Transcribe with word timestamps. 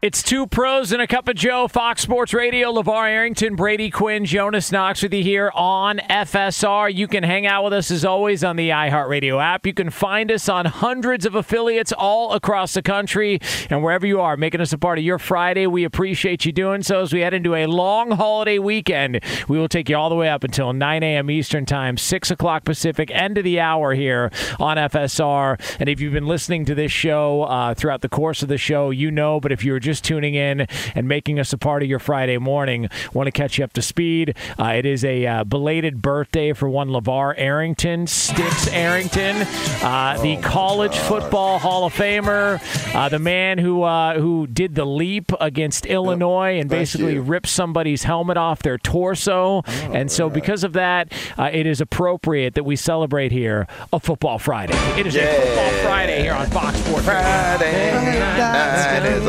It's 0.00 0.22
two 0.22 0.46
pros 0.46 0.92
and 0.92 1.02
a 1.02 1.08
cup 1.08 1.26
of 1.26 1.34
Joe, 1.34 1.66
Fox 1.66 2.02
Sports 2.02 2.32
Radio, 2.32 2.72
LaVar 2.72 3.08
Arrington, 3.08 3.56
Brady 3.56 3.90
Quinn, 3.90 4.24
Jonas 4.24 4.70
Knox 4.70 5.02
with 5.02 5.12
you 5.12 5.24
here 5.24 5.50
on 5.56 5.98
FSR. 6.08 6.94
You 6.94 7.08
can 7.08 7.24
hang 7.24 7.48
out 7.48 7.64
with 7.64 7.72
us 7.72 7.90
as 7.90 8.04
always 8.04 8.44
on 8.44 8.54
the 8.54 8.68
iHeartRadio 8.68 9.42
app. 9.42 9.66
You 9.66 9.74
can 9.74 9.90
find 9.90 10.30
us 10.30 10.48
on 10.48 10.66
hundreds 10.66 11.26
of 11.26 11.34
affiliates 11.34 11.90
all 11.90 12.32
across 12.34 12.74
the 12.74 12.82
country 12.82 13.40
and 13.70 13.82
wherever 13.82 14.06
you 14.06 14.20
are, 14.20 14.36
making 14.36 14.60
us 14.60 14.72
a 14.72 14.78
part 14.78 14.98
of 14.98 15.04
your 15.04 15.18
Friday. 15.18 15.66
We 15.66 15.82
appreciate 15.82 16.44
you 16.44 16.52
doing 16.52 16.84
so 16.84 17.00
as 17.00 17.12
we 17.12 17.22
head 17.22 17.34
into 17.34 17.56
a 17.56 17.66
long 17.66 18.12
holiday 18.12 18.60
weekend. 18.60 19.20
We 19.48 19.58
will 19.58 19.68
take 19.68 19.88
you 19.88 19.96
all 19.96 20.10
the 20.10 20.14
way 20.14 20.28
up 20.28 20.44
until 20.44 20.72
9 20.72 21.02
a.m. 21.02 21.28
Eastern 21.28 21.66
Time, 21.66 21.96
6 21.96 22.30
o'clock 22.30 22.62
Pacific, 22.62 23.10
end 23.10 23.36
of 23.36 23.42
the 23.42 23.58
hour 23.58 23.94
here 23.94 24.30
on 24.60 24.76
FSR. 24.76 25.60
And 25.80 25.88
if 25.88 26.00
you've 26.00 26.12
been 26.12 26.28
listening 26.28 26.66
to 26.66 26.76
this 26.76 26.92
show 26.92 27.42
uh, 27.42 27.74
throughout 27.74 28.02
the 28.02 28.08
course 28.08 28.44
of 28.44 28.48
the 28.48 28.58
show, 28.58 28.90
you 28.90 29.10
know, 29.10 29.40
but 29.40 29.50
if 29.50 29.64
you're 29.64 29.87
just 29.88 30.04
tuning 30.04 30.34
in 30.34 30.66
and 30.94 31.08
making 31.08 31.40
us 31.40 31.54
a 31.54 31.58
part 31.58 31.82
of 31.82 31.88
your 31.88 31.98
Friday 31.98 32.36
morning, 32.36 32.90
want 33.14 33.26
to 33.26 33.30
catch 33.30 33.56
you 33.56 33.64
up 33.64 33.72
to 33.72 33.80
speed. 33.80 34.36
Uh, 34.58 34.66
it 34.76 34.84
is 34.84 35.02
a 35.02 35.24
uh, 35.24 35.44
belated 35.44 36.02
birthday 36.02 36.52
for 36.52 36.68
one 36.68 36.88
LaVar 36.88 37.32
Arrington, 37.38 38.06
Sticks 38.06 38.68
Arrington, 38.68 39.36
uh, 39.82 40.18
the 40.20 40.36
College 40.42 40.94
Football 40.94 41.58
Hall 41.58 41.86
of 41.86 41.94
Famer, 41.94 42.60
uh, 42.94 43.08
the 43.08 43.18
man 43.18 43.56
who 43.56 43.82
uh, 43.82 44.20
who 44.20 44.46
did 44.46 44.74
the 44.74 44.84
leap 44.84 45.32
against 45.40 45.86
Illinois 45.86 46.60
and 46.60 46.68
basically 46.68 47.14
you. 47.14 47.22
ripped 47.22 47.48
somebody's 47.48 48.02
helmet 48.02 48.36
off 48.36 48.62
their 48.62 48.76
torso. 48.76 49.62
and 49.66 50.12
so, 50.12 50.28
because 50.28 50.64
of 50.64 50.74
that, 50.74 51.10
uh, 51.38 51.48
it 51.50 51.66
is 51.66 51.80
appropriate 51.80 52.54
that 52.56 52.64
we 52.64 52.76
celebrate 52.76 53.32
here 53.32 53.66
a 53.90 53.98
Football 53.98 54.38
Friday. 54.38 54.76
It 55.00 55.06
is 55.06 55.16
a 55.16 55.24
Football 55.24 55.70
Friday 55.82 56.20
here 56.20 56.34
on 56.34 56.46
Fox 56.50 56.76
Sports. 56.76 57.06
Friday 57.06 58.38
night 58.38 59.06
is 59.06 59.24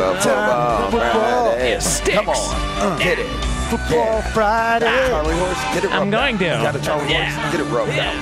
a 0.49 0.91
football 0.91 1.51
Friday. 1.51 1.71
It 1.73 1.81
sticks. 1.81 2.15
Come 2.17 2.29
on, 2.29 2.99
hit 3.01 3.19
it. 3.19 3.27
Football 3.69 4.21
Friday. 4.33 4.85
Charlie 5.09 5.35
horse, 5.37 5.63
get 5.75 5.83
it 5.85 5.91
I'm 5.91 6.09
going 6.09 6.35
out. 6.35 6.39
to. 6.39 6.45
You 6.45 6.51
got 6.51 6.75
a 6.75 6.81
Charlie 6.81 7.11
Yeah. 7.11 7.29
horse, 7.29 7.51
get 7.55 7.61
it 7.61 7.69
rubbed 7.71 7.91
out. 7.91 8.15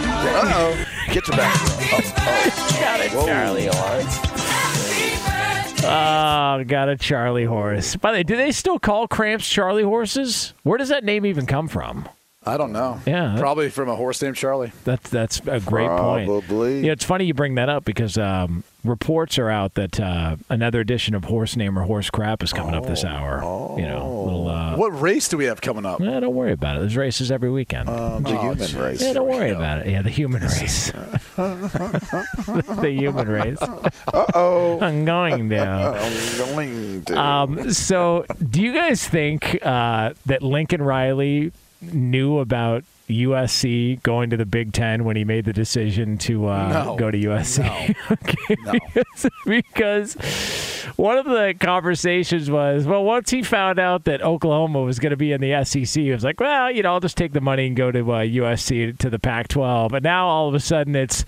Uh 0.43 0.53
oh, 0.55 0.85
get 1.13 1.27
your 1.27 1.37
back. 1.37 1.55
Oh, 1.59 2.01
oh. 2.19 2.73
Got 2.79 2.99
it, 3.01 3.11
Whoa. 3.11 3.25
Charlie 3.25 3.66
horse. 3.71 4.19
Oh, 5.89 6.63
got 6.66 6.89
a 6.89 6.97
Charlie 6.97 7.45
horse. 7.45 7.95
By 7.95 8.11
the 8.11 8.17
way, 8.19 8.23
do 8.23 8.35
they 8.35 8.51
still 8.51 8.77
call 8.79 9.07
cramps 9.07 9.47
Charlie 9.47 9.83
horses? 9.83 10.53
Where 10.63 10.77
does 10.77 10.89
that 10.89 11.03
name 11.05 11.25
even 11.25 11.45
come 11.45 11.67
from? 11.67 12.07
I 12.47 12.58
don't 12.58 12.72
know. 12.72 13.00
Yeah. 13.06 13.35
Probably 13.38 13.69
from 13.69 13.90
a 13.90 13.96
horse 13.96 14.22
named 14.22 14.35
Charlie. 14.38 14.72
That's 14.84 15.09
that's 15.09 15.40
a 15.46 15.59
great 15.59 15.90
point. 15.90 16.28
Probably. 16.28 16.85
Yeah, 16.85 16.94
it's 16.94 17.03
funny 17.06 17.25
you 17.25 17.34
bring 17.34 17.56
that 17.56 17.68
up 17.69 17.84
because 17.85 18.18
um, 18.18 18.63
reports 18.85 19.38
are 19.38 19.50
out 19.50 19.74
that 19.74 20.00
uh, 20.00 20.38
another 20.50 20.80
edition 20.80 21.13
of 21.13 21.25
Horse 21.25 21.56
Name 21.56 21.78
or 21.78 21.84
Horse 21.84 22.09
Crap 22.09 22.41
is 22.44 22.53
coming 22.53 22.74
up 22.74 22.85
this 22.85 23.03
hour. 23.03 23.41
You 23.78 23.85
know, 23.85 24.24
little. 24.24 24.47
Uh, 24.47 24.75
What 24.78 25.00
race 25.00 25.28
do 25.28 25.38
we 25.38 25.46
have 25.46 25.59
coming 25.62 25.85
up? 25.85 26.00
eh, 26.02 26.19
don't 26.19 26.35
worry 26.35 26.53
about 26.53 26.78
it. 26.78 26.80
There's 26.80 26.96
races 26.97 27.31
every 27.31 27.52
weekend. 27.52 27.90
Um, 27.90 28.24
the 28.24 28.38
human 28.40 28.58
race. 28.81 29.02
yeah, 29.02 29.14
don't 29.14 29.28
worry 29.28 29.50
about 29.52 29.79
it. 29.85 29.88
Yeah, 29.91 30.02
the 30.02 30.09
human 30.09 30.41
race. 30.41 30.91
the 31.38 32.94
human 32.97 33.28
race. 33.28 33.62
Uh 33.62 33.90
oh. 34.34 34.79
I'm 34.81 35.06
going 35.06 35.50
to. 35.50 35.59
I'm 35.59 36.38
going 36.38 37.03
to. 37.06 37.19
Um, 37.19 37.72
so, 37.74 38.25
do 38.50 38.62
you 38.62 38.74
guys 38.74 39.08
think 39.08 39.59
uh, 39.66 40.14
that 40.25 40.41
Lincoln 40.41 40.81
Riley 40.81 41.52
knew 41.81 42.39
about 42.39 42.83
USC 43.09 44.02
going 44.03 44.29
to 44.31 44.37
the 44.37 44.46
Big 44.46 44.73
Ten 44.73 45.03
when 45.05 45.16
he 45.16 45.23
made 45.23 45.46
the 45.46 45.53
decision 45.53 46.17
to 46.19 46.47
uh, 46.47 46.73
No. 46.85 46.96
go 46.97 47.09
to 47.11 47.17
USC? 47.17 47.96
okay, 48.11 48.55
No. 48.66 49.29
because, 49.46 50.16
one 50.97 51.17
of 51.17 51.25
the 51.25 51.53
conversations 51.59 52.49
was, 52.52 52.85
well, 52.85 53.03
once 53.03 53.29
he 53.29 53.43
found 53.43 53.79
out 53.79 54.03
that 54.05 54.22
Oklahoma 54.22 54.81
was 54.81 54.99
going 54.99 55.11
to 55.11 55.17
be 55.17 55.31
in 55.31 55.40
the 55.41 55.63
SEC, 55.63 55.85
he 56.03 56.11
was 56.11 56.23
like, 56.23 56.40
well, 56.40 56.72
you 56.72 56.84
know, 56.84 56.93
I'll 56.93 56.99
just 56.99 57.17
take 57.17 57.34
the 57.34 57.41
money 57.41 57.67
and 57.67 57.75
go 57.75 57.91
to 57.91 57.99
uh, 58.11 58.19
USC 58.23 58.97
to 58.97 59.09
the 59.09 59.19
Pac-12. 59.19 59.90
But 59.90 60.03
now 60.03 60.28
all 60.28 60.47
of 60.49 60.53
a 60.55 60.59
sudden 60.59 60.96
it's 60.96 61.23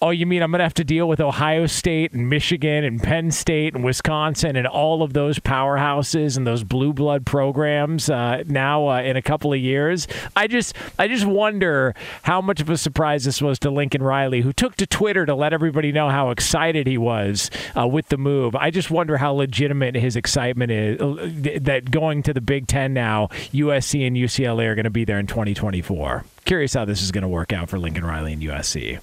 Oh, 0.00 0.10
you 0.10 0.26
mean 0.26 0.44
I'm 0.44 0.52
going 0.52 0.60
to 0.60 0.64
have 0.64 0.74
to 0.74 0.84
deal 0.84 1.08
with 1.08 1.18
Ohio 1.20 1.66
State 1.66 2.12
and 2.12 2.30
Michigan 2.30 2.84
and 2.84 3.02
Penn 3.02 3.32
State 3.32 3.74
and 3.74 3.82
Wisconsin 3.82 4.54
and 4.54 4.64
all 4.64 5.02
of 5.02 5.12
those 5.12 5.40
powerhouses 5.40 6.36
and 6.36 6.46
those 6.46 6.62
blue 6.62 6.92
blood 6.92 7.26
programs 7.26 8.08
uh, 8.08 8.44
now 8.46 8.90
uh, 8.90 9.02
in 9.02 9.16
a 9.16 9.22
couple 9.22 9.52
of 9.52 9.58
years? 9.58 10.06
I 10.36 10.46
just, 10.46 10.76
I 11.00 11.08
just 11.08 11.26
wonder 11.26 11.96
how 12.22 12.40
much 12.40 12.60
of 12.60 12.70
a 12.70 12.78
surprise 12.78 13.24
this 13.24 13.42
was 13.42 13.58
to 13.60 13.70
Lincoln 13.70 14.00
Riley, 14.00 14.42
who 14.42 14.52
took 14.52 14.76
to 14.76 14.86
Twitter 14.86 15.26
to 15.26 15.34
let 15.34 15.52
everybody 15.52 15.90
know 15.90 16.10
how 16.10 16.30
excited 16.30 16.86
he 16.86 16.96
was 16.96 17.50
uh, 17.76 17.84
with 17.88 18.08
the 18.08 18.18
move. 18.18 18.54
I 18.54 18.70
just 18.70 18.92
wonder 18.92 19.16
how 19.16 19.32
legitimate 19.32 19.96
his 19.96 20.14
excitement 20.14 20.70
is 20.70 21.00
uh, 21.00 21.28
that 21.62 21.90
going 21.90 22.22
to 22.22 22.32
the 22.32 22.40
Big 22.40 22.68
Ten 22.68 22.94
now, 22.94 23.30
USC 23.52 24.06
and 24.06 24.16
UCLA 24.16 24.66
are 24.66 24.76
going 24.76 24.84
to 24.84 24.90
be 24.90 25.04
there 25.04 25.18
in 25.18 25.26
2024. 25.26 26.24
Curious 26.44 26.74
how 26.74 26.84
this 26.84 27.02
is 27.02 27.10
going 27.10 27.22
to 27.22 27.28
work 27.28 27.52
out 27.52 27.68
for 27.68 27.80
Lincoln 27.80 28.04
Riley 28.04 28.34
and 28.34 28.42
USC. 28.42 29.00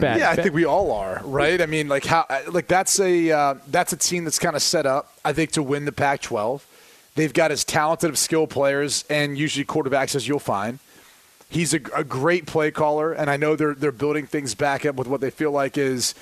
Bad, 0.00 0.18
yeah, 0.20 0.30
I 0.30 0.36
bad- 0.36 0.42
think 0.44 0.54
we 0.54 0.64
all 0.64 0.92
are, 0.92 1.20
right? 1.24 1.60
I 1.60 1.66
mean, 1.66 1.88
like 1.88 2.04
how, 2.04 2.26
like 2.50 2.66
that's 2.66 2.98
a 3.00 3.30
uh, 3.30 3.54
that's 3.68 3.92
a 3.92 3.96
team 3.96 4.24
that's 4.24 4.38
kind 4.38 4.56
of 4.56 4.62
set 4.62 4.86
up, 4.86 5.12
I 5.24 5.32
think, 5.32 5.52
to 5.52 5.62
win 5.62 5.84
the 5.84 5.92
Pac-12. 5.92 6.62
They've 7.14 7.32
got 7.32 7.50
as 7.50 7.64
talented 7.64 8.08
of 8.08 8.18
skill 8.18 8.46
players 8.46 9.04
and 9.10 9.36
usually 9.36 9.64
quarterbacks 9.64 10.14
as 10.14 10.26
you'll 10.28 10.38
find. 10.38 10.78
He's 11.48 11.74
a, 11.74 11.80
a 11.94 12.04
great 12.04 12.46
play 12.46 12.70
caller, 12.70 13.12
and 13.12 13.28
I 13.28 13.36
know 13.36 13.56
they're 13.56 13.74
they're 13.74 13.92
building 13.92 14.26
things 14.26 14.54
back 14.54 14.86
up 14.86 14.94
with 14.94 15.08
what 15.08 15.20
they 15.20 15.30
feel 15.30 15.50
like 15.50 15.76
is 15.76 16.14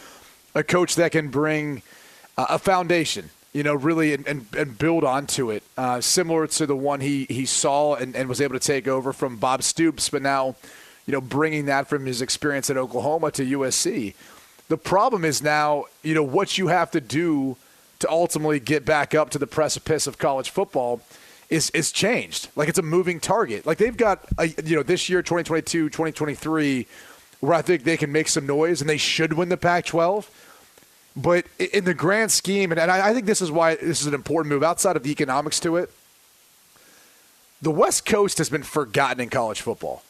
a 0.55 0.65
coach 0.65 0.95
that 0.97 1.13
can 1.13 1.29
bring 1.29 1.83
uh, 2.39 2.47
a 2.49 2.59
foundation, 2.59 3.29
you 3.53 3.63
know, 3.63 3.75
really 3.75 4.15
and, 4.15 4.27
and, 4.27 4.47
and 4.57 4.79
build 4.79 5.05
onto 5.05 5.51
it, 5.51 5.63
uh, 5.77 6.01
similar 6.01 6.47
to 6.47 6.65
the 6.67 6.75
one 6.75 7.01
he 7.01 7.27
he 7.29 7.45
saw 7.45 7.95
and, 7.95 8.17
and 8.17 8.29
was 8.29 8.41
able 8.41 8.55
to 8.59 8.67
take 8.67 8.89
over 8.89 9.13
from 9.13 9.37
Bob 9.37 9.63
Stoops, 9.63 10.09
but 10.09 10.23
now, 10.23 10.57
you 11.09 11.13
know, 11.13 11.23
bringing 11.23 11.65
that 11.65 11.89
from 11.89 12.05
his 12.05 12.21
experience 12.21 12.69
at 12.69 12.77
Oklahoma 12.77 13.31
to 13.31 13.43
USC. 13.43 14.13
The 14.69 14.77
problem 14.77 15.25
is 15.25 15.43
now, 15.43 15.87
you 16.03 16.15
know, 16.15 16.23
what 16.23 16.59
you 16.59 16.67
have 16.67 16.91
to 16.91 17.01
do 17.01 17.57
to 18.01 18.11
ultimately 18.11 18.61
get 18.61 18.85
back 18.85 19.15
up 19.15 19.31
to 19.31 19.39
the 19.39 19.47
precipice 19.47 20.07
of 20.07 20.19
college 20.19 20.51
football 20.51 21.01
is 21.49 21.71
is 21.71 21.93
changed. 21.93 22.51
Like 22.55 22.69
it's 22.69 22.79
a 22.79 22.83
moving 22.83 23.21
target. 23.21 23.65
Like 23.65 23.79
they've 23.79 23.97
got 23.97 24.21
a, 24.37 24.49
you 24.49 24.77
know 24.77 24.83
this 24.83 25.09
year 25.09 25.23
2022, 25.23 25.89
2023 25.89 26.87
where 27.41 27.55
I 27.55 27.63
think 27.63 27.85
they 27.85 27.97
can 27.97 28.13
make 28.13 28.29
some 28.29 28.47
noise 28.47 28.83
and 28.83 28.91
they 28.91 28.99
should 28.99 29.33
win 29.33 29.49
the 29.49 29.57
Pac-12. 29.57 30.29
But 31.17 31.47
in 31.59 31.85
the 31.85 31.95
grand 31.95 32.33
scheme, 32.33 32.71
and, 32.71 32.79
and 32.79 32.91
I, 32.91 33.09
I 33.09 33.15
think 33.15 33.25
this 33.25 33.41
is 33.41 33.51
why 33.51 33.77
this 33.77 34.03
is 34.03 34.07
an 34.07 34.15
important 34.15 34.53
move 34.53 34.63
outside 34.63 34.95
of 34.95 35.05
the 35.05 35.11
economics 35.11 35.59
to 35.61 35.77
it. 35.77 35.91
The 37.63 37.71
West 37.71 38.05
Coast 38.05 38.37
has 38.37 38.51
been 38.51 38.63
forgotten 38.63 39.21
in 39.23 39.31
college 39.31 39.63
football. 39.63 40.03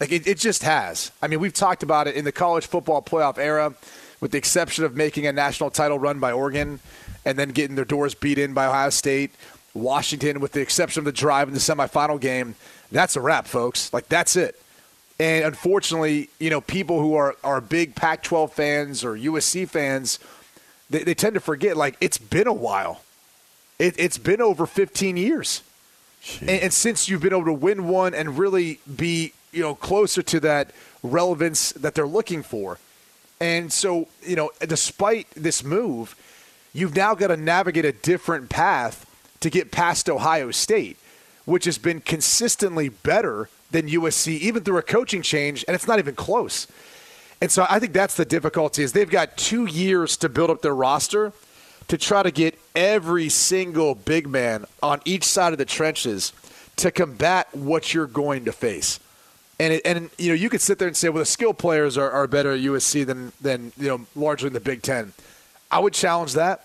Like 0.00 0.12
it, 0.12 0.26
it 0.26 0.38
just 0.38 0.62
has. 0.62 1.10
I 1.22 1.28
mean, 1.28 1.40
we've 1.40 1.54
talked 1.54 1.82
about 1.82 2.06
it 2.06 2.14
in 2.14 2.24
the 2.24 2.32
college 2.32 2.66
football 2.66 3.02
playoff 3.02 3.38
era, 3.38 3.74
with 4.20 4.32
the 4.32 4.38
exception 4.38 4.84
of 4.84 4.94
making 4.96 5.26
a 5.26 5.32
national 5.32 5.70
title 5.70 5.98
run 5.98 6.20
by 6.20 6.32
Oregon 6.32 6.80
and 7.24 7.38
then 7.38 7.50
getting 7.50 7.76
their 7.76 7.84
doors 7.84 8.14
beat 8.14 8.38
in 8.38 8.54
by 8.54 8.66
Ohio 8.66 8.90
State. 8.90 9.32
Washington, 9.74 10.40
with 10.40 10.52
the 10.52 10.60
exception 10.60 11.00
of 11.00 11.04
the 11.04 11.12
drive 11.12 11.48
in 11.48 11.54
the 11.54 11.60
semifinal 11.60 12.18
game, 12.20 12.54
that's 12.90 13.16
a 13.16 13.20
wrap, 13.20 13.46
folks. 13.46 13.92
Like 13.92 14.08
that's 14.08 14.36
it. 14.36 14.60
And 15.18 15.44
unfortunately, 15.44 16.28
you 16.38 16.50
know, 16.50 16.60
people 16.60 17.00
who 17.00 17.14
are, 17.14 17.36
are 17.42 17.60
big 17.60 17.94
Pac 17.94 18.22
12 18.22 18.52
fans 18.52 19.04
or 19.04 19.14
USC 19.14 19.68
fans, 19.68 20.18
they, 20.90 21.04
they 21.04 21.14
tend 21.14 21.34
to 21.34 21.40
forget, 21.40 21.76
like, 21.76 21.96
it's 22.00 22.18
been 22.18 22.46
a 22.46 22.52
while. 22.52 23.02
It, 23.78 23.94
it's 23.98 24.18
been 24.18 24.42
over 24.42 24.66
15 24.66 25.16
years. 25.16 25.62
And, 26.40 26.50
and 26.50 26.72
since 26.72 27.08
you've 27.08 27.22
been 27.22 27.32
able 27.32 27.46
to 27.46 27.52
win 27.52 27.88
one 27.88 28.14
and 28.14 28.38
really 28.38 28.80
be, 28.94 29.32
you 29.52 29.62
know, 29.62 29.74
closer 29.74 30.22
to 30.22 30.40
that 30.40 30.70
relevance 31.02 31.72
that 31.72 31.94
they're 31.94 32.06
looking 32.06 32.42
for. 32.42 32.78
And 33.40 33.72
so, 33.72 34.08
you 34.22 34.36
know, 34.36 34.50
despite 34.60 35.28
this 35.30 35.62
move, 35.62 36.16
you've 36.72 36.96
now 36.96 37.14
got 37.14 37.28
to 37.28 37.36
navigate 37.36 37.84
a 37.84 37.92
different 37.92 38.48
path 38.48 39.04
to 39.40 39.50
get 39.50 39.70
past 39.70 40.08
Ohio 40.08 40.50
State, 40.50 40.96
which 41.44 41.64
has 41.64 41.78
been 41.78 42.00
consistently 42.00 42.88
better 42.88 43.48
than 43.70 43.88
USC, 43.88 44.38
even 44.38 44.62
through 44.62 44.78
a 44.78 44.82
coaching 44.82 45.22
change, 45.22 45.64
and 45.66 45.74
it's 45.74 45.86
not 45.86 45.98
even 45.98 46.14
close. 46.14 46.66
And 47.40 47.50
so 47.50 47.66
I 47.68 47.78
think 47.78 47.92
that's 47.92 48.16
the 48.16 48.24
difficulty 48.24 48.82
is 48.82 48.92
they've 48.92 49.10
got 49.10 49.36
two 49.36 49.66
years 49.66 50.16
to 50.18 50.28
build 50.28 50.50
up 50.50 50.62
their 50.62 50.74
roster 50.74 51.32
to 51.88 51.98
try 51.98 52.22
to 52.22 52.30
get 52.30 52.58
every 52.74 53.28
single 53.28 53.94
big 53.94 54.26
man 54.26 54.64
on 54.82 55.00
each 55.04 55.24
side 55.24 55.52
of 55.52 55.58
the 55.58 55.64
trenches 55.64 56.32
to 56.76 56.90
combat 56.90 57.54
what 57.54 57.94
you're 57.94 58.06
going 58.06 58.44
to 58.46 58.52
face. 58.52 58.98
And 59.58 59.72
it, 59.72 59.82
and 59.86 60.10
you 60.18 60.28
know 60.28 60.34
you 60.34 60.50
could 60.50 60.60
sit 60.60 60.78
there 60.78 60.86
and 60.88 60.96
say, 60.96 61.08
well, 61.08 61.20
the 61.20 61.24
skill 61.26 61.54
players 61.54 61.96
are, 61.96 62.10
are 62.10 62.26
better 62.26 62.52
at 62.52 62.60
USC 62.60 63.06
than 63.06 63.32
than 63.40 63.72
you 63.78 63.88
know 63.88 64.06
largely 64.14 64.48
in 64.48 64.52
the 64.52 64.60
Big 64.60 64.82
Ten. 64.82 65.12
I 65.70 65.78
would 65.78 65.94
challenge 65.94 66.34
that. 66.34 66.64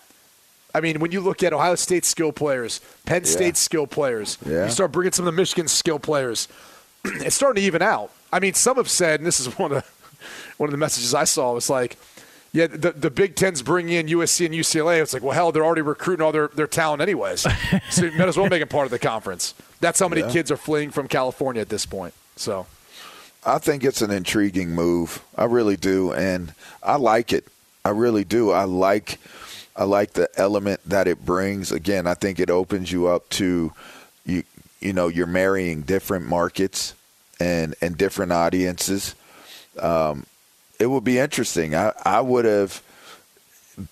I 0.74 0.80
mean, 0.80 1.00
when 1.00 1.12
you 1.12 1.20
look 1.20 1.42
at 1.42 1.52
Ohio 1.52 1.74
State 1.74 2.04
skill 2.04 2.32
players, 2.32 2.80
Penn 3.04 3.24
State 3.24 3.56
skill 3.56 3.86
players, 3.86 4.38
Yeah. 4.46 4.64
you 4.64 4.70
start 4.70 4.92
bringing 4.92 5.12
some 5.12 5.26
of 5.26 5.34
the 5.34 5.36
Michigan 5.40 5.68
skill 5.68 5.98
players. 5.98 6.48
it's 7.04 7.34
starting 7.36 7.60
to 7.60 7.66
even 7.66 7.82
out. 7.82 8.10
I 8.32 8.40
mean, 8.40 8.54
some 8.54 8.76
have 8.76 8.88
said, 8.88 9.20
and 9.20 9.26
this 9.26 9.38
is 9.40 9.46
one 9.58 9.72
of 9.72 9.82
the, 9.82 10.16
one 10.56 10.68
of 10.68 10.70
the 10.72 10.78
messages 10.78 11.14
I 11.14 11.24
saw 11.24 11.52
was 11.52 11.68
like, 11.68 11.96
yeah, 12.52 12.66
the, 12.68 12.92
the 12.92 13.10
Big 13.10 13.34
Ten's 13.36 13.60
bringing 13.62 13.94
in 13.94 14.06
USC 14.18 14.46
and 14.46 14.54
UCLA. 14.54 15.02
It's 15.02 15.12
like, 15.14 15.22
well, 15.22 15.32
hell, 15.34 15.52
they're 15.52 15.64
already 15.64 15.82
recruiting 15.82 16.24
all 16.24 16.32
their, 16.32 16.48
their 16.48 16.66
talent 16.66 17.02
anyways. 17.02 17.40
so 17.90 18.04
you 18.04 18.12
might 18.12 18.28
as 18.28 18.36
well 18.38 18.48
make 18.48 18.62
it 18.62 18.70
part 18.70 18.84
of 18.86 18.90
the 18.90 18.98
conference. 18.98 19.52
That's 19.80 19.98
how 19.98 20.08
many 20.08 20.20
Yeah. 20.22 20.30
kids 20.30 20.50
are 20.50 20.56
fleeing 20.56 20.90
from 20.90 21.06
California 21.08 21.60
at 21.60 21.68
this 21.70 21.84
point. 21.86 22.14
So 22.36 22.66
I 23.44 23.58
think 23.58 23.84
it's 23.84 24.02
an 24.02 24.10
intriguing 24.10 24.70
move. 24.70 25.22
I 25.36 25.44
really 25.44 25.76
do, 25.76 26.12
and 26.12 26.54
I 26.82 26.96
like 26.96 27.32
it. 27.32 27.46
I 27.84 27.90
really 27.90 28.24
do. 28.24 28.50
I 28.50 28.64
like 28.64 29.18
I 29.74 29.84
like 29.84 30.12
the 30.12 30.28
element 30.36 30.80
that 30.86 31.08
it 31.08 31.24
brings. 31.24 31.72
Again, 31.72 32.06
I 32.06 32.14
think 32.14 32.38
it 32.38 32.50
opens 32.50 32.92
you 32.92 33.08
up 33.08 33.28
to 33.30 33.72
you 34.24 34.44
you 34.82 34.92
know, 34.92 35.08
you're 35.08 35.26
marrying 35.26 35.82
different 35.82 36.26
markets 36.26 36.94
and 37.40 37.74
and 37.80 37.96
different 37.96 38.32
audiences. 38.32 39.14
Um, 39.78 40.26
it 40.78 40.86
would 40.86 41.04
be 41.04 41.18
interesting. 41.18 41.74
I, 41.74 41.92
I 42.04 42.20
would 42.20 42.44
have 42.44 42.82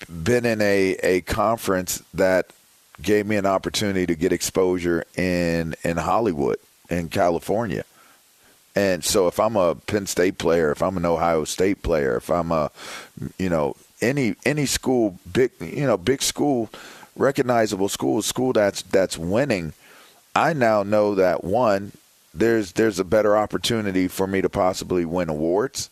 been 0.09 0.45
in 0.45 0.61
a, 0.61 0.97
a 1.03 1.21
conference 1.23 2.03
that 2.13 2.53
gave 3.01 3.27
me 3.27 3.37
an 3.37 3.47
opportunity 3.47 4.05
to 4.07 4.15
get 4.15 4.33
exposure 4.33 5.05
in 5.17 5.75
in 5.83 5.97
Hollywood 5.97 6.59
in 6.91 7.09
California. 7.09 7.85
And 8.75 9.05
so 9.05 9.27
if 9.27 9.41
I'm 9.41 9.57
a 9.57 9.75
Penn 9.75 10.07
State 10.07 10.39
player, 10.39 10.71
if 10.71 10.83
I'm 10.83 10.97
an 10.97 11.05
Ohio 11.05 11.45
State 11.45 11.83
player, 11.83 12.17
if 12.17 12.31
I'm 12.31 12.53
a 12.53 12.71
you 13.39 13.49
know 13.49 13.77
any 14.01 14.37
any 14.45 14.67
school 14.67 15.19
big 15.31 15.51
you 15.61 15.87
know 15.87 15.97
big 15.97 16.23
school 16.23 16.71
recognizable 17.17 17.89
school 17.89 18.23
school 18.23 18.53
that's 18.53 18.83
that's 18.83 19.19
winning, 19.19 19.73
I 20.35 20.53
now 20.53 20.83
know 20.83 21.15
that 21.17 21.43
one 21.43 21.93
there's 22.33 22.73
there's 22.73 22.99
a 22.99 23.05
better 23.05 23.37
opportunity 23.37 24.09
for 24.09 24.27
me 24.27 24.41
to 24.41 24.49
possibly 24.49 25.05
win 25.05 25.29
awards. 25.29 25.91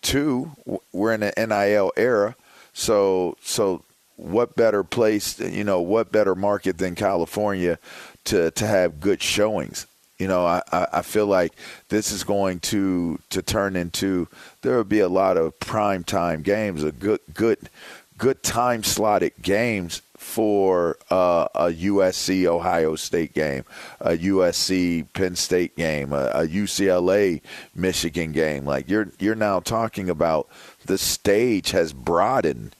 Two, 0.00 0.52
we're 0.92 1.12
in 1.12 1.24
an 1.24 1.48
NIL 1.48 1.92
era, 1.96 2.36
so 2.72 3.36
so 3.42 3.82
what 4.16 4.56
better 4.56 4.82
place, 4.82 5.38
you 5.40 5.64
know, 5.64 5.80
what 5.80 6.12
better 6.12 6.34
market 6.34 6.78
than 6.78 6.94
California 6.94 7.78
to 8.24 8.50
to 8.52 8.66
have 8.66 9.00
good 9.00 9.22
showings? 9.22 9.86
You 10.18 10.26
know, 10.26 10.44
I, 10.44 10.62
I 10.72 11.02
feel 11.02 11.26
like 11.26 11.52
this 11.90 12.10
is 12.10 12.24
going 12.24 12.60
to 12.60 13.20
to 13.30 13.40
turn 13.40 13.76
into 13.76 14.26
there 14.62 14.76
will 14.76 14.84
be 14.84 15.00
a 15.00 15.08
lot 15.08 15.36
of 15.36 15.58
prime 15.60 16.02
time 16.02 16.42
games, 16.42 16.82
a 16.82 16.90
good 16.90 17.20
good 17.32 17.70
good 18.18 18.42
time 18.42 18.82
slotted 18.82 19.32
games 19.40 20.02
for 20.16 20.98
uh, 21.10 21.46
a 21.54 21.66
USC 21.66 22.44
Ohio 22.46 22.96
State 22.96 23.32
game, 23.32 23.64
a 24.00 24.10
USC 24.10 25.06
Penn 25.12 25.36
State 25.36 25.76
game, 25.76 26.12
a, 26.12 26.26
a 26.34 26.46
UCLA 26.46 27.40
Michigan 27.74 28.32
game. 28.32 28.64
Like 28.64 28.90
you're 28.90 29.12
you're 29.20 29.36
now 29.36 29.60
talking 29.60 30.10
about 30.10 30.48
the 30.84 30.98
stage 30.98 31.70
has 31.70 31.92
broadened. 31.92 32.74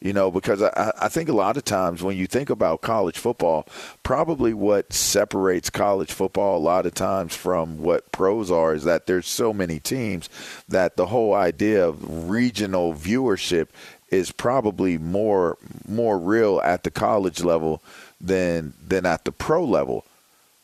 You 0.00 0.14
know, 0.14 0.30
because 0.30 0.62
I, 0.62 0.92
I 0.98 1.08
think 1.08 1.28
a 1.28 1.34
lot 1.34 1.58
of 1.58 1.64
times 1.64 2.02
when 2.02 2.16
you 2.16 2.26
think 2.26 2.48
about 2.48 2.80
college 2.80 3.18
football, 3.18 3.66
probably 4.02 4.54
what 4.54 4.94
separates 4.94 5.68
college 5.68 6.10
football 6.10 6.56
a 6.56 6.58
lot 6.58 6.86
of 6.86 6.94
times 6.94 7.36
from 7.36 7.82
what 7.82 8.10
pros 8.10 8.50
are 8.50 8.72
is 8.72 8.84
that 8.84 9.06
there's 9.06 9.26
so 9.26 9.52
many 9.52 9.78
teams 9.78 10.30
that 10.66 10.96
the 10.96 11.06
whole 11.06 11.34
idea 11.34 11.86
of 11.86 12.30
regional 12.30 12.94
viewership 12.94 13.68
is 14.10 14.32
probably 14.32 14.96
more 14.98 15.58
more 15.86 16.18
real 16.18 16.60
at 16.62 16.82
the 16.82 16.90
college 16.90 17.42
level 17.42 17.82
than 18.20 18.72
than 18.86 19.04
at 19.04 19.24
the 19.24 19.32
pro 19.32 19.62
level. 19.64 20.04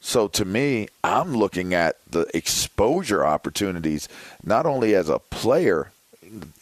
So 0.00 0.28
to 0.28 0.44
me, 0.44 0.88
I'm 1.02 1.36
looking 1.36 1.74
at 1.74 1.96
the 2.10 2.26
exposure 2.34 3.24
opportunities 3.24 4.08
not 4.44 4.64
only 4.64 4.94
as 4.94 5.08
a 5.08 5.18
player, 5.18 5.90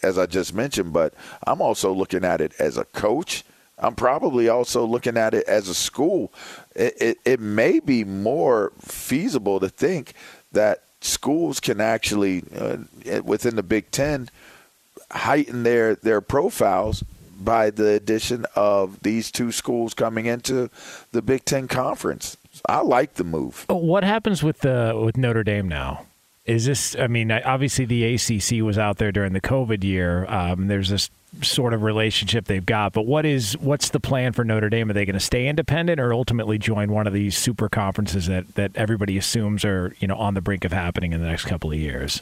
as 0.03 0.19
I 0.19 0.27
just 0.27 0.55
mentioned, 0.55 0.93
but 0.93 1.15
I'm 1.47 1.61
also 1.61 1.93
looking 1.93 2.25
at 2.25 2.41
it 2.41 2.53
as 2.59 2.77
a 2.77 2.85
coach. 2.85 3.45
I'm 3.79 3.95
probably 3.95 4.49
also 4.49 4.85
looking 4.85 5.17
at 5.17 5.35
it 5.35 5.45
as 5.47 5.69
a 5.69 5.75
school. 5.75 6.33
It, 6.75 6.95
it, 7.01 7.19
it 7.25 7.41
may 7.41 7.81
be 7.81 8.05
more 8.05 8.73
feasible 8.81 9.61
to 9.61 9.69
think 9.69 10.15
that 10.53 10.83
schools 11.01 11.61
can 11.61 11.81
actually, 11.81 12.45
uh, 12.57 12.79
within 13.25 13.57
the 13.57 13.63
Big 13.63 13.91
Ten, 13.91 14.31
heighten 15.11 15.65
their, 15.65 15.97
their 15.97 16.21
profiles 16.21 17.03
by 17.39 17.71
the 17.71 17.89
addition 17.89 18.47
of 18.55 19.01
these 19.01 19.31
two 19.31 19.53
schools 19.53 19.93
coming 19.93 20.27
into 20.27 20.71
the 21.13 21.21
Big 21.21 21.45
Ten 21.45 21.69
Conference. 21.69 22.37
I 22.69 22.81
like 22.81 23.15
the 23.15 23.25
move. 23.25 23.67
What 23.69 24.05
happens 24.05 24.43
with 24.43 24.61
the 24.61 24.99
with 25.05 25.17
Notre 25.17 25.43
Dame 25.43 25.69
now? 25.69 26.07
Is 26.47 26.67
this? 26.67 26.95
I 26.97 27.07
mean, 27.07 27.33
obviously 27.33 27.87
the 27.87 28.15
ACC 28.15 28.63
was 28.63 28.77
out 28.77 28.99
there 28.99 29.13
during 29.13 29.33
the 29.33 29.41
COVID 29.41 29.83
year. 29.83 30.27
Um, 30.27 30.69
there's 30.69 30.91
this 30.91 31.09
sort 31.43 31.73
of 31.73 31.83
relationship 31.83 32.45
they've 32.45 32.65
got, 32.65 32.93
but 32.93 33.07
what 33.07 33.25
is 33.25 33.57
what's 33.59 33.89
the 33.89 34.01
plan 34.01 34.33
for 34.33 34.45
Notre 34.45 34.69
Dame? 34.69 34.91
Are 34.91 34.93
they 34.93 35.07
going 35.07 35.15
to 35.15 35.21
stay 35.21 35.49
independent 35.49 35.99
or 35.99 36.13
ultimately 36.13 36.59
join 36.59 36.93
one 36.93 37.07
of 37.07 37.15
these 37.15 37.37
super 37.37 37.71
conferences 37.71 38.27
that 38.27 38.55
that 38.57 38.73
everybody 38.75 39.17
assumes 39.17 39.65
are 39.65 39.95
you 39.99 40.07
know 40.07 40.17
on 40.17 40.35
the 40.35 40.43
brink 40.43 40.67
of 40.67 40.73
happening 40.73 41.15
in 41.15 41.21
the 41.21 41.27
next 41.27 41.47
couple 41.47 41.73
of 41.73 41.79
years? 41.79 42.21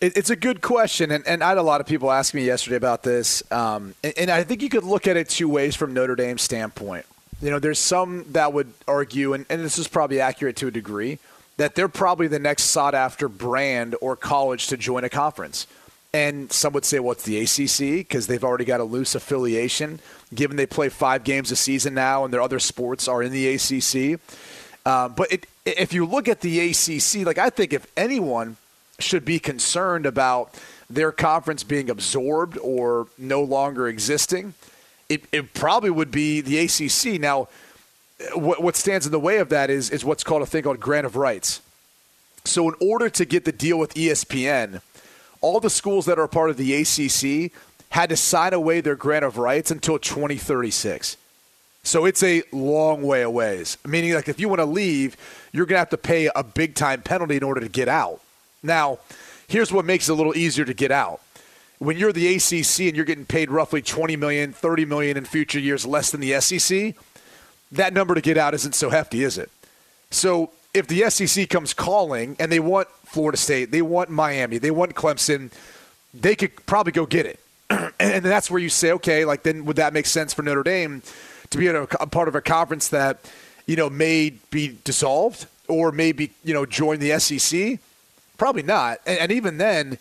It's 0.00 0.30
a 0.30 0.36
good 0.36 0.60
question, 0.60 1.10
and, 1.10 1.26
and 1.26 1.42
I 1.42 1.48
had 1.48 1.58
a 1.58 1.62
lot 1.62 1.80
of 1.80 1.86
people 1.88 2.12
ask 2.12 2.32
me 2.32 2.44
yesterday 2.44 2.76
about 2.76 3.02
this, 3.02 3.42
um, 3.50 3.96
and, 4.04 4.14
and 4.16 4.30
I 4.30 4.44
think 4.44 4.62
you 4.62 4.68
could 4.68 4.84
look 4.84 5.08
at 5.08 5.16
it 5.16 5.28
two 5.28 5.48
ways 5.48 5.74
from 5.74 5.92
Notre 5.92 6.14
Dame's 6.14 6.42
standpoint. 6.42 7.04
You 7.42 7.50
know, 7.50 7.58
there's 7.58 7.80
some 7.80 8.24
that 8.30 8.52
would 8.52 8.72
argue, 8.86 9.32
and, 9.32 9.44
and 9.50 9.60
this 9.60 9.76
is 9.76 9.88
probably 9.88 10.20
accurate 10.20 10.54
to 10.56 10.68
a 10.68 10.70
degree, 10.70 11.18
that 11.58 11.74
they're 11.74 11.88
probably 11.88 12.28
the 12.28 12.38
next 12.38 12.64
sought 12.64 12.94
after 12.94 13.28
brand 13.28 13.94
or 14.00 14.16
college 14.16 14.68
to 14.68 14.76
join 14.76 15.04
a 15.04 15.08
conference. 15.08 15.66
And 16.14 16.50
some 16.50 16.72
would 16.72 16.86
say, 16.86 17.00
well, 17.00 17.12
it's 17.12 17.24
the 17.24 17.38
ACC 17.40 17.98
because 17.98 18.26
they've 18.26 18.42
already 18.42 18.64
got 18.64 18.80
a 18.80 18.84
loose 18.84 19.14
affiliation, 19.14 20.00
given 20.34 20.56
they 20.56 20.66
play 20.66 20.88
five 20.88 21.24
games 21.24 21.50
a 21.50 21.56
season 21.56 21.92
now 21.92 22.24
and 22.24 22.32
their 22.32 22.40
other 22.40 22.58
sports 22.58 23.08
are 23.08 23.22
in 23.22 23.32
the 23.32 23.54
ACC. 23.54 24.18
Um, 24.86 25.12
but 25.14 25.30
it, 25.30 25.46
if 25.66 25.92
you 25.92 26.06
look 26.06 26.28
at 26.28 26.40
the 26.40 26.70
ACC, 26.70 27.26
like 27.26 27.38
I 27.38 27.50
think 27.50 27.72
if 27.72 27.86
anyone 27.96 28.56
should 29.00 29.24
be 29.24 29.38
concerned 29.38 30.06
about 30.06 30.54
their 30.88 31.12
conference 31.12 31.62
being 31.62 31.90
absorbed 31.90 32.56
or 32.58 33.08
no 33.18 33.42
longer 33.42 33.86
existing, 33.88 34.54
it, 35.08 35.24
it 35.32 35.52
probably 35.54 35.90
would 35.90 36.10
be 36.10 36.40
the 36.40 36.58
ACC. 36.58 37.20
Now, 37.20 37.48
what, 38.34 38.62
what 38.62 38.76
stands 38.76 39.06
in 39.06 39.12
the 39.12 39.20
way 39.20 39.38
of 39.38 39.48
that 39.50 39.70
is, 39.70 39.90
is 39.90 40.04
what's 40.04 40.24
called 40.24 40.42
a 40.42 40.46
thing 40.46 40.62
called 40.64 40.80
grant 40.80 41.06
of 41.06 41.16
rights. 41.16 41.60
So, 42.44 42.68
in 42.68 42.74
order 42.80 43.08
to 43.10 43.24
get 43.24 43.44
the 43.44 43.52
deal 43.52 43.78
with 43.78 43.94
ESPN, 43.94 44.80
all 45.40 45.60
the 45.60 45.70
schools 45.70 46.06
that 46.06 46.18
are 46.18 46.28
part 46.28 46.50
of 46.50 46.56
the 46.56 46.74
ACC 46.74 47.52
had 47.90 48.10
to 48.10 48.16
sign 48.16 48.52
away 48.52 48.80
their 48.80 48.96
grant 48.96 49.24
of 49.24 49.38
rights 49.38 49.70
until 49.70 49.98
2036. 49.98 51.16
So 51.82 52.04
it's 52.04 52.22
a 52.22 52.42
long 52.52 53.02
way 53.02 53.22
away. 53.22 53.64
Meaning, 53.86 54.14
like, 54.14 54.28
if 54.28 54.38
you 54.38 54.48
want 54.48 54.60
to 54.60 54.66
leave, 54.66 55.16
you're 55.52 55.64
going 55.64 55.76
to 55.76 55.80
have 55.80 55.90
to 55.90 55.96
pay 55.96 56.28
a 56.34 56.42
big 56.42 56.74
time 56.74 57.02
penalty 57.02 57.36
in 57.36 57.42
order 57.42 57.60
to 57.60 57.68
get 57.68 57.88
out. 57.88 58.20
Now, 58.62 58.98
here's 59.46 59.72
what 59.72 59.84
makes 59.84 60.08
it 60.08 60.12
a 60.12 60.14
little 60.14 60.36
easier 60.36 60.64
to 60.64 60.74
get 60.74 60.90
out. 60.90 61.20
When 61.78 61.96
you're 61.96 62.12
the 62.12 62.34
ACC 62.34 62.80
and 62.80 62.96
you're 62.96 63.04
getting 63.06 63.24
paid 63.24 63.50
roughly 63.50 63.80
20 63.80 64.16
million, 64.16 64.52
30 64.52 64.84
million 64.84 65.16
in 65.16 65.24
future 65.24 65.60
years 65.60 65.86
less 65.86 66.10
than 66.10 66.20
the 66.20 66.38
SEC, 66.40 66.94
that 67.72 67.92
number 67.92 68.14
to 68.14 68.20
get 68.20 68.38
out 68.38 68.54
isn't 68.54 68.74
so 68.74 68.90
hefty, 68.90 69.22
is 69.22 69.38
it? 69.38 69.50
So 70.10 70.50
if 70.74 70.86
the 70.86 71.08
SEC 71.10 71.48
comes 71.48 71.74
calling 71.74 72.36
and 72.38 72.50
they 72.50 72.60
want 72.60 72.88
Florida 73.04 73.36
State, 73.36 73.70
they 73.70 73.82
want 73.82 74.10
Miami, 74.10 74.58
they 74.58 74.70
want 74.70 74.94
Clemson, 74.94 75.50
they 76.14 76.34
could 76.34 76.54
probably 76.66 76.92
go 76.92 77.06
get 77.06 77.26
it. 77.26 77.40
and 78.00 78.24
that's 78.24 78.50
where 78.50 78.60
you 78.60 78.68
say, 78.68 78.92
okay, 78.92 79.24
like 79.24 79.42
then 79.42 79.64
would 79.64 79.76
that 79.76 79.92
make 79.92 80.06
sense 80.06 80.32
for 80.32 80.42
Notre 80.42 80.62
Dame 80.62 81.02
to 81.50 81.58
be 81.58 81.66
a, 81.66 81.82
a 81.82 82.06
part 82.06 82.28
of 82.28 82.34
a 82.34 82.40
conference 82.40 82.88
that, 82.88 83.18
you 83.66 83.76
know, 83.76 83.90
may 83.90 84.30
be 84.50 84.76
dissolved 84.84 85.46
or 85.68 85.92
maybe, 85.92 86.32
you 86.44 86.54
know, 86.54 86.64
join 86.64 86.98
the 86.98 87.18
SEC? 87.18 87.78
Probably 88.38 88.62
not. 88.62 89.00
And, 89.06 89.18
and 89.18 89.32
even 89.32 89.58
then, 89.58 89.98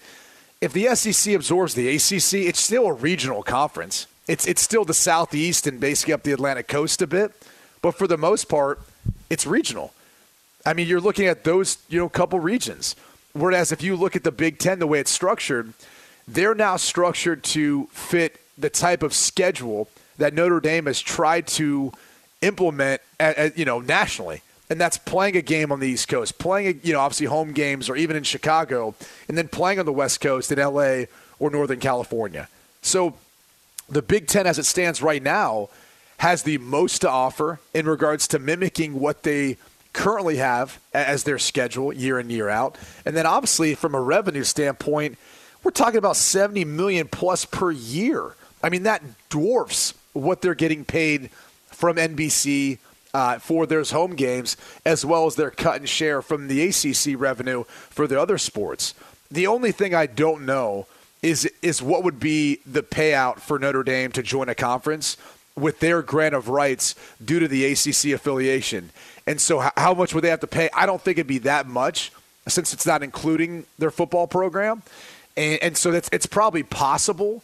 if 0.62 0.74
the 0.74 0.96
SEC 0.96 1.34
absorbs 1.34 1.74
the 1.74 1.88
ACC, 1.90 2.46
it's 2.48 2.60
still 2.60 2.88
a 2.88 2.94
regional 2.94 3.44
conference. 3.44 4.08
It's 4.28 4.46
it's 4.46 4.62
still 4.62 4.84
the 4.84 4.94
Southeast 4.94 5.68
and 5.68 5.80
basically 5.80 6.14
up 6.14 6.24
the 6.24 6.32
Atlantic 6.32 6.68
coast 6.68 7.02
a 7.02 7.08
bit, 7.08 7.32
but 7.82 7.92
for 7.92 8.08
the 8.08 8.18
most 8.18 8.46
part, 8.50 8.80
it's 9.30 9.46
regional. 9.46 9.94
I 10.66 10.74
mean, 10.74 10.88
you're 10.88 11.02
looking 11.02 11.28
at 11.28 11.44
those 11.44 11.78
you 11.90 12.00
know 12.00 12.10
couple 12.10 12.40
regions. 12.40 12.96
Whereas 13.34 13.72
if 13.72 13.84
you 13.84 13.96
look 13.96 14.16
at 14.16 14.24
the 14.24 14.32
Big 14.32 14.58
Ten, 14.58 14.80
the 14.80 14.88
way 14.88 15.00
it's 15.00 15.12
structured, 15.12 15.74
they're 16.28 16.56
now 16.56 16.78
structured 16.78 17.44
to 17.44 17.86
fit 17.92 18.40
the 18.58 18.70
type 18.70 19.04
of 19.04 19.14
schedule 19.14 19.88
that 20.18 20.34
Notre 20.34 20.60
Dame 20.60 20.88
has 20.88 21.00
tried 21.00 21.46
to 21.48 21.94
implement, 22.42 23.02
at, 23.20 23.38
at, 23.38 23.58
you 23.58 23.66
know, 23.66 23.80
nationally 23.80 24.42
and 24.70 24.80
that's 24.80 24.98
playing 24.98 25.36
a 25.38 25.42
game 25.42 25.72
on 25.72 25.80
the 25.80 25.88
East 25.88 26.08
Coast, 26.08 26.38
playing, 26.38 26.68
a, 26.68 26.86
you 26.86 26.94
know, 26.94 27.00
obviously 27.00 27.26
home 27.26 27.54
games 27.54 27.90
or 27.90 27.96
even 27.96 28.16
in 28.16 28.24
Chicago, 28.24 28.96
and 29.28 29.38
then 29.38 29.48
playing 29.48 29.80
on 29.80 29.86
the 29.86 29.94
West 29.94 30.20
Coast 30.20 30.52
in 30.52 30.60
LA 30.60 31.04
or 31.40 31.50
Northern 31.50 31.80
California. 31.80 32.50
So 32.82 33.16
the 33.90 34.02
Big 34.02 34.28
Ten, 34.28 34.46
as 34.46 34.60
it 34.60 34.66
stands 34.66 35.02
right 35.02 35.24
now, 35.24 35.70
has 36.18 36.44
the 36.44 36.58
most 36.58 37.00
to 37.00 37.10
offer 37.10 37.60
in 37.74 37.86
regards 37.86 38.28
to 38.30 38.40
mimicking 38.40 39.00
what 39.00 39.24
they 39.24 39.58
currently 39.94 40.38
have 40.38 40.80
as 40.94 41.24
their 41.24 41.40
schedule 41.40 41.94
year 41.94 42.20
in 42.20 42.30
year 42.30 42.50
out. 42.50 42.78
And 43.06 43.16
then 43.16 43.26
obviously 43.26 43.76
from 43.76 43.96
a 43.96 44.02
revenue 44.02 44.44
standpoint, 44.44 45.18
we're 45.64 45.72
talking 45.72 45.98
about 45.98 46.16
70 46.16 46.66
million 46.66 47.08
plus 47.08 47.46
per 47.46 47.72
year. 47.72 48.36
I 48.62 48.70
mean 48.70 48.84
that 48.84 49.04
dwarfs 49.30 49.94
what 50.14 50.42
they're 50.42 50.56
getting 50.56 50.86
paid 50.86 51.30
from 51.68 51.98
NBC, 51.98 52.80
uh, 53.14 53.40
for 53.40 53.66
their 53.66 53.84
home 53.84 54.16
games, 54.16 54.58
as 54.86 55.06
well 55.06 55.26
as 55.26 55.36
their 55.36 55.52
cut 55.52 55.78
and 55.78 55.90
share 55.90 56.22
from 56.22 56.48
the 56.48 56.62
ACC 56.62 57.20
revenue 57.20 57.64
for 57.64 58.08
the 58.08 58.20
other 58.20 58.38
sports. 58.38 58.94
The 59.32 59.48
only 59.48 59.72
thing 59.72 59.94
I 59.96 60.06
don't 60.06 60.46
know 60.46 60.88
is 61.24 61.50
is 61.64 61.82
what 61.82 62.04
would 62.04 62.20
be 62.20 62.60
the 62.66 62.84
payout 62.84 63.40
for 63.40 63.58
Notre 63.58 63.84
Dame 63.84 64.12
to 64.12 64.22
join 64.22 64.50
a 64.50 64.56
conference 64.56 65.18
with 65.58 65.80
their 65.80 66.02
grant 66.02 66.36
of 66.36 66.50
rights 66.50 66.96
due 67.24 67.40
to 67.40 67.48
the 67.48 67.66
ACC 67.66 68.14
affiliation. 68.14 68.92
And 69.26 69.42
so, 69.42 69.70
how 69.76 69.94
much 69.94 70.14
would 70.14 70.24
they 70.24 70.30
have 70.30 70.40
to 70.42 70.48
pay? 70.48 70.70
I 70.74 70.86
don't 70.86 71.02
think 71.02 71.18
it'd 71.18 71.28
be 71.28 71.40
that 71.40 71.68
much 71.68 72.12
since 72.48 72.72
it's 72.74 72.86
not 72.86 73.04
including 73.04 73.66
their 73.78 73.92
football 73.92 74.28
program. 74.28 74.84
And, 75.36 75.62
and 75.62 75.78
so, 75.78 75.92
that's, 75.92 76.10
it's 76.14 76.26
probably 76.26 76.64
possible 76.64 77.44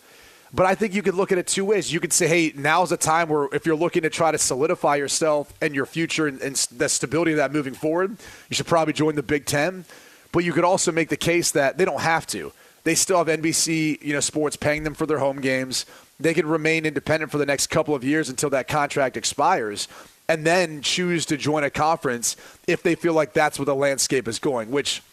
but 0.53 0.67
I 0.67 0.75
think 0.75 0.93
you 0.93 1.01
could 1.01 1.15
look 1.15 1.31
at 1.31 1.39
it 1.39 1.47
two 1.47 1.65
ways. 1.65 1.91
You 1.91 1.99
could 1.99 2.13
say, 2.13 2.27
hey, 2.27 2.53
now's 2.55 2.91
a 2.91 2.97
time 2.97 3.27
where 3.27 3.49
if 3.53 3.65
you're 3.65 3.75
looking 3.75 4.03
to 4.03 4.09
try 4.09 4.31
to 4.31 4.37
solidify 4.37 4.97
yourself 4.97 5.51
and 5.61 5.73
your 5.73 5.87
future 5.87 6.27
and, 6.27 6.39
and 6.41 6.55
the 6.55 6.87
stability 6.89 7.31
of 7.31 7.37
that 7.37 7.51
moving 7.51 7.73
forward, 7.73 8.11
you 8.49 8.55
should 8.55 8.67
probably 8.67 8.93
join 8.93 9.15
the 9.15 9.23
Big 9.23 9.47
Ten. 9.47 9.85
But 10.31 10.43
you 10.43 10.53
could 10.53 10.63
also 10.63 10.91
make 10.91 11.09
the 11.09 11.17
case 11.17 11.51
that 11.51 11.79
they 11.79 11.85
don't 11.85 12.01
have 12.01 12.27
to. 12.27 12.51
They 12.83 12.93
still 12.93 13.17
have 13.17 13.27
NBC, 13.27 14.03
you 14.03 14.13
know, 14.13 14.19
sports 14.19 14.55
paying 14.55 14.83
them 14.83 14.93
for 14.93 15.07
their 15.07 15.17
home 15.17 15.41
games. 15.41 15.87
They 16.23 16.33
can 16.33 16.47
remain 16.47 16.85
independent 16.85 17.31
for 17.31 17.37
the 17.37 17.45
next 17.45 17.67
couple 17.67 17.93
of 17.93 18.03
years 18.03 18.29
until 18.29 18.49
that 18.51 18.67
contract 18.67 19.17
expires 19.17 19.87
and 20.27 20.45
then 20.45 20.81
choose 20.81 21.25
to 21.27 21.37
join 21.37 21.63
a 21.63 21.69
conference 21.69 22.37
if 22.67 22.81
they 22.81 22.95
feel 22.95 23.13
like 23.13 23.33
that's 23.33 23.59
where 23.59 23.65
the 23.65 23.75
landscape 23.75 24.27
is 24.27 24.39
going, 24.39 24.71
which– 24.71 25.01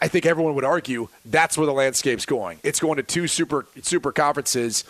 I 0.00 0.08
think 0.08 0.26
everyone 0.26 0.54
would 0.54 0.64
argue 0.64 1.08
that's 1.24 1.56
where 1.56 1.66
the 1.66 1.72
landscape's 1.72 2.26
going. 2.26 2.58
It's 2.64 2.80
going 2.80 2.96
to 2.96 3.02
two 3.02 3.26
super 3.28 3.66
super 3.82 4.12
conferences, 4.12 4.84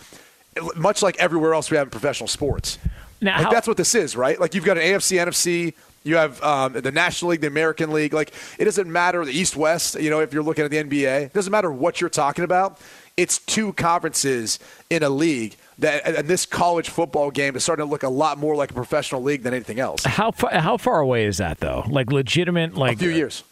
much 0.75 1.03
like 1.03 1.17
everywhere 1.17 1.53
else 1.53 1.69
we 1.69 1.77
have 1.77 1.87
in 1.87 1.91
professional 1.91 2.27
sports. 2.27 2.79
Now, 3.21 3.37
like 3.37 3.45
how- 3.45 3.51
that's 3.51 3.67
what 3.67 3.77
this 3.77 3.93
is, 3.93 4.15
right? 4.15 4.39
Like 4.39 4.55
you've 4.55 4.65
got 4.65 4.77
an 4.77 4.83
AFC, 4.83 5.17
NFC. 5.17 5.73
You 6.03 6.15
have 6.15 6.41
um, 6.41 6.73
the 6.73 6.91
National 6.91 7.31
League, 7.31 7.41
the 7.41 7.47
American 7.47 7.91
League. 7.91 8.13
Like 8.13 8.33
it 8.57 8.65
doesn't 8.65 8.91
matter 8.91 9.23
the 9.25 9.33
East 9.33 9.55
West. 9.55 9.99
You 9.99 10.09
know, 10.09 10.21
if 10.21 10.33
you're 10.33 10.43
looking 10.43 10.65
at 10.65 10.71
the 10.71 10.83
NBA, 10.83 11.25
it 11.25 11.33
doesn't 11.33 11.51
matter 11.51 11.71
what 11.71 12.01
you're 12.01 12.09
talking 12.09 12.43
about. 12.43 12.79
It's 13.15 13.37
two 13.39 13.73
conferences 13.73 14.59
in 14.89 15.03
a 15.03 15.09
league 15.09 15.57
that, 15.79 16.05
and 16.05 16.27
this 16.27 16.45
college 16.45 16.89
football 16.89 17.31
game 17.31 17.55
is 17.55 17.63
starting 17.63 17.85
to 17.85 17.89
look 17.89 18.03
a 18.03 18.09
lot 18.09 18.37
more 18.37 18.55
like 18.55 18.71
a 18.71 18.73
professional 18.73 19.21
league 19.21 19.43
than 19.43 19.53
anything 19.53 19.79
else. 19.79 20.03
How 20.05 20.31
far, 20.31 20.51
how 20.51 20.77
far 20.77 20.99
away 20.99 21.25
is 21.25 21.37
that 21.37 21.59
though? 21.59 21.83
Like 21.87 22.11
legitimate, 22.11 22.75
like 22.75 22.97
a 22.97 22.99
few 22.99 23.09
years. 23.09 23.43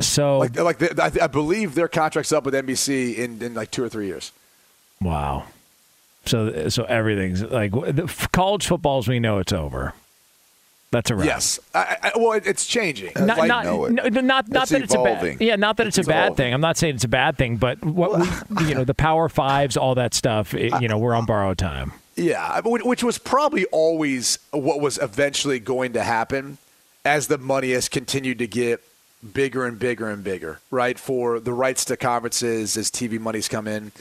So, 0.00 0.38
like, 0.38 0.56
like 0.56 0.78
the, 0.78 1.02
I, 1.02 1.24
I, 1.24 1.26
believe 1.28 1.74
their 1.74 1.86
contract's 1.86 2.32
up 2.32 2.44
with 2.44 2.54
NBC 2.54 3.16
in, 3.16 3.40
in 3.40 3.54
like 3.54 3.70
two 3.70 3.84
or 3.84 3.88
three 3.88 4.06
years. 4.06 4.32
Wow. 5.00 5.44
So, 6.24 6.68
so 6.68 6.84
everything's 6.84 7.42
like 7.42 7.72
college 8.32 8.66
football 8.66 8.98
as 8.98 9.08
we 9.08 9.20
know 9.20 9.38
it's 9.38 9.52
over. 9.52 9.94
That's 10.92 11.10
a 11.10 11.16
wrap. 11.16 11.26
Yes. 11.26 11.58
I, 11.74 11.96
I, 12.02 12.12
well, 12.16 12.32
it's 12.32 12.66
changing. 12.66 13.12
Not, 13.16 13.38
like, 13.38 13.48
not, 13.48 13.64
no, 13.64 13.88
not, 13.88 14.48
not 14.48 14.68
that 14.68 14.82
it's 14.82 14.94
a 14.94 15.02
bad. 15.02 15.40
Yeah, 15.40 15.56
not 15.56 15.78
that 15.78 15.86
it's, 15.86 15.96
it's 15.96 16.06
a 16.06 16.10
bad 16.10 16.36
thing. 16.36 16.52
I'm 16.52 16.60
not 16.60 16.76
saying 16.76 16.96
it's 16.96 17.04
a 17.04 17.08
bad 17.08 17.38
thing, 17.38 17.56
but 17.56 17.82
what 17.82 18.20
we, 18.20 18.66
you 18.68 18.74
know, 18.74 18.84
the 18.84 18.94
Power 18.94 19.30
Fives, 19.30 19.78
all 19.78 19.94
that 19.94 20.12
stuff. 20.12 20.52
It, 20.52 20.78
you 20.82 20.88
know, 20.88 20.98
we're 20.98 21.14
on 21.14 21.24
borrowed 21.24 21.56
time. 21.56 21.92
Yeah, 22.14 22.60
which 22.62 23.02
was 23.02 23.16
probably 23.16 23.64
always 23.66 24.38
what 24.50 24.82
was 24.82 24.98
eventually 24.98 25.58
going 25.58 25.94
to 25.94 26.02
happen 26.02 26.58
as 27.06 27.28
the 27.28 27.38
money 27.38 27.70
has 27.72 27.88
continued 27.88 28.38
to 28.40 28.46
get 28.46 28.82
bigger 29.32 29.64
and 29.64 29.78
bigger 29.78 30.10
and 30.10 30.22
bigger, 30.22 30.60
right? 30.70 30.98
For 30.98 31.40
the 31.40 31.54
rights 31.54 31.86
to 31.86 31.96
conferences 31.96 32.76
as 32.76 32.90
TV 32.90 33.18
money's 33.18 33.48
come 33.48 33.66
in. 33.66 33.92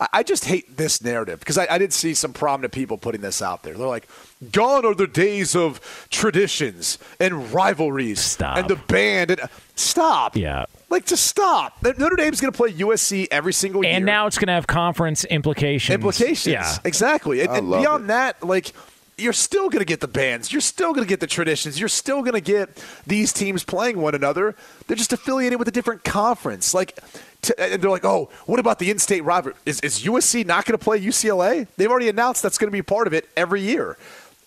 I 0.00 0.22
just 0.22 0.44
hate 0.44 0.76
this 0.76 1.02
narrative 1.02 1.40
because 1.40 1.58
I, 1.58 1.66
I, 1.68 1.78
did 1.78 1.92
see 1.92 2.14
some 2.14 2.32
prominent 2.32 2.72
people 2.72 2.98
putting 2.98 3.20
this 3.20 3.42
out 3.42 3.64
there. 3.64 3.74
They're 3.74 3.86
like, 3.86 4.06
"Gone 4.52 4.86
are 4.86 4.94
the 4.94 5.08
days 5.08 5.56
of 5.56 6.06
traditions 6.08 6.98
and 7.18 7.52
rivalries 7.52 8.20
stop. 8.20 8.58
and 8.58 8.68
the 8.68 8.76
band." 8.76 9.32
And 9.32 9.40
stop. 9.74 10.36
Yeah. 10.36 10.66
Like 10.88 11.06
to 11.06 11.16
stop. 11.16 11.82
Notre 11.82 12.14
Dame's 12.14 12.40
going 12.40 12.52
to 12.52 12.56
play 12.56 12.72
USC 12.72 13.26
every 13.32 13.52
single 13.52 13.84
year, 13.84 13.94
and 13.94 14.06
now 14.06 14.28
it's 14.28 14.38
going 14.38 14.46
to 14.46 14.52
have 14.52 14.68
conference 14.68 15.24
implications. 15.24 15.94
Implications. 15.94 16.52
Yeah. 16.52 16.76
Exactly. 16.84 17.40
And, 17.40 17.50
and 17.50 17.68
beyond 17.68 18.04
it. 18.04 18.06
that, 18.08 18.42
like 18.44 18.72
you're 19.18 19.32
still 19.32 19.68
going 19.68 19.80
to 19.80 19.84
get 19.84 20.00
the 20.00 20.08
bands. 20.08 20.52
You're 20.52 20.60
still 20.60 20.92
going 20.92 21.04
to 21.04 21.08
get 21.08 21.20
the 21.20 21.26
traditions. 21.26 21.78
You're 21.78 21.88
still 21.88 22.20
going 22.22 22.34
to 22.34 22.40
get 22.40 22.82
these 23.06 23.32
teams 23.32 23.64
playing 23.64 24.00
one 24.00 24.14
another. 24.14 24.54
They're 24.86 24.96
just 24.96 25.12
affiliated 25.12 25.58
with 25.58 25.68
a 25.68 25.72
different 25.72 26.04
conference. 26.04 26.72
Like, 26.72 26.98
to, 27.42 27.60
and 27.60 27.82
they're 27.82 27.90
like, 27.90 28.04
oh, 28.04 28.30
what 28.46 28.60
about 28.60 28.78
the 28.78 28.90
in-state 28.90 29.22
rivalry? 29.22 29.56
Is, 29.66 29.80
is 29.80 30.00
USC 30.04 30.46
not 30.46 30.64
going 30.64 30.78
to 30.78 30.82
play 30.82 31.00
UCLA? 31.00 31.66
They've 31.76 31.90
already 31.90 32.08
announced 32.08 32.42
that's 32.42 32.58
going 32.58 32.68
to 32.68 32.72
be 32.72 32.82
part 32.82 33.06
of 33.06 33.12
it 33.12 33.28
every 33.36 33.60
year. 33.60 33.96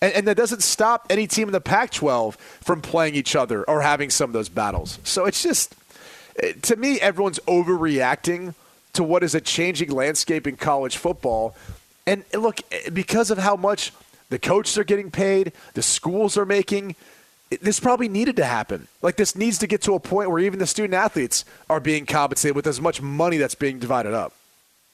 And, 0.00 0.12
and 0.14 0.28
that 0.28 0.36
doesn't 0.36 0.62
stop 0.62 1.06
any 1.10 1.26
team 1.26 1.48
in 1.48 1.52
the 1.52 1.60
Pac-12 1.60 2.36
from 2.36 2.80
playing 2.80 3.14
each 3.14 3.36
other 3.36 3.64
or 3.64 3.82
having 3.82 4.10
some 4.10 4.30
of 4.30 4.34
those 4.34 4.48
battles. 4.48 4.98
So 5.04 5.26
it's 5.26 5.42
just, 5.42 5.74
to 6.62 6.76
me, 6.76 6.98
everyone's 7.00 7.38
overreacting 7.40 8.54
to 8.94 9.02
what 9.02 9.22
is 9.22 9.34
a 9.34 9.40
changing 9.40 9.90
landscape 9.90 10.46
in 10.46 10.56
college 10.56 10.96
football. 10.96 11.54
And 12.06 12.24
look, 12.34 12.60
eh, 12.70 12.90
because 12.90 13.30
of 13.30 13.38
how 13.38 13.56
much 13.56 13.92
the 14.32 14.38
coaches 14.38 14.78
are 14.78 14.84
getting 14.84 15.10
paid, 15.10 15.52
the 15.74 15.82
schools 15.82 16.38
are 16.38 16.46
making, 16.46 16.96
this 17.60 17.78
probably 17.78 18.08
needed 18.08 18.34
to 18.36 18.44
happen. 18.46 18.88
Like 19.02 19.16
this 19.16 19.36
needs 19.36 19.58
to 19.58 19.66
get 19.66 19.82
to 19.82 19.92
a 19.94 20.00
point 20.00 20.30
where 20.30 20.38
even 20.38 20.58
the 20.58 20.66
student 20.66 20.94
athletes 20.94 21.44
are 21.68 21.80
being 21.80 22.06
compensated 22.06 22.56
with 22.56 22.66
as 22.66 22.80
much 22.80 23.02
money 23.02 23.36
that's 23.36 23.54
being 23.54 23.78
divided 23.78 24.14
up. 24.14 24.32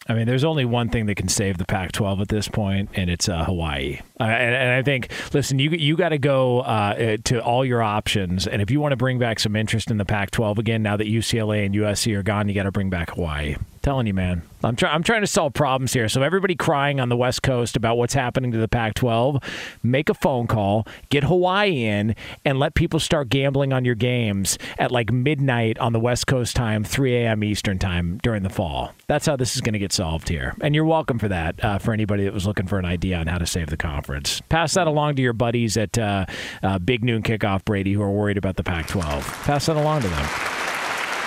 I 0.08 0.14
mean, 0.14 0.26
there's 0.26 0.42
only 0.42 0.64
one 0.64 0.88
thing 0.88 1.06
that 1.06 1.14
can 1.14 1.28
save 1.28 1.58
the 1.58 1.66
Pac-12 1.66 2.20
at 2.20 2.28
this 2.28 2.48
point, 2.48 2.88
and 2.94 3.08
it's 3.10 3.28
uh, 3.28 3.44
Hawaii. 3.44 4.00
Uh, 4.18 4.24
and, 4.24 4.54
and, 4.54 4.70
I 4.72 4.82
think, 4.82 5.10
listen, 5.34 5.58
you 5.58 5.70
you 5.70 5.96
got 5.96 6.10
to 6.10 6.18
go 6.18 6.60
uh, 6.60 7.18
to 7.24 7.42
all 7.42 7.64
your 7.64 7.82
options, 7.82 8.46
and 8.46 8.62
if 8.62 8.70
you 8.70 8.80
want 8.80 8.92
to 8.92 8.96
bring 8.96 9.18
back 9.18 9.38
some 9.38 9.54
interest 9.54 9.90
in 9.90 9.98
the 9.98 10.06
Pac-12 10.06 10.58
again, 10.58 10.82
now 10.82 10.96
that 10.96 11.06
UCLA 11.06 11.66
and 11.66 11.74
USC 11.74 12.16
are 12.16 12.22
gone, 12.22 12.48
you 12.48 12.54
got 12.54 12.62
to 12.62 12.72
bring 12.72 12.88
back 12.88 13.10
Hawaii. 13.10 13.56
Telling 13.82 14.06
you, 14.06 14.14
man. 14.14 14.42
I'm 14.64 14.74
trying. 14.74 14.94
I'm 14.94 15.02
trying 15.02 15.20
to 15.20 15.26
solve 15.26 15.54
problems 15.54 15.92
here. 15.92 16.08
So 16.08 16.22
everybody 16.22 16.56
crying 16.56 16.98
on 16.98 17.08
the 17.08 17.16
West 17.16 17.42
Coast 17.42 17.76
about 17.76 17.96
what's 17.96 18.14
happening 18.14 18.50
to 18.52 18.58
the 18.58 18.66
Pac-12, 18.66 19.42
make 19.82 20.08
a 20.08 20.14
phone 20.14 20.48
call, 20.48 20.86
get 21.10 21.24
Hawaii 21.24 21.84
in, 21.84 22.16
and 22.44 22.58
let 22.58 22.74
people 22.74 22.98
start 22.98 23.28
gambling 23.28 23.72
on 23.72 23.84
your 23.84 23.94
games 23.94 24.58
at 24.78 24.90
like 24.90 25.12
midnight 25.12 25.78
on 25.78 25.92
the 25.92 26.00
West 26.00 26.26
Coast 26.26 26.56
time, 26.56 26.82
3 26.82 27.16
a.m. 27.16 27.44
Eastern 27.44 27.78
time 27.78 28.18
during 28.22 28.42
the 28.42 28.50
fall. 28.50 28.92
That's 29.06 29.26
how 29.26 29.36
this 29.36 29.54
is 29.54 29.60
going 29.60 29.74
to 29.74 29.78
get 29.78 29.92
solved 29.92 30.28
here. 30.28 30.54
And 30.60 30.74
you're 30.74 30.84
welcome 30.84 31.18
for 31.18 31.28
that. 31.28 31.62
Uh, 31.64 31.78
for 31.78 31.92
anybody 31.92 32.24
that 32.24 32.34
was 32.34 32.46
looking 32.46 32.66
for 32.66 32.78
an 32.78 32.84
idea 32.84 33.18
on 33.18 33.28
how 33.28 33.38
to 33.38 33.46
save 33.46 33.68
the 33.70 33.76
conference, 33.76 34.40
pass 34.48 34.74
that 34.74 34.86
along 34.86 35.16
to 35.16 35.22
your 35.22 35.32
buddies 35.32 35.76
at 35.76 35.96
uh, 35.96 36.26
uh, 36.62 36.78
Big 36.78 37.04
Noon 37.04 37.22
Kickoff, 37.22 37.64
Brady, 37.64 37.92
who 37.92 38.02
are 38.02 38.10
worried 38.10 38.38
about 38.38 38.56
the 38.56 38.64
Pac-12. 38.64 39.22
Pass 39.44 39.66
that 39.66 39.76
along 39.76 40.02
to 40.02 40.08
them. 40.08 40.26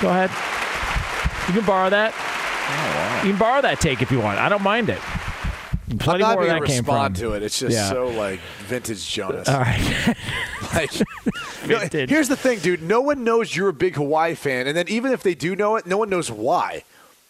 Go 0.01 0.10
ahead. 0.10 0.31
You 1.48 1.60
can 1.60 1.65
borrow 1.65 1.89
that. 1.89 2.30
You 3.24 3.32
can 3.32 3.38
borrow 3.40 3.62
that 3.62 3.80
take 3.80 4.01
if 4.01 4.12
you 4.12 4.20
want. 4.20 4.40
I 4.40 4.50
don't 4.50 4.63
mind 4.63 4.90
it. 4.90 5.00
Plenty 6.00 6.24
I'm 6.24 6.30
not 6.30 6.30
more 6.30 6.38
where 6.38 6.48
going 6.48 6.62
that 6.62 6.68
to 6.68 6.72
came 6.74 6.84
respond 6.84 7.16
to 7.18 7.34
it. 7.34 7.44
It's 7.44 7.60
just 7.60 7.75
Yeah. 7.75 7.90
so 7.90 8.08
like 8.08 8.40
vintage 8.68 9.08
Jonas. 9.12 9.48
All 9.50 9.60
right. 9.60 10.16
Like, 10.74 10.98
you 11.00 11.06
know, 11.68 11.80
here's 12.08 12.30
the 12.30 12.38
thing, 12.38 12.60
dude. 12.60 12.82
No 12.82 13.01
one 13.01 13.25
knows 13.25 13.54
you're 13.54 13.68
a 13.68 13.74
big 13.74 13.96
Hawaii 13.96 14.36
fan, 14.36 14.68
and 14.68 14.78
then 14.78 14.88
even 14.88 15.12
if 15.12 15.22
they 15.22 15.36
do 15.36 15.54
know 15.54 15.75
it, 15.75 15.86
no 15.86 15.98
one 15.98 16.10
knows 16.10 16.32
why. 16.32 16.84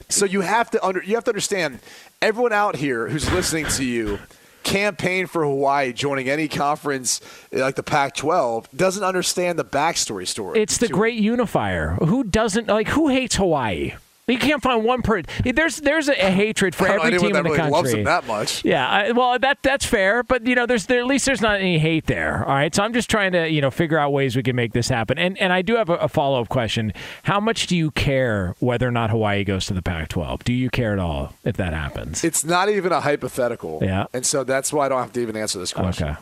So 0.10 0.26
you 0.26 0.42
have 0.42 0.70
to 0.72 0.86
under 0.86 1.02
you 1.02 1.16
have 1.16 1.24
to 1.24 1.32
understand. 1.32 1.80
Everyone 2.22 2.54
out 2.54 2.76
here 2.76 3.08
who's 3.10 3.32
listening 3.32 3.66
to 3.66 3.84
you 3.84 4.20
campaign 4.62 5.26
for 5.26 5.44
Hawaii 5.44 5.92
joining 5.92 6.30
any 6.30 6.48
conference 6.48 7.20
like 7.52 7.74
the 7.76 7.82
Pac-12 7.82 8.68
doesn't 8.76 9.04
understand 9.04 9.58
the 9.58 9.66
backstory 9.66 10.28
story. 10.28 10.62
It's 10.62 10.78
the 10.78 10.88
to- 10.88 10.94
great 10.94 11.16
unifier. 11.20 11.96
Who 11.96 12.24
doesn't 12.24 12.68
like? 12.68 12.90
Who 12.90 13.08
hates 13.08 13.38
Hawaii? 13.38 13.94
You 14.28 14.38
can't 14.38 14.62
find 14.62 14.84
one 14.84 15.02
person. 15.02 15.26
There's 15.44 15.78
there's 15.78 16.08
a, 16.08 16.14
a 16.14 16.32
hatred 16.32 16.76
for 16.76 16.86
I 16.86 16.90
don't 16.90 16.98
know 16.98 17.04
every 17.04 17.20
team 17.20 17.28
in 17.30 17.34
the 17.34 17.44
really 17.44 17.58
country. 17.58 17.72
loves 17.72 17.92
them 17.92 18.04
that 18.06 18.28
much. 18.28 18.64
Yeah, 18.64 18.88
I, 18.88 19.12
well, 19.12 19.38
that 19.40 19.60
that's 19.62 19.86
fair, 19.86 20.24
but 20.24 20.46
you 20.46 20.56
know, 20.56 20.66
there's 20.66 20.86
there, 20.86 21.00
at 21.00 21.08
least 21.08 21.26
there's 21.26 21.42
not 21.42 21.60
any 21.60 21.80
hate 21.80 22.06
there. 22.06 22.46
All 22.46 22.54
right, 22.54 22.74
so 22.74 22.84
I'm 22.84 22.94
just 22.94 23.10
trying 23.10 23.34
to 23.34 23.50
you 23.50 23.62
know 23.62 23.72
figure 23.72 23.98
out 23.98 24.14
ways 24.14 24.36
we 24.36 24.44
can 24.44 24.56
make 24.56 24.74
this 24.74 24.90
happen. 24.90 25.18
And 25.18 25.38
and 25.40 25.52
I 25.52 25.62
do 25.62 25.76
have 25.76 25.90
a, 25.90 25.96
a 25.96 26.08
follow 26.08 26.42
up 26.42 26.50
question. 26.50 26.94
How 27.24 27.40
much 27.40 27.68
do 27.68 27.76
you 27.76 27.92
care 27.92 28.56
whether 28.60 28.88
or 28.88 28.92
not 28.92 29.10
Hawaii 29.10 29.44
goes 29.44 29.66
to 29.66 29.74
the 29.74 29.82
Pac-12? 29.82 30.44
Do 30.44 30.54
you 30.54 30.70
care 30.70 30.94
at 30.94 31.00
all 31.00 31.34
if 31.44 31.58
that 31.58 31.74
happens? 31.74 32.24
It's 32.24 32.46
not 32.46 32.70
even 32.70 32.92
a 32.92 33.02
hypothetical. 33.02 33.80
Yeah. 33.82 34.06
And 34.14 34.26
so 34.26 34.44
that's 34.44 34.72
why 34.72 34.86
I 34.86 34.90
don't 34.90 35.02
have 35.02 35.14
to 35.14 35.22
even 35.22 35.36
answer 35.36 35.60
this 35.60 35.74
question. 35.74 36.10
Okay. 36.10 36.18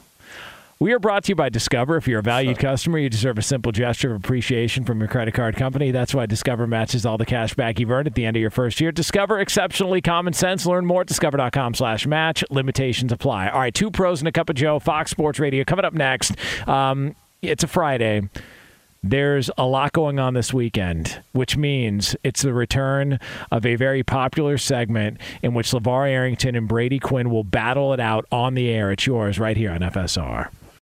We 0.82 0.94
are 0.94 1.00
brought 1.00 1.26
to 1.26 1.32
you 1.32 1.36
by 1.36 1.50
Discover. 1.50 1.98
If 1.98 2.08
you're 2.08 2.20
a 2.20 2.24
valued 2.24 2.58
customer, 2.58 3.00
you 3.00 3.10
deserve 3.10 3.38
a 3.38 3.42
simple 3.42 3.74
gesture 3.74 4.12
of 4.12 4.24
appreciation 4.24 4.86
from 4.86 5.00
your 5.00 5.10
credit 5.10 5.34
card 5.34 5.58
company. 5.58 5.92
That's 5.92 6.14
why 6.14 6.26
Discover 6.26 6.68
matches 6.68 7.06
all 7.06 7.18
the 7.18 7.26
cash 7.26 7.54
back 7.54 7.82
you've 7.82 7.92
earned 7.92 8.08
at 8.08 8.16
the 8.16 8.24
end 8.24 8.38
of 8.38 8.42
your 8.42 8.50
first 8.50 8.80
year. 8.80 8.94
Discover 8.94 9.42
exceptionally 9.42 10.00
common 10.00 10.32
sense. 10.32 10.66
Learn 10.66 10.86
more 10.86 11.02
at 11.02 11.08
discover.com 11.08 11.74
slash 11.74 12.08
match. 12.08 12.46
Limitations 12.50 13.12
apply. 13.12 13.50
All 13.50 13.60
right, 13.60 13.74
two 13.74 13.92
pros 13.92 14.22
and 14.22 14.30
a 14.30 14.32
cup 14.32 14.50
of 14.50 14.56
Joe, 14.56 14.80
Fox 14.80 15.12
Sports 15.12 15.38
Radio. 15.38 15.66
Coming 15.66 15.84
up 15.84 15.92
next, 15.92 16.38
um, 16.66 17.14
it's 17.42 17.66
a 17.66 17.68
Friday. 17.68 18.30
There's 19.04 19.52
a 19.58 19.66
lot 19.66 19.92
going 19.92 20.18
on 20.18 20.34
this 20.34 20.54
weekend, 20.54 21.22
which 21.34 21.58
means 21.58 22.16
it's 22.24 22.42
the 22.42 22.54
return 22.54 23.20
of 23.52 23.66
a 23.66 23.76
very 23.76 24.04
popular 24.04 24.58
segment 24.58 25.18
in 25.44 25.54
which 25.54 25.72
LaVar 25.72 26.08
Arrington 26.10 26.56
and 26.56 26.70
Brady 26.70 27.00
Quinn 27.00 27.30
will 27.30 27.44
battle 27.44 27.92
it 27.92 28.00
out 28.00 28.26
on 28.32 28.54
the 28.54 28.70
air. 28.70 28.94
It's 28.94 29.06
yours 29.06 29.40
right 29.40 29.58
here 29.58 29.72
on 29.72 29.82
FSR. 29.82 30.48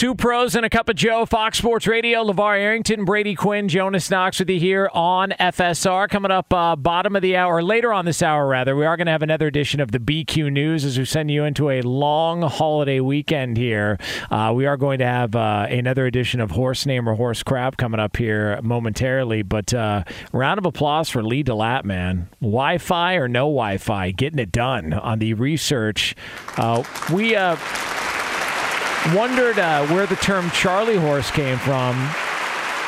Two 0.00 0.14
pros 0.14 0.54
and 0.54 0.64
a 0.64 0.70
cup 0.70 0.88
of 0.88 0.96
Joe, 0.96 1.26
Fox 1.26 1.58
Sports 1.58 1.86
Radio. 1.86 2.24
LaVar 2.24 2.58
Arrington, 2.58 3.04
Brady 3.04 3.34
Quinn, 3.34 3.68
Jonas 3.68 4.10
Knox 4.10 4.38
with 4.38 4.48
you 4.48 4.58
here 4.58 4.88
on 4.94 5.34
FSR. 5.38 6.08
Coming 6.08 6.30
up, 6.30 6.50
uh, 6.54 6.74
bottom 6.74 7.16
of 7.16 7.20
the 7.20 7.36
hour, 7.36 7.62
later 7.62 7.92
on 7.92 8.06
this 8.06 8.22
hour, 8.22 8.46
rather, 8.48 8.74
we 8.74 8.86
are 8.86 8.96
going 8.96 9.08
to 9.08 9.12
have 9.12 9.20
another 9.20 9.46
edition 9.46 9.78
of 9.78 9.90
the 9.90 9.98
BQ 9.98 10.50
News 10.50 10.86
as 10.86 10.98
we 10.98 11.04
send 11.04 11.30
you 11.30 11.44
into 11.44 11.68
a 11.68 11.82
long 11.82 12.40
holiday 12.40 13.00
weekend 13.00 13.58
here. 13.58 13.98
Uh, 14.30 14.54
we 14.56 14.64
are 14.64 14.78
going 14.78 15.00
to 15.00 15.06
have 15.06 15.36
uh, 15.36 15.66
another 15.68 16.06
edition 16.06 16.40
of 16.40 16.52
Horse 16.52 16.86
Name 16.86 17.06
or 17.06 17.14
Horse 17.14 17.42
Crap 17.42 17.76
coming 17.76 18.00
up 18.00 18.16
here 18.16 18.58
momentarily. 18.62 19.42
But 19.42 19.74
uh, 19.74 20.04
round 20.32 20.56
of 20.56 20.64
applause 20.64 21.10
for 21.10 21.22
Lee 21.22 21.44
DeLapp, 21.44 21.84
man. 21.84 22.30
Wi 22.40 22.78
Fi 22.78 23.16
or 23.16 23.28
no 23.28 23.40
Wi 23.40 23.76
Fi, 23.76 24.12
getting 24.12 24.38
it 24.38 24.50
done 24.50 24.94
on 24.94 25.18
the 25.18 25.34
research. 25.34 26.16
Uh, 26.56 26.84
we 27.12 27.36
uh, 27.36 27.56
wondered 29.14 29.58
uh, 29.58 29.86
where 29.86 30.06
the 30.06 30.16
term 30.16 30.50
Charlie 30.50 30.96
horse 30.96 31.30
came 31.30 31.58
from, 31.58 31.96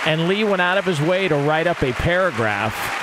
and 0.07 0.29
Lee 0.29 0.45
went 0.45 0.63
out 0.63 0.79
of 0.79 0.85
his 0.85 1.01
way 1.01 1.29
to 1.29 1.37
write 1.37 1.67
up 1.67 1.83
a 1.83 1.93
paragraph 1.93 3.01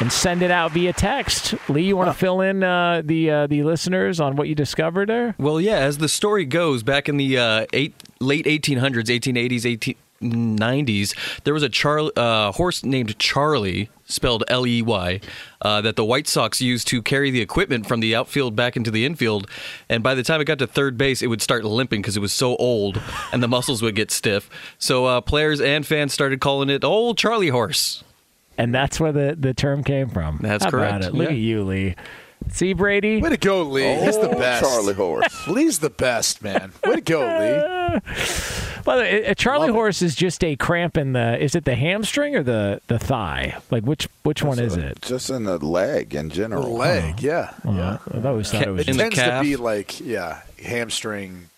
and 0.00 0.12
send 0.12 0.42
it 0.42 0.50
out 0.50 0.72
via 0.72 0.92
text. 0.92 1.54
Lee, 1.68 1.82
you 1.82 1.96
want 1.96 2.08
to 2.10 2.14
fill 2.14 2.40
in 2.40 2.62
uh, 2.62 3.02
the 3.04 3.30
uh, 3.30 3.46
the 3.46 3.62
listeners 3.62 4.18
on 4.20 4.36
what 4.36 4.48
you 4.48 4.54
discovered 4.54 5.08
there? 5.08 5.34
Well, 5.38 5.60
yeah. 5.60 5.76
As 5.76 5.98
the 5.98 6.08
story 6.08 6.44
goes, 6.44 6.82
back 6.82 7.08
in 7.08 7.16
the 7.16 7.38
uh, 7.38 7.66
eight, 7.72 7.94
late 8.20 8.46
1800s, 8.46 9.04
1880s, 9.04 9.66
18. 9.66 9.94
90s, 10.22 11.14
there 11.44 11.54
was 11.54 11.62
a 11.62 11.68
Char- 11.68 12.10
uh, 12.16 12.52
horse 12.52 12.82
named 12.84 13.18
Charlie, 13.18 13.90
spelled 14.04 14.44
L 14.48 14.66
E 14.66 14.82
Y, 14.82 15.20
uh, 15.60 15.80
that 15.80 15.96
the 15.96 16.04
White 16.04 16.26
Sox 16.28 16.60
used 16.60 16.86
to 16.88 17.02
carry 17.02 17.30
the 17.30 17.40
equipment 17.40 17.86
from 17.86 18.00
the 18.00 18.14
outfield 18.14 18.54
back 18.56 18.76
into 18.76 18.90
the 18.90 19.04
infield. 19.04 19.48
And 19.88 20.02
by 20.02 20.14
the 20.14 20.22
time 20.22 20.40
it 20.40 20.44
got 20.44 20.58
to 20.60 20.66
third 20.66 20.96
base, 20.98 21.22
it 21.22 21.26
would 21.28 21.42
start 21.42 21.64
limping 21.64 22.02
because 22.02 22.16
it 22.16 22.20
was 22.20 22.32
so 22.32 22.56
old 22.56 23.00
and 23.32 23.42
the 23.42 23.48
muscles 23.48 23.82
would 23.82 23.94
get 23.94 24.10
stiff. 24.10 24.48
So 24.78 25.06
uh, 25.06 25.20
players 25.20 25.60
and 25.60 25.86
fans 25.86 26.12
started 26.12 26.40
calling 26.40 26.70
it 26.70 26.84
Old 26.84 27.18
Charlie 27.18 27.48
Horse. 27.48 28.04
And 28.58 28.74
that's 28.74 29.00
where 29.00 29.12
the, 29.12 29.34
the 29.38 29.54
term 29.54 29.82
came 29.82 30.10
from. 30.10 30.38
That's 30.42 30.64
How 30.64 30.70
correct. 30.70 30.96
About 31.04 31.08
it? 31.08 31.16
Look 31.16 31.28
Yeah. 31.28 31.32
at 31.34 31.38
you, 31.40 31.64
Lee. 31.64 31.94
See, 32.50 32.72
Brady? 32.72 33.20
Way 33.20 33.30
to 33.30 33.36
go, 33.36 33.62
Lee. 33.62 33.84
Oh, 33.86 34.04
He's 34.04 34.18
the 34.18 34.28
Oh, 34.30 34.38
best. 34.38 34.62
Charlie 34.62 34.94
Horse. 34.94 35.46
Lee's 35.48 35.78
the 35.78 35.90
best, 35.90 36.42
man. 36.42 36.72
Way 36.84 36.96
to 36.96 37.00
go, 37.00 37.20
Lee. 37.20 38.00
By 38.84 38.96
the 38.96 39.02
way, 39.02 39.24
a 39.26 39.34
Charlie 39.36 39.68
Love 39.68 39.76
horse 39.76 40.02
is 40.02 40.16
just 40.16 40.42
a 40.42 40.56
cramp 40.56 40.96
in 40.96 41.12
the. 41.12 41.40
Is 41.40 41.54
it 41.54 41.64
the 41.64 41.76
hamstring 41.76 42.34
or 42.34 42.42
the, 42.42 42.80
the 42.88 42.98
thigh? 42.98 43.56
Like 43.70 43.84
which 43.84 44.08
which 44.24 44.42
one 44.42 44.58
is 44.58 44.76
it? 44.76 45.00
Just 45.02 45.30
in 45.30 45.44
the 45.44 45.58
leg 45.64 46.14
in 46.16 46.28
The 46.30 46.34
general. 46.34 46.72
leg, 46.72 47.22
yeah. 47.22 47.52
yeah. 47.64 47.98
I've 48.12 48.26
always 48.26 48.50
thought 48.50 48.62
it 48.62 48.70
was. 48.70 48.80
It 48.88 48.90
In 48.90 48.96
the 48.96 49.10
tends 49.10 49.18
to 49.18 49.40
be 49.42 49.54
like, 49.56 50.00
yeah, 50.00 50.40
hamstring, 50.64 51.48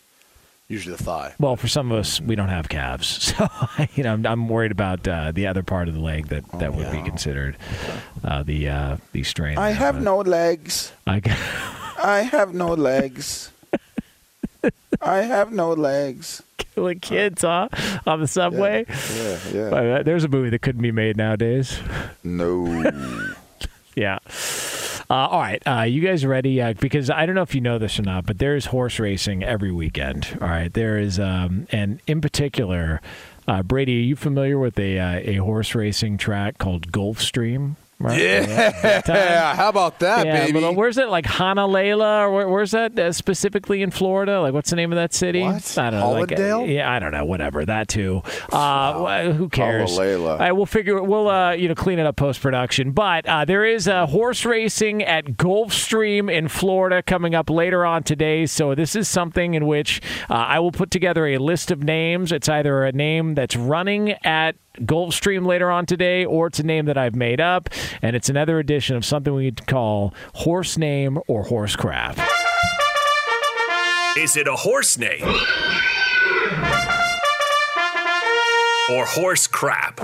usually 0.68 0.96
the 0.96 1.03
thigh. 1.03 1.35
Well, 1.38 1.57
for 1.57 1.68
some 1.68 1.92
of 1.92 1.98
us, 1.98 2.20
we 2.20 2.35
don't 2.35 2.48
have 2.48 2.68
calves, 2.68 3.07
so 3.37 3.48
you 3.94 4.05
know 4.05 4.12
I'm, 4.12 4.27
I'm 4.27 4.48
worried 4.48 4.72
about 4.72 5.07
uh, 5.07 5.33
the 5.33 5.46
other 5.46 5.62
part 5.62 5.88
of 5.88 5.94
the 5.94 6.00
leg 6.00 6.29
that, 6.29 6.44
that 6.59 6.74
would 6.74 6.90
be 6.90 7.03
considered 7.03 7.57
uh, 8.22 8.42
the 8.42 8.68
uh, 8.68 8.96
the 9.12 9.22
strain. 9.22 9.59
I 9.59 9.70
have 9.70 10.03
no 10.03 10.18
legs. 10.18 10.92
I, 11.07 11.20
I 12.03 12.20
have 12.20 12.55
no 12.55 12.74
legs. 12.74 13.50
I 15.03 15.18
have 15.18 15.53
no 15.53 15.72
legs. 15.72 16.42
killing 16.57 17.00
kids, 17.00 17.42
huh? 17.42 17.68
On 18.07 18.20
the 18.20 18.27
subway. 18.27 18.87
Yeah, 18.88 19.38
yeah. 19.53 19.96
Uh, 19.96 20.03
There's 20.03 20.24
a 20.24 20.29
movie 20.29 20.50
that 20.50 20.62
couldn't 20.62 20.81
be 20.81 20.92
made 20.92 21.16
nowadays. 21.16 21.79
No. 22.22 23.35
Yeah. 23.96 24.18
Uh, 25.10 25.14
all 25.14 25.40
right, 25.40 25.62
uh, 25.66 25.82
you 25.82 26.00
guys 26.00 26.24
ready? 26.24 26.62
Uh, 26.62 26.72
because 26.80 27.10
I 27.10 27.26
don't 27.26 27.34
know 27.34 27.42
if 27.42 27.54
you 27.54 27.60
know 27.60 27.78
this 27.78 27.98
or 27.98 28.02
not, 28.02 28.24
but 28.24 28.38
there 28.38 28.56
is 28.56 28.66
horse 28.66 28.98
racing 28.98 29.42
every 29.44 29.70
weekend. 29.70 30.38
All 30.40 30.48
right, 30.48 30.72
there 30.72 30.98
is, 30.98 31.20
um, 31.20 31.66
and 31.70 32.00
in 32.06 32.20
particular, 32.22 33.02
uh, 33.46 33.62
Brady, 33.62 33.98
are 33.98 34.04
you 34.04 34.16
familiar 34.16 34.58
with 34.58 34.78
a 34.78 34.98
uh, 34.98 35.20
a 35.22 35.36
horse 35.36 35.74
racing 35.74 36.16
track 36.16 36.56
called 36.56 36.90
Gulfstream? 36.90 37.76
Right? 38.00 38.20
Yeah, 38.20 39.54
how 39.57 39.68
about 39.68 40.00
that, 40.00 40.26
yeah, 40.26 40.46
baby? 40.46 40.54
little- 40.61 40.74
where's 40.74 40.98
it? 40.98 41.09
Like 41.09 41.26
Honolulu, 41.26 42.02
or 42.04 42.33
where, 42.33 42.48
where's 42.48 42.72
that 42.72 42.98
uh, 42.98 43.12
specifically 43.12 43.83
in 43.83 43.90
Florida? 43.90 44.40
Like, 44.40 44.52
what's 44.52 44.70
the 44.70 44.76
name 44.76 44.92
of 44.92 44.96
that 44.96 45.14
city? 45.14 45.42
What? 45.42 45.78
I 45.78 45.90
don't 45.90 46.00
know. 46.00 46.11
like, 46.11 46.33
uh, 46.38 46.64
yeah, 46.64 46.90
I 46.90 46.98
don't 46.98 47.12
know. 47.12 47.24
Whatever. 47.24 47.64
That 47.64 47.88
too. 47.88 48.22
Uh, 48.52 49.30
wh- 49.30 49.37
who 49.37 49.48
cares? 49.48 49.96
Honolulu. 49.96 50.28
All 50.28 50.38
right, 50.38 50.52
we'll 50.52 50.66
figure. 50.66 51.02
We'll 51.02 51.28
uh, 51.30 51.52
you 51.52 51.68
know 51.68 51.74
clean 51.74 51.98
it 51.98 52.07
up 52.07 52.16
post 52.16 52.40
production. 52.40 52.90
But 52.92 53.26
uh, 53.26 53.44
there 53.44 53.64
is 53.64 53.87
uh, 53.88 54.07
horse 54.07 54.44
racing 54.44 55.02
at 55.02 55.24
Gulfstream 55.37 56.30
in 56.33 56.48
Florida 56.48 57.02
coming 57.02 57.35
up 57.35 57.48
later 57.48 57.87
on 57.87 58.02
today. 58.02 58.46
So 58.46 58.74
this 58.74 58.96
is 58.96 59.09
something 59.09 59.54
in 59.54 59.66
which 59.66 60.02
uh, 60.28 60.35
I 60.35 60.59
will 60.59 60.72
put 60.72 60.90
together 60.90 61.26
a 61.28 61.38
list 61.38 61.70
of 61.70 61.83
names. 61.83 62.33
It's 62.33 62.48
either 62.48 62.85
a 62.85 62.92
name 62.92 63.35
that's 63.35 63.57
running 63.57 64.12
at 64.24 64.57
Gulfstream 64.80 65.46
later 65.46 65.70
on 65.70 65.87
today, 65.87 66.24
or 66.24 66.48
it's 66.48 66.58
a 66.58 66.64
name 66.64 66.87
that 66.87 66.98
I've 66.98 67.14
made 67.14 67.40
up, 67.40 67.68
and 68.02 68.16
it's 68.16 68.28
another 68.28 68.58
edition 68.58 68.96
of 68.96 69.04
something 69.04 69.32
we 69.34 69.52
call 69.52 70.12
horse 70.34 70.76
name 70.76 71.18
or 71.28 71.44
horse 71.44 71.76
crap. 71.76 72.18
Is 74.16 74.37
it 74.37 74.46
a 74.46 74.56
horse 74.56 74.96
name? 74.98 75.22
Or 78.90 79.06
horse 79.06 79.46
crap? 79.46 80.00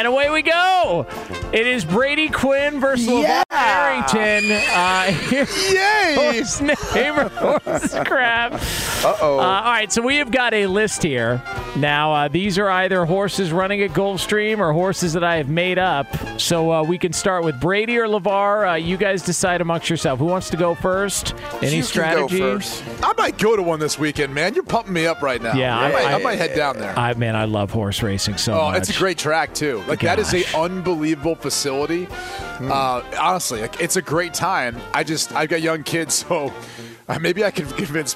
And 0.00 0.08
away 0.08 0.30
we 0.30 0.40
go. 0.40 1.06
It 1.52 1.66
is 1.66 1.84
Brady 1.84 2.30
Quinn 2.30 2.80
versus 2.80 3.06
LaVar 3.06 3.44
Arrington. 3.50 4.50
Uh, 4.50 5.12
Yay! 5.70 6.14
horse 6.14 6.60
name 6.62 7.18
or 7.18 7.28
horse 7.28 7.92
crap. 8.06 8.54
Uh-oh. 8.54 9.38
Uh, 9.38 9.42
all 9.42 9.62
right, 9.64 9.92
so 9.92 10.00
we 10.00 10.16
have 10.16 10.30
got 10.30 10.54
a 10.54 10.66
list 10.68 11.02
here. 11.02 11.42
Now, 11.76 12.14
uh, 12.14 12.28
these 12.28 12.58
are 12.58 12.70
either 12.70 13.04
horses 13.04 13.52
running 13.52 13.82
at 13.82 13.90
Gulfstream 13.90 14.58
or 14.58 14.72
horses 14.72 15.12
that 15.12 15.22
I 15.22 15.36
have 15.36 15.50
made 15.50 15.78
up. 15.78 16.06
So 16.40 16.72
uh, 16.72 16.82
we 16.82 16.96
can 16.96 17.12
start 17.12 17.44
with 17.44 17.60
Brady 17.60 17.98
or 17.98 18.06
LaVar. 18.06 18.72
Uh, 18.72 18.74
you 18.76 18.96
guys 18.96 19.22
decide 19.22 19.60
amongst 19.60 19.90
yourself. 19.90 20.18
Who 20.18 20.24
wants 20.24 20.48
to 20.48 20.56
go 20.56 20.74
first? 20.74 21.34
Any 21.60 21.76
you 21.76 21.82
strategy? 21.82 22.38
Can 22.38 22.38
go 22.38 22.54
first. 22.58 22.82
I 23.02 23.12
might 23.18 23.36
go 23.36 23.54
to 23.54 23.62
one 23.62 23.78
this 23.80 23.98
weekend, 23.98 24.34
man. 24.34 24.54
You're 24.54 24.62
pumping 24.62 24.94
me 24.94 25.06
up 25.06 25.20
right 25.20 25.42
now. 25.42 25.54
Yeah, 25.54 25.78
I, 25.78 25.84
I- 25.88 25.92
might, 25.92 26.04
I, 26.04 26.12
I- 26.14 26.22
might 26.22 26.38
head 26.38 26.56
down 26.56 26.78
there. 26.78 26.98
I 26.98 27.12
man, 27.12 27.36
I 27.36 27.44
love 27.44 27.70
horse 27.70 28.02
racing 28.02 28.38
so 28.38 28.58
oh, 28.58 28.70
much. 28.70 28.78
it's 28.78 28.96
a 28.96 28.98
great 28.98 29.18
track 29.18 29.52
too. 29.54 29.82
Like 29.90 30.00
that 30.00 30.20
is 30.20 30.30
Gosh. 30.30 30.54
a 30.54 30.58
unbelievable 30.58 31.34
facility. 31.34 32.04
Hmm. 32.04 32.70
Uh, 32.70 33.02
honestly, 33.18 33.60
like, 33.60 33.80
it's 33.80 33.96
a 33.96 34.02
great 34.02 34.32
time. 34.32 34.80
I 34.94 35.02
just 35.02 35.34
I've 35.34 35.48
got 35.48 35.62
young 35.62 35.82
kids, 35.82 36.14
so 36.14 36.52
uh, 37.08 37.18
maybe 37.18 37.44
I 37.44 37.50
can 37.50 37.66
convince 37.66 38.14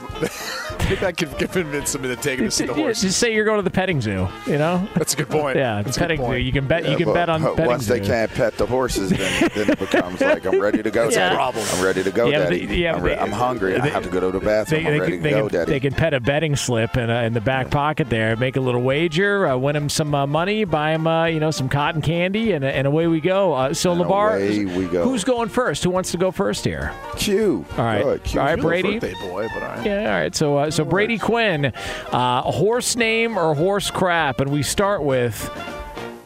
maybe 0.88 1.04
I 1.06 1.12
can 1.12 1.28
convince 1.30 1.92
them 1.92 2.02
to 2.02 2.16
take 2.16 2.38
them 2.38 2.46
to 2.48 2.50
see 2.50 2.66
the 2.66 2.72
Yeah, 2.76 2.82
horse. 2.84 3.00
just 3.02 3.18
say 3.18 3.34
you're 3.34 3.44
going 3.44 3.58
to 3.58 3.62
the 3.62 3.70
petting 3.70 4.00
zoo. 4.00 4.28
You 4.46 4.58
know. 4.58 4.86
That's 4.94 5.14
a 5.14 5.16
good 5.16 5.30
point. 5.30 5.56
Yeah, 5.56 5.78
the 5.78 5.84
That's 5.84 5.96
a 5.96 6.00
good 6.00 6.04
petting 6.18 6.26
zoo. 6.26 6.36
You 6.36 6.52
can 6.52 6.66
bet. 6.66 6.84
Yeah, 6.84 6.90
you 6.90 6.96
can 6.96 7.06
but, 7.06 7.14
bet 7.14 7.28
on 7.28 7.42
uh, 7.44 7.50
petting 7.50 7.66
once 7.66 7.84
zoo. 7.84 7.94
they 7.94 8.00
can't 8.06 8.30
pet 8.32 8.56
the 8.56 8.66
horses, 8.66 9.10
then, 9.10 9.50
then 9.54 9.70
it 9.70 9.78
becomes 9.78 10.20
like 10.20 10.44
I'm 10.46 10.60
ready 10.60 10.82
to 10.82 10.90
go, 10.90 11.04
Yeah. 11.08 11.16
daddy. 11.18 11.34
Problem. 11.36 11.66
I'm 11.72 11.84
ready 11.84 12.02
to 12.02 12.10
go, 12.10 12.28
Yeah, 12.28 12.38
daddy. 12.40 12.66
they- 12.66 12.74
yeah, 12.76 12.94
I'm, 12.96 13.02
re- 13.02 13.14
they- 13.14 13.20
I'm 13.20 13.32
hungry. 13.32 13.76
I 13.76 13.80
they- 13.80 13.90
have 13.90 14.02
to 14.04 14.08
go 14.10 14.20
to 14.20 14.38
the 14.38 14.44
bathroom. 14.44 14.84
they, 14.84 14.90
I'm 14.94 15.00
ready 15.00 15.12
can, 15.12 15.22
to 15.22 15.22
they, 15.22 15.30
go, 15.30 15.48
can, 15.48 15.58
daddy. 15.58 15.70
they 15.72 15.80
can 15.80 15.92
pet 15.94 16.14
a 16.14 16.20
betting 16.20 16.56
slip 16.56 16.96
in, 16.96 17.10
uh, 17.10 17.22
in 17.22 17.32
the 17.32 17.40
back 17.40 17.70
pocket 17.70 18.10
there, 18.10 18.36
make 18.36 18.56
a 18.56 18.60
little 18.60 18.82
wager, 18.82 19.46
uh, 19.46 19.56
win 19.56 19.76
him 19.76 19.88
some 19.88 20.14
uh, 20.14 20.26
money, 20.26 20.64
buy 20.64 20.92
him 20.92 21.06
uh, 21.06 21.26
you 21.26 21.40
know 21.40 21.50
some 21.50 21.68
cotton 21.68 22.02
candy, 22.02 22.52
and, 22.52 22.64
and 22.64 22.86
away 22.86 23.06
we 23.06 23.20
go. 23.20 23.52
Uh, 23.54 23.72
so 23.74 23.92
And 23.92 24.00
LaVar, 24.02 24.36
away 24.36 24.64
we 24.64 24.86
go. 24.86 25.04
who's 25.04 25.24
going 25.24 25.48
first? 25.48 25.84
Who 25.84 25.90
wants 25.90 26.10
to 26.12 26.18
go 26.18 26.30
first 26.30 26.64
here? 26.64 26.92
Q. 27.16 27.64
All 27.78 27.84
right, 27.84 28.02
Good. 28.02 28.24
Q's 28.24 28.36
all 28.36 28.44
right. 28.44 28.60
Brady. 28.60 28.98
Birthday 28.98 29.14
boy, 29.28 29.48
but 29.54 29.62
all 29.62 29.68
right. 29.70 29.86
Yeah, 29.86 30.12
all 30.14 30.20
right. 30.20 30.34
So, 30.34 30.56
uh, 30.58 30.70
so 30.74 30.84
Brady 30.84 31.18
Quinn, 31.18 31.66
uh, 32.12 32.42
horse 32.42 32.96
name 32.96 33.38
or 33.38 33.54
horse 33.54 33.90
crap, 33.90 34.40
and 34.40 34.50
we 34.50 34.62
start 34.62 35.04
with 35.04 35.50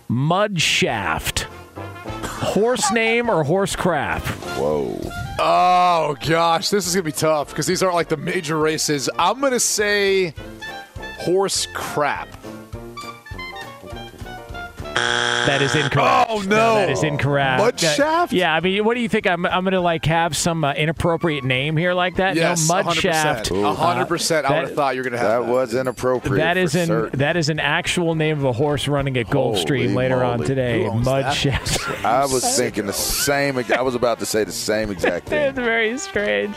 Mud 0.09 0.61
Shaft. 0.61 1.47
Horse 2.25 2.91
name 2.93 3.29
or 3.29 3.45
horse 3.45 3.77
crap? 3.77 4.23
Whoa. 4.57 4.99
Oh 5.39 6.17
gosh, 6.27 6.71
this 6.71 6.87
is 6.87 6.95
gonna 6.95 7.03
be 7.05 7.13
tough 7.13 7.51
because 7.51 7.67
these 7.67 7.83
aren't 7.83 7.95
like 7.95 8.09
the 8.09 8.17
major 8.17 8.59
races. 8.59 9.11
I'm 9.19 9.41
gonna 9.41 9.61
say 9.61 10.33
horse 11.19 11.67
crap. 11.75 12.29
That 15.49 15.63
is 15.63 15.75
incorrect. 15.75 16.27
Oh, 16.31 16.43
no. 16.43 16.75
that 16.75 16.91
is 16.91 17.03
incorrect. 17.03 17.63
Mud 17.63 17.75
Uh, 17.83 17.89
shaft? 17.95 18.33
Yeah, 18.35 18.55
I 18.55 18.61
mean, 18.61 18.85
what 18.85 18.95
do 18.95 19.01
you 19.01 19.09
think? 19.09 19.27
I'm, 19.27 19.47
I'm 19.47 19.65
gonna 19.65 19.81
like 19.81 20.05
have 20.05 20.37
some 20.37 20.63
uh, 20.63 20.75
inappropriate 20.75 21.43
name 21.43 21.77
here 21.77 21.95
like 21.95 22.17
that? 22.17 22.37
Yes, 22.37 22.69
no, 22.69 22.75
mud 22.75 22.87
100%. 22.87 23.01
shaft. 23.01 23.51
A 23.51 23.73
hundred 23.75 24.07
percent. 24.09 24.45
I 24.47 24.59
would 24.59 24.69
have 24.69 24.75
thought 24.77 24.95
you 24.95 25.01
were 25.03 25.09
gonna 25.09 25.23
have 25.23 25.47
that. 25.47 25.53
was 25.53 25.75
inappropriate. 25.75 26.37
That 26.39 26.55
for 26.71 26.79
an 26.79 26.87
certain. 26.87 27.19
that 27.21 27.37
is 27.37 27.49
an 27.49 27.61
actual 27.61 28.15
name 28.15 28.37
of 28.39 28.45
a 28.45 28.53
horse 28.53 28.89
running 28.89 29.17
at 29.17 29.27
Gulfstream 29.29 29.85
Holy 29.85 29.95
later 29.95 30.23
on 30.23 30.41
today. 30.41 30.85
Who 30.85 30.93
Mud 31.01 31.25
that? 31.25 31.31
shaft. 31.35 32.05
I 32.05 32.27
was 32.27 32.45
thinking 32.57 32.87
the 32.87 32.93
same. 32.93 33.57
I 33.59 33.81
was 33.83 33.95
about 33.95 34.19
to 34.19 34.27
say 34.27 34.45
the 34.45 34.53
same 34.53 34.91
exact 34.91 35.27
thing. 35.31 35.41
It's 35.41 35.57
thing. 35.57 35.65
very 35.65 35.97
strange. 35.99 36.57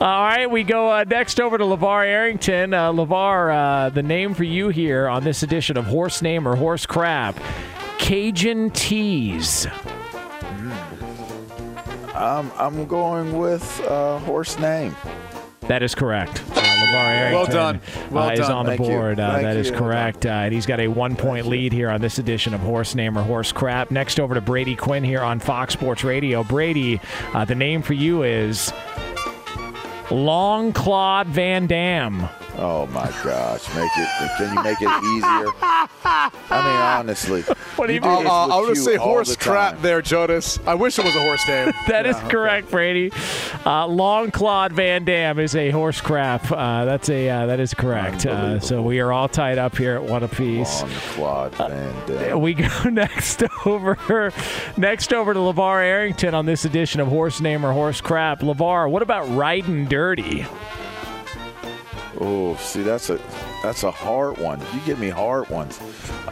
All 0.00 0.22
right, 0.24 0.50
we 0.50 0.64
go 0.64 0.90
uh, 0.90 1.04
next 1.08 1.40
over 1.40 1.56
to 1.56 1.64
LaVar 1.64 2.04
Arrington. 2.06 2.74
Uh, 2.74 2.92
LaVar, 2.92 3.54
uh, 3.86 3.88
the 3.90 4.02
name 4.02 4.34
for 4.34 4.44
you 4.44 4.68
here 4.70 5.08
on 5.08 5.22
this 5.24 5.42
edition 5.42 5.76
of 5.76 5.84
Horse 5.86 6.20
Name 6.22 6.46
or 6.48 6.56
Horse 6.56 6.84
Crap 6.86 7.36
Cajun 7.98 8.70
Tease. 8.70 9.66
I'm 12.14 12.50
I'm 12.56 12.86
going 12.86 13.38
with 13.38 13.80
uh, 13.82 14.18
horse 14.20 14.58
name. 14.58 14.94
That 15.62 15.82
is 15.82 15.94
correct. 15.94 16.42
Uh, 16.52 16.60
LaVar 16.60 16.94
Arrington 16.94 17.32
Well 17.34 17.46
done. 17.46 17.80
Well 18.10 18.24
uh, 18.28 18.32
is 18.32 18.38
done. 18.40 18.52
on 18.52 18.64
the 18.64 18.70
Thank 18.76 18.80
board. 18.80 19.20
Uh, 19.20 19.32
Thank 19.32 19.42
that 19.42 19.56
is 19.56 19.68
you. 19.68 19.76
correct. 19.76 20.24
Uh, 20.26 20.30
and 20.30 20.54
he's 20.54 20.64
got 20.66 20.80
a 20.80 20.88
one 20.88 21.14
point 21.14 21.46
lead 21.46 21.72
here 21.72 21.90
on 21.90 22.00
this 22.00 22.18
edition 22.18 22.54
of 22.54 22.60
Horse 22.60 22.94
Name 22.94 23.18
or 23.18 23.22
Horse 23.22 23.52
Crap. 23.52 23.90
Next 23.90 24.18
over 24.18 24.34
to 24.34 24.40
Brady 24.40 24.74
Quinn 24.74 25.04
here 25.04 25.20
on 25.20 25.38
Fox 25.40 25.74
Sports 25.74 26.02
Radio. 26.04 26.42
Brady, 26.42 27.00
uh, 27.34 27.44
the 27.44 27.54
name 27.54 27.82
for 27.82 27.92
you 27.94 28.22
is 28.22 28.72
Long 30.10 30.72
Claude 30.72 31.26
Van 31.28 31.66
Dam. 31.66 32.28
Oh 32.60 32.86
my 32.88 33.08
gosh! 33.22 33.68
Make 33.76 33.90
it. 33.96 34.30
Can 34.38 34.56
you 34.56 34.62
make 34.64 34.78
it 34.80 35.04
easier? 35.04 35.52
I 36.50 36.64
mean, 36.64 36.76
honestly. 37.00 37.42
What 37.76 37.86
do 37.86 37.94
you 37.94 38.00
do 38.00 38.08
mean? 38.08 38.26
Uh, 38.26 38.44
I'm 38.44 38.48
gonna 38.64 38.74
say 38.76 38.96
horse 38.96 39.30
the 39.30 39.36
crap 39.36 39.74
time. 39.74 39.82
there, 39.82 40.02
Jonas. 40.02 40.58
I 40.66 40.74
wish 40.74 40.98
it 40.98 41.04
was 41.04 41.14
a 41.14 41.20
horse 41.20 41.46
name. 41.46 41.72
That 41.88 42.06
is 42.06 42.16
correct, 42.28 42.70
Brady. 42.70 43.10
Uh, 43.64 43.86
Long 43.86 44.30
Claude 44.30 44.72
Van 44.72 45.04
Dam 45.04 45.38
is 45.38 45.54
a 45.54 45.70
horse 45.70 46.00
crap. 46.00 46.50
Uh, 46.50 46.84
that's 46.84 47.08
a 47.08 47.28
uh, 47.28 47.46
that 47.46 47.60
is 47.60 47.72
correct. 47.72 48.26
Uh, 48.26 48.60
so 48.60 48.82
we 48.82 49.00
are 49.00 49.12
all 49.12 49.28
tied 49.28 49.58
up 49.58 49.76
here 49.76 49.94
at 49.94 50.02
one 50.02 50.22
apiece. 50.22 50.82
On 50.82 50.88
the 50.88 51.00
quad 51.14 51.54
Van 51.54 52.06
Dam. 52.06 52.40
We 52.40 52.54
go 52.54 52.68
next 52.90 53.42
over 53.64 54.32
next 54.76 55.12
over 55.12 55.32
to 55.32 55.40
LaVar 55.40 55.82
Arrington 55.82 56.34
on 56.34 56.46
this 56.46 56.64
edition 56.64 57.00
of 57.00 57.08
Horse 57.08 57.40
Name 57.40 57.64
or 57.64 57.72
Horse 57.72 58.00
Crap. 58.00 58.40
LaVar, 58.40 58.90
what 58.90 59.02
about 59.02 59.28
riding 59.34 59.86
dirty? 59.86 60.46
Oh, 62.20 62.56
see, 62.56 62.82
that's 62.82 63.10
a 63.10 63.18
that's 63.62 63.82
a 63.82 63.90
hard 63.90 64.38
one. 64.38 64.60
You 64.74 64.80
give 64.86 64.98
me 64.98 65.08
hard 65.08 65.48
ones. 65.48 65.80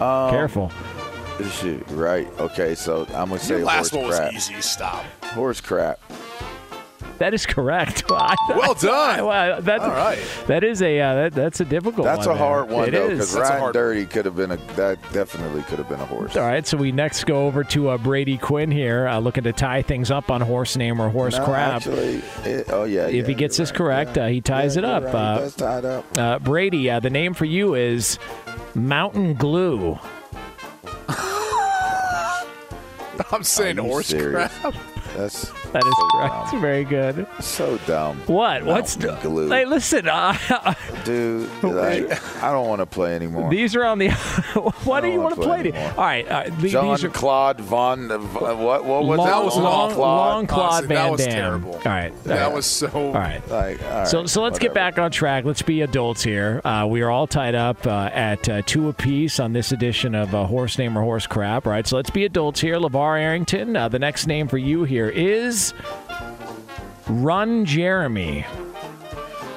Um, 0.01 0.31
Careful. 0.31 0.71
Shoot, 1.51 1.85
right. 1.91 2.27
Okay, 2.41 2.75
so 2.75 3.03
I'm 3.15 3.29
gonna 3.29 3.39
say 3.39 3.57
Your 3.57 3.67
last 3.67 3.91
horse 3.91 4.19
one 4.19 4.35
was 4.35 4.35
easy. 4.35 4.61
Stop. 4.62 5.05
Horse 5.23 5.61
crap. 5.61 6.01
That 7.18 7.33
is 7.35 7.46
correct. 7.46 8.05
Well 8.48 8.74
done. 8.74 9.24
Well, 9.26 9.61
that's, 9.62 9.83
All 9.83 9.90
right. 9.90 10.18
That 10.46 10.64
is 10.64 10.81
a 10.83 11.00
uh, 11.00 11.14
that, 11.14 11.33
that's 11.33 11.61
a 11.61 11.64
difficult 11.64 12.05
That's 12.05 12.26
one. 12.26 12.37
a 12.37 12.38
hard 12.38 12.68
there. 12.68 12.76
one 12.76 12.88
It 12.88 12.92
though, 12.92 13.05
is. 13.07 13.11
because 13.12 13.33
That's 13.35 13.48
a 13.48 13.52
riding 13.52 13.61
hard 13.61 13.74
dirty 13.74 14.07
could 14.07 14.24
have 14.24 14.37
been 14.37 14.50
a 14.52 14.57
that 14.76 14.98
definitely 15.12 15.62
could 15.62 15.79
have 15.79 15.88
been 15.88 16.00
a 16.00 16.07
horse. 16.07 16.37
All 16.37 16.42
right, 16.46 16.66
so 16.66 16.76
we 16.76 16.92
next 16.92 17.24
go 17.24 17.46
over 17.46 17.64
to 17.64 17.88
uh, 17.90 17.98
Brady 17.98 18.38
Quinn 18.38 18.70
here, 18.70 19.07
uh, 19.09 19.18
looking 19.18 19.44
to 19.44 19.52
tie 19.52 19.83
things 19.83 20.11
up 20.11 20.31
on 20.31 20.40
horse 20.40 20.76
name 20.76 21.00
or 21.00 21.09
horse 21.11 21.37
No, 21.38 21.44
crap. 21.44 21.76
Actually, 21.76 22.22
it, 22.44 22.66
oh 22.70 22.85
yeah. 22.85 23.07
if 23.07 23.14
yeah, 23.14 23.22
he 23.24 23.35
gets 23.35 23.57
this 23.57 23.70
right, 23.70 23.76
correct, 23.76 24.16
yeah. 24.16 24.24
uh, 24.24 24.29
he 24.29 24.40
ties 24.40 24.76
Yeah, 24.76 24.81
it 24.83 24.85
up. 24.85 25.05
right, 25.05 25.14
Uh, 25.14 25.40
that's 25.40 25.55
tied 25.57 25.85
up. 25.85 26.18
Uh, 26.18 26.38
Brady, 26.38 26.88
uh, 26.90 27.00
the 27.00 27.11
name 27.11 27.35
for 27.35 27.44
you 27.46 27.74
is 27.74 28.18
Mountain 28.74 29.35
Glue. 29.35 29.98
I'm 33.33 33.42
saying 33.42 33.79
horse 33.79 34.07
serious? 34.09 34.52
crap. 34.59 34.74
That's 35.16 35.48
That 35.77 35.87
is 35.87 35.95
so 35.97 36.09
correct. 36.19 36.53
dumb. 36.53 36.61
Very 36.61 36.85
good. 36.85 37.27
So 37.41 37.79
dumb. 37.87 38.17
What? 38.27 38.65
What's 38.65 38.99
Mountain 38.99 39.21
glue. 39.31 39.49
Hey, 39.49 39.65
listen. 39.65 40.09
Uh, 40.17 40.75
Dude, 41.05 41.49
like, 41.62 42.43
I 42.43 42.51
don't 42.53 42.67
want 42.69 42.81
to 42.81 42.87
play 42.87 43.15
anymore. 43.15 43.51
these 43.51 43.77
are 43.77 43.85
on 43.85 43.99
the. 43.99 44.11
Why 44.85 45.01
do 45.01 45.09
you 45.09 45.21
wanna 45.21 45.35
play 45.37 45.45
play? 45.47 45.62
the- 45.71 45.77
anymore. 45.79 45.95
All 45.99 46.05
right. 46.05 46.29
Uh, 46.29 46.45
the- 46.61 46.69
John 46.69 46.89
these 46.89 47.05
are 47.05 47.11
Claude 47.11 47.61
Von. 47.61 48.11
uh, 48.11 48.19
What? 48.19 48.85
What 48.85 49.05
was 49.05 49.19
long, 49.19 49.27
that? 49.29 49.45
was 49.45 49.57
long, 49.57 49.93
Claude. 49.93 49.99
long 49.99 50.47
Claude 50.47 50.73
Honestly, 50.73 50.95
that 50.97 51.11
was 51.11 51.21
Dam. 51.25 51.31
terrible. 51.33 51.73
All 51.75 51.81
right. 51.85 52.25
That 52.25 52.53
was 52.53 52.67
so. 52.67 52.89
All 52.89 53.12
right. 53.12 53.47
Like, 53.49 53.83
all 53.83 53.91
right, 53.91 54.09
So, 54.09 54.27
so 54.27 54.43
let's 54.43 54.59
get 54.59 54.73
back 54.75 54.99
on 54.99 55.11
track. 55.11 55.45
Let's 55.45 55.62
be 55.62 55.83
adults 55.83 56.23
here. 56.23 56.61
Uh, 56.65 56.87
we 56.89 57.03
are 57.03 57.11
all 57.11 57.27
tied 57.27 57.55
up 57.55 57.87
uh, 57.87 58.11
at 58.12 58.49
uh, 58.49 58.62
two 58.67 58.89
apiece 58.89 59.39
on 59.39 59.53
this 59.53 59.73
edition 59.73 60.15
of 60.15 60.35
uh, 60.35 60.45
Horse 60.47 60.79
Name 60.79 60.97
or 60.97 61.03
Horse 61.03 61.27
Crap. 61.27 61.67
All 61.67 61.73
right, 61.73 61.87
so 61.87 61.97
let's 61.97 62.11
be 62.11 62.25
adults 62.25 62.61
here. 62.61 62.77
LaVar 62.77 63.21
Arrington, 63.21 63.77
uh, 63.77 63.89
the 63.89 63.99
next 63.99 64.27
name 64.27 64.49
for 64.49 64.59
you 64.59 64.85
here 64.85 65.09
is 65.09 65.65
Run 67.09 67.64
Jeremy. 67.64 68.44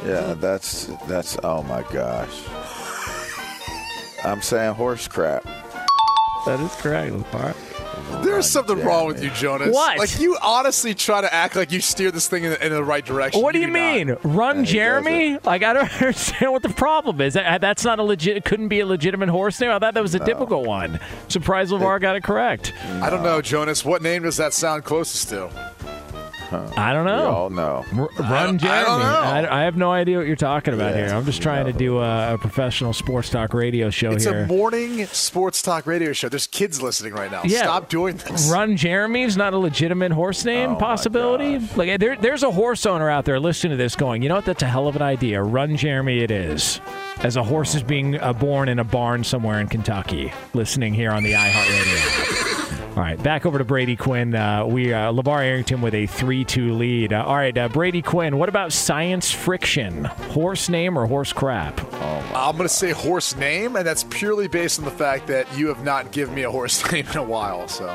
Yeah, 0.06 0.34
that's 0.34 0.86
that's. 1.08 1.38
Oh 1.44 1.64
my 1.64 1.84
gosh. 1.92 2.44
I'm 4.24 4.42
saying 4.42 4.76
horse 4.76 5.08
crap. 5.08 5.44
That 6.46 6.60
is 6.60 6.74
correct, 6.76 7.14
LeVar. 7.14 7.56
There's 8.24 8.50
something 8.50 8.80
wrong 8.84 9.08
with 9.08 9.24
you, 9.24 9.30
Jonas. 9.32 9.74
What? 9.74 9.98
Like 9.98 10.20
you 10.20 10.38
honestly 10.42 10.94
try 10.94 11.22
to 11.22 11.34
act 11.34 11.56
like 11.56 11.72
you 11.72 11.80
steer 11.80 12.12
this 12.12 12.28
thing 12.28 12.44
in 12.44 12.52
the, 12.52 12.66
in 12.66 12.72
the 12.72 12.84
right 12.84 13.06
direction. 13.06 13.42
What 13.42 13.54
do 13.54 13.60
you 13.60 13.68
not. 13.68 13.74
mean, 13.74 14.18
Run 14.24 14.66
Jeremy? 14.66 15.38
Like 15.44 15.64
I 15.64 15.74
don't 15.74 15.92
understand 16.02 16.52
what 16.52 16.64
the 16.64 16.70
problem 16.70 17.22
is. 17.22 17.34
That, 17.34 17.62
that's 17.62 17.84
not 17.84 18.00
a 18.00 18.04
legit. 18.04 18.46
Couldn't 18.46 18.68
be 18.68 18.80
a 18.80 18.86
legitimate 18.86 19.30
horse 19.30 19.60
name. 19.60 19.72
I 19.72 19.80
thought 19.80 19.94
that 19.94 20.04
was 20.04 20.16
a 20.16 20.20
difficult 20.20 20.66
one. 20.66 21.00
Surprised 21.28 21.72
LaVar 21.72 22.02
got 22.02 22.16
it 22.16 22.24
correct. 22.24 22.74
I 23.02 23.10
don't 23.10 23.24
know, 23.24 23.42
Jonas. 23.42 23.86
What 23.86 24.02
name 24.02 24.24
does 24.24 24.38
that 24.38 24.54
sound 24.54 24.84
closest 24.84 25.30
to? 25.30 25.69
I 26.52 26.94
don't 26.94 27.06
We 27.06 27.12
know. 27.12 27.28
all 27.30 27.50
know. 27.50 27.86
R- 27.98 28.10
I 28.20 28.32
Run 28.32 28.46
don't- 28.46 28.58
Jeremy. 28.60 28.80
I 28.80 28.84
don't 28.84 29.00
know. 29.00 29.50
I, 29.50 29.62
I 29.62 29.64
have 29.66 29.78
no 29.78 29.92
idea 29.92 30.18
what 30.18 30.28
you're 30.28 30.36
talking 30.36 30.74
about 30.74 30.96
Yeah, 30.96 31.08
here. 31.08 31.16
I'm 31.16 31.26
just 31.26 31.42
trying 31.42 31.66
to 31.66 31.74
do 31.74 32.00
a, 32.00 32.34
a 32.34 32.38
professional 32.38 32.94
sports 32.94 33.30
talk 33.30 33.54
radio 33.54 33.90
show 33.90 34.12
It's 34.12 34.24
here. 34.26 34.42
It's 34.42 34.52
a 34.52 34.54
morning 34.54 35.06
sports 35.08 35.62
talk 35.62 35.86
radio 35.86 36.14
show. 36.14 36.30
There's 36.30 36.48
kids 36.48 36.82
listening 36.82 37.14
right 37.14 37.32
now. 37.32 37.42
Yeah. 37.46 37.64
Stop 37.64 37.90
doing 37.90 38.18
this. 38.18 38.50
Run 38.52 38.78
Jeremy's 38.78 39.38
not 39.38 39.54
a 39.54 39.58
legitimate 39.58 40.12
horse 40.12 40.44
name 40.46 40.72
Oh, 40.72 40.76
possibility. 40.76 41.60
Like 41.76 42.00
there, 42.00 42.16
there's 42.16 42.44
a 42.44 42.52
horse 42.52 42.86
owner 42.86 43.10
out 43.10 43.26
there 43.26 43.40
listening 43.40 43.72
to 43.72 43.78
this, 43.78 43.96
going, 43.96 44.22
you 44.24 44.30
know 44.30 44.36
what? 44.36 44.46
That's 44.46 44.64
a 44.64 44.68
hell 44.68 44.88
of 44.88 44.96
an 44.96 45.02
idea. 45.02 45.42
Run 45.42 45.78
Jeremy, 45.78 46.20
it 46.20 46.32
is. 46.32 46.80
As 47.22 47.36
a 47.36 47.44
horse 47.44 47.76
is 47.76 47.84
being 47.84 48.18
uh, 48.20 48.32
born 48.34 48.70
in 48.70 48.80
a 48.80 48.84
barn 48.84 49.24
somewhere 49.24 49.60
in 49.60 49.68
Kentucky, 49.68 50.32
listening 50.54 50.94
here 50.94 51.12
on 51.12 51.22
the 51.24 51.34
iHeartRadio. 51.34 52.29
All 52.90 53.06
right, 53.06 53.22
back 53.22 53.46
over 53.46 53.58
to 53.60 53.64
Brady 53.64 53.96
Quinn. 53.96 54.36
Uh, 54.36 54.66
we 54.66 54.92
uh, 54.94 55.12
LaVar 55.14 55.42
Arrington 55.42 55.80
with 55.82 55.94
a 55.94 56.06
three-two 56.08 56.74
lead. 56.74 57.14
Uh, 57.14 57.24
all 57.24 57.36
right, 57.36 57.58
uh, 57.58 57.70
Brady 57.70 58.02
Quinn. 58.02 58.38
What 58.38 58.50
about 58.50 58.74
science 58.74 59.32
friction? 59.32 60.04
Horse 60.06 60.68
name 60.70 60.98
or 60.98 61.06
horse 61.06 61.32
crap? 61.32 61.80
I'm 62.34 62.58
going 62.58 62.68
to 62.68 62.74
say 62.74 62.92
horse 62.92 63.36
name, 63.38 63.76
and 63.78 63.86
that's 63.88 64.04
purely 64.06 64.48
based 64.48 64.80
on 64.80 64.86
the 64.86 64.92
fact 64.92 65.28
that 65.28 65.48
you 65.58 65.68
have 65.68 65.84
not 65.84 66.12
given 66.12 66.36
me 66.36 66.44
a 66.44 66.52
horse 66.52 66.92
name 66.92 67.06
in 67.10 67.18
a 67.18 67.24
while. 67.24 67.68
So 67.70 67.86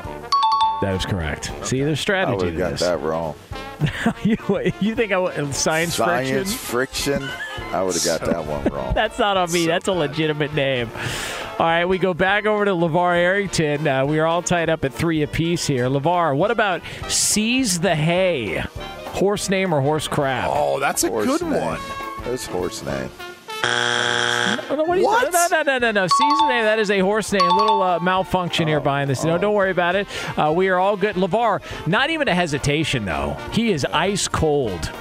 That 0.81 0.95
is 0.95 1.05
correct. 1.05 1.51
See, 1.63 1.81
there's 1.83 1.99
I 1.99 2.01
strategy 2.01 2.45
would 2.45 2.55
to 2.57 2.63
have 2.63 2.71
got 2.71 2.71
this. 2.71 2.81
that 2.81 2.99
wrong. 3.01 3.35
you, 4.23 4.37
you 4.79 4.95
think 4.95 5.11
I 5.11 5.17
would- 5.19 5.53
science, 5.53 5.95
Science 5.95 6.53
friction? 6.55 7.21
friction. 7.21 7.29
I 7.73 7.83
would 7.83 7.93
have 7.93 8.05
got 8.05 8.21
that 8.21 8.45
one 8.45 8.63
wrong. 8.73 8.93
That's 8.95 9.19
not 9.19 9.37
on 9.37 9.51
me. 9.51 9.67
That's 9.67 9.87
a 9.87 9.93
legitimate 9.93 10.53
name. 10.55 10.89
All 11.57 11.65
right, 11.65 11.85
we 11.85 11.97
go 11.97 12.13
back 12.13 12.45
over 12.45 12.65
to 12.65 12.71
LaVar 12.71 13.15
Arrington. 13.15 13.87
Uh, 13.87 14.05
we 14.05 14.19
are 14.19 14.25
all 14.25 14.41
tied 14.41 14.69
up 14.69 14.83
at 14.83 14.93
three 14.93 15.21
apiece 15.23 15.65
here. 15.65 15.85
LaVar, 15.85 16.35
what 16.35 16.51
about 16.51 16.81
Seize 17.07 17.79
the 17.79 17.95
Hay? 17.95 18.57
Horse 19.05 19.47
name 19.49 19.73
or 19.73 19.79
horse 19.79 20.05
crap? 20.09 20.49
Oh, 20.51 20.81
that's 20.81 21.05
a 21.05 21.07
Horse 21.09 21.25
good 21.25 21.41
name. 21.43 21.61
one. 21.61 21.79
That's 22.25 22.45
horse 22.45 22.83
name. 22.83 23.09
No, 23.63 24.75
no, 24.75 24.83
what? 24.83 24.99
What? 24.99 25.31
No, 25.31 25.47
no, 25.49 25.61
no, 25.63 25.77
no, 25.77 25.91
no. 25.91 26.07
Seize 26.07 26.39
the 26.39 26.47
Hay, 26.47 26.61
that 26.63 26.77
is 26.77 26.91
a 26.91 26.99
horse 26.99 27.31
name. 27.31 27.41
A 27.41 27.55
little 27.57 27.81
uh, 27.81 27.99
malfunction 28.01 28.67
here 28.67 28.81
behind 28.81 29.09
this. 29.09 29.23
No, 29.23 29.37
don't 29.37 29.53
worry 29.53 29.71
about 29.71 29.95
it. 29.95 30.07
Uh, 30.37 30.51
we 30.53 30.67
are 30.67 30.77
all 30.77 30.97
good. 30.97 31.15
LaVar, 31.15 31.61
not 31.87 32.09
even 32.09 32.27
a 32.27 32.35
hesitation, 32.35 33.05
though. 33.05 33.37
He 33.53 33.71
is 33.71 33.85
ice 33.85 34.27
cold. 34.27 34.91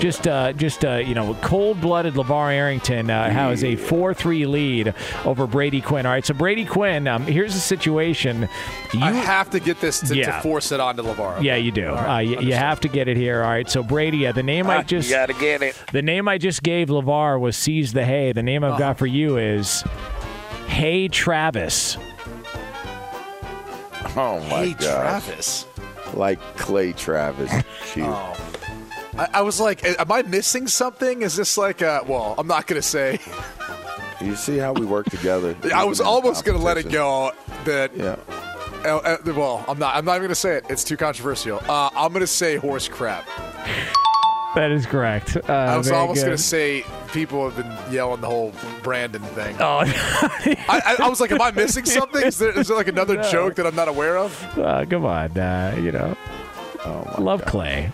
Just, 0.00 0.26
uh, 0.26 0.52
just 0.54 0.84
uh, 0.84 0.96
you 0.96 1.14
know, 1.14 1.34
cold-blooded 1.42 2.14
LaVar 2.14 2.52
Arrington 2.52 3.08
uh, 3.08 3.30
has 3.30 3.62
a 3.62 3.76
four-three 3.76 4.46
lead 4.46 4.94
over 5.24 5.46
Brady 5.46 5.80
Quinn. 5.80 6.06
All 6.06 6.12
right, 6.12 6.24
so 6.26 6.34
Brady 6.34 6.64
Quinn. 6.64 7.06
Um, 7.06 7.22
here's 7.24 7.54
the 7.54 7.60
situation. 7.60 8.48
You, 8.92 9.00
I 9.00 9.12
have 9.12 9.48
to 9.50 9.60
get 9.60 9.80
this 9.80 10.00
to, 10.00 10.16
Yeah. 10.16 10.36
to 10.36 10.42
force 10.42 10.72
it 10.72 10.80
onto 10.80 11.02
LaVar. 11.02 11.42
yeah, 11.42 11.54
you 11.56 11.70
do. 11.70 11.90
Uh, 11.94 12.18
you, 12.18 12.40
you 12.40 12.54
have 12.54 12.80
to 12.80 12.88
get 12.88 13.06
it 13.06 13.16
here. 13.16 13.42
All 13.42 13.50
right, 13.50 13.68
so 13.70 13.82
Brady, 13.84 14.26
uh, 14.26 14.32
the 14.32 14.42
name 14.42 14.66
I 14.68 14.82
just 14.82 15.08
gotta 15.08 15.34
get 15.34 15.62
it. 15.62 15.80
the 15.92 16.02
name 16.02 16.26
I 16.26 16.36
just 16.38 16.62
gave 16.64 16.88
LaVar 16.88 17.38
was 17.38 17.56
Seize 17.56 17.92
the 17.92 18.04
Hay. 18.04 18.32
The 18.32 18.42
name 18.42 18.64
I've 18.64 18.78
got 18.80 18.98
for 18.98 19.06
you 19.06 19.36
is 19.36 19.82
Hey 20.66 21.06
Travis. 21.06 21.96
Oh 24.16 24.40
my 24.50 24.66
Hey, 24.66 24.72
god. 24.72 25.22
Travis. 25.22 25.66
Like 26.14 26.40
Clay 26.56 26.92
Travis. 26.92 27.52
Oh. 27.98 28.36
I, 29.18 29.28
I 29.34 29.40
was 29.42 29.60
like, 29.60 29.84
am 29.84 30.10
I 30.10 30.22
missing 30.22 30.66
something? 30.66 31.22
Is 31.22 31.36
this 31.36 31.56
like 31.58 31.82
a? 31.82 32.02
Well, 32.06 32.34
I'm 32.38 32.46
not 32.46 32.66
gonna 32.66 32.82
say. 32.82 33.18
You 34.20 34.36
see 34.36 34.56
how 34.58 34.72
we 34.72 34.86
work 34.86 35.06
together. 35.06 35.56
I 35.74 35.84
was 35.84 36.00
almost 36.00 36.44
gonna 36.44 36.58
let 36.58 36.78
it 36.78 36.90
go. 36.90 37.32
That 37.64 37.94
Yeah. 37.96 38.16
uh, 38.84 38.96
uh, 38.98 39.16
well, 39.34 39.64
I'm 39.68 39.78
not. 39.78 39.94
I'm 39.96 40.04
not 40.04 40.12
even 40.16 40.26
gonna 40.26 40.34
say 40.34 40.56
it. 40.56 40.64
It's 40.70 40.84
too 40.84 40.96
controversial. 40.96 41.60
Uh, 41.68 41.90
I'm 41.94 42.12
gonna 42.12 42.26
say 42.26 42.56
horse 42.56 42.88
crap. 42.88 43.26
That 44.54 44.70
is 44.70 44.84
correct. 44.84 45.36
Uh, 45.36 45.52
I 45.52 45.76
was 45.78 45.90
almost 45.90 46.24
gonna 46.24 46.36
say 46.38 46.84
people 47.12 47.48
have 47.50 47.56
been 47.56 47.92
yelling 47.92 48.20
the 48.20 48.26
whole 48.28 48.52
Brandon 48.82 49.22
thing. 49.22 49.56
Oh, 49.58 49.78
I, 49.86 50.56
I, 50.68 50.96
I 51.04 51.08
was 51.08 51.20
like, 51.20 51.32
am 51.32 51.40
I 51.40 51.50
missing 51.52 51.84
something? 51.86 52.22
Is 52.22 52.38
there, 52.38 52.58
is 52.58 52.68
there 52.68 52.76
like 52.76 52.88
another 52.88 53.16
No. 53.16 53.30
joke 53.30 53.54
that 53.56 53.66
I'm 53.66 53.74
not 53.74 53.88
aware 53.88 54.18
of? 54.18 54.58
uh, 54.58 54.84
come 54.84 55.04
on. 55.06 55.36
Uh, 55.38 55.74
you 55.80 55.90
know, 55.90 56.16
Oh 56.84 57.14
my 57.16 57.24
love 57.24 57.40
God. 57.40 57.48
Clay. 57.48 57.92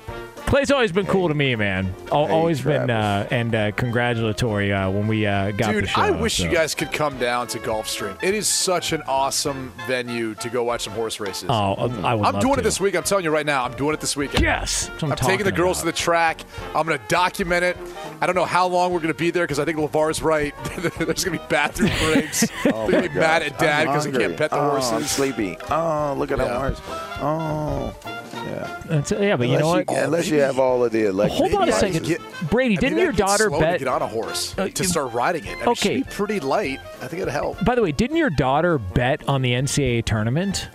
Clay's 0.49 0.71
always 0.71 0.93
been 0.93 1.05
cool 1.07 1.29
to 1.29 1.35
me, 1.35 1.55
man. 1.57 1.95
Al 2.11 2.27
Hey, 2.27 2.33
always 2.33 2.63
been 2.63 2.89
uh, 2.89 3.29
and 3.31 3.55
uh, 3.55 3.71
congratulatory 3.73 4.73
uh, 4.73 4.89
when 4.89 5.07
we 5.07 5.27
uh, 5.27 5.51
got 5.51 5.75
the 5.75 5.81
Dude, 5.83 5.91
show. 5.91 6.01
I 6.01 6.11
wish 6.11 6.41
you 6.41 6.49
guys 6.49 6.75
could 6.75 6.91
come 6.91 7.19
down 7.19 7.49
to 7.49 7.59
Gulfstream. 7.59 8.17
It 8.23 8.35
is 8.35 8.49
such 8.49 8.93
an 8.95 9.03
awesome 9.07 9.75
venue 9.87 10.35
to 10.37 10.49
go 10.49 10.65
watch 10.65 10.85
some 10.85 10.95
horse 10.95 11.21
races. 11.21 11.51
Oh, 11.51 11.75
I 11.75 12.15
would. 12.15 12.25
I'm 12.27 12.33
love 12.35 12.41
doing 12.41 12.55
to. 12.55 12.61
it 12.61 12.63
this 12.63 12.81
week. 12.81 12.97
I'm 12.97 13.03
telling 13.03 13.25
you 13.25 13.31
right 13.31 13.45
now. 13.45 13.63
I'm 13.65 13.75
doing 13.75 13.93
it 13.93 14.01
this 14.01 14.17
weekend. 14.17 14.43
Yes, 14.43 14.87
that's 14.87 15.03
what 15.03 15.11
I'm, 15.21 15.29
taking 15.29 15.45
the 15.45 15.53
girls 15.53 15.83
about. 15.83 15.91
to 15.91 15.97
the 15.99 16.03
track. 16.03 16.41
I'm 16.75 16.87
going 16.87 16.99
to 16.99 17.05
document 17.09 17.65
it. 17.65 17.77
I 18.23 18.27
don't 18.27 18.35
know 18.35 18.47
how 18.47 18.67
long 18.69 18.91
we're 18.91 19.01
going 19.01 19.13
to 19.13 19.19
be 19.19 19.31
there 19.31 19.45
because 19.45 19.59
I 19.59 19.67
think 19.67 19.77
LaVar's 19.77 20.23
right. 20.23 20.55
There's 20.77 20.95
going 20.97 21.15
to 21.15 21.31
be 21.33 21.41
bathroom 21.51 21.91
breaks. 22.05 22.41
They're 22.65 22.73
Oh 22.75 22.91
going 22.91 23.03
to 23.03 23.09
be 23.11 23.15
mad 23.19 23.43
at 23.43 23.59
dad 23.59 23.85
because 23.85 24.07
he 24.07 24.13
can't 24.13 24.35
pet 24.35 24.49
the 24.49 24.57
oh, 24.57 24.77
I'm 24.81 25.03
sleepy. 25.03 25.59
Oh, 25.71 26.15
look 26.17 26.31
at 26.31 26.39
Yeah. 26.39 26.45
that 26.45 26.59
horse. 26.59 26.81
Oh, 27.21 27.95
yeah. 28.47 28.83
That's- 28.87 29.13
yeah, 29.13 29.37
but 29.37 29.49
you 29.49 29.59
know 29.59 29.69
what? 29.69 29.85
Unless 29.89 30.05
unless 30.07 30.29
you 30.29 30.41
have 30.41 30.59
all 30.59 30.85
of 30.85 30.93
the 30.93 31.07
electric. 31.07 31.39
Hold 31.39 31.55
on 31.63 31.69
a 31.69 31.73
second. 31.73 32.05
get- 32.05 32.21
Brady, 32.51 32.75
and 32.75 32.81
didn't 32.81 32.97
maybe 32.97 33.03
I 33.03 33.05
your 33.05 33.13
daughter 33.13 33.51
bet? 33.51 33.73
to 33.75 33.79
get 33.85 33.89
on 33.89 34.03
a 34.03 34.07
horse 34.07 34.55
Uh, 34.59 34.69
to 34.69 34.85
start 34.85 35.13
riding 35.13 35.45
it? 35.45 35.53
I 35.57 35.61
mean, 35.61 35.69
Okay. 35.69 36.03
pretty 36.05 36.41
light. 36.41 36.81
I 37.03 37.07
think 37.09 37.23
it'd 37.23 37.33
help. 37.33 37.65
By 37.65 37.75
the 37.75 37.83
way, 37.83 37.93
didn't 37.93 38.17
your 38.17 38.31
daughter 38.31 38.79
bet 38.79 39.27
on 39.29 39.43
the 39.43 39.53
NCAA 39.55 40.03
tournament? 40.03 40.69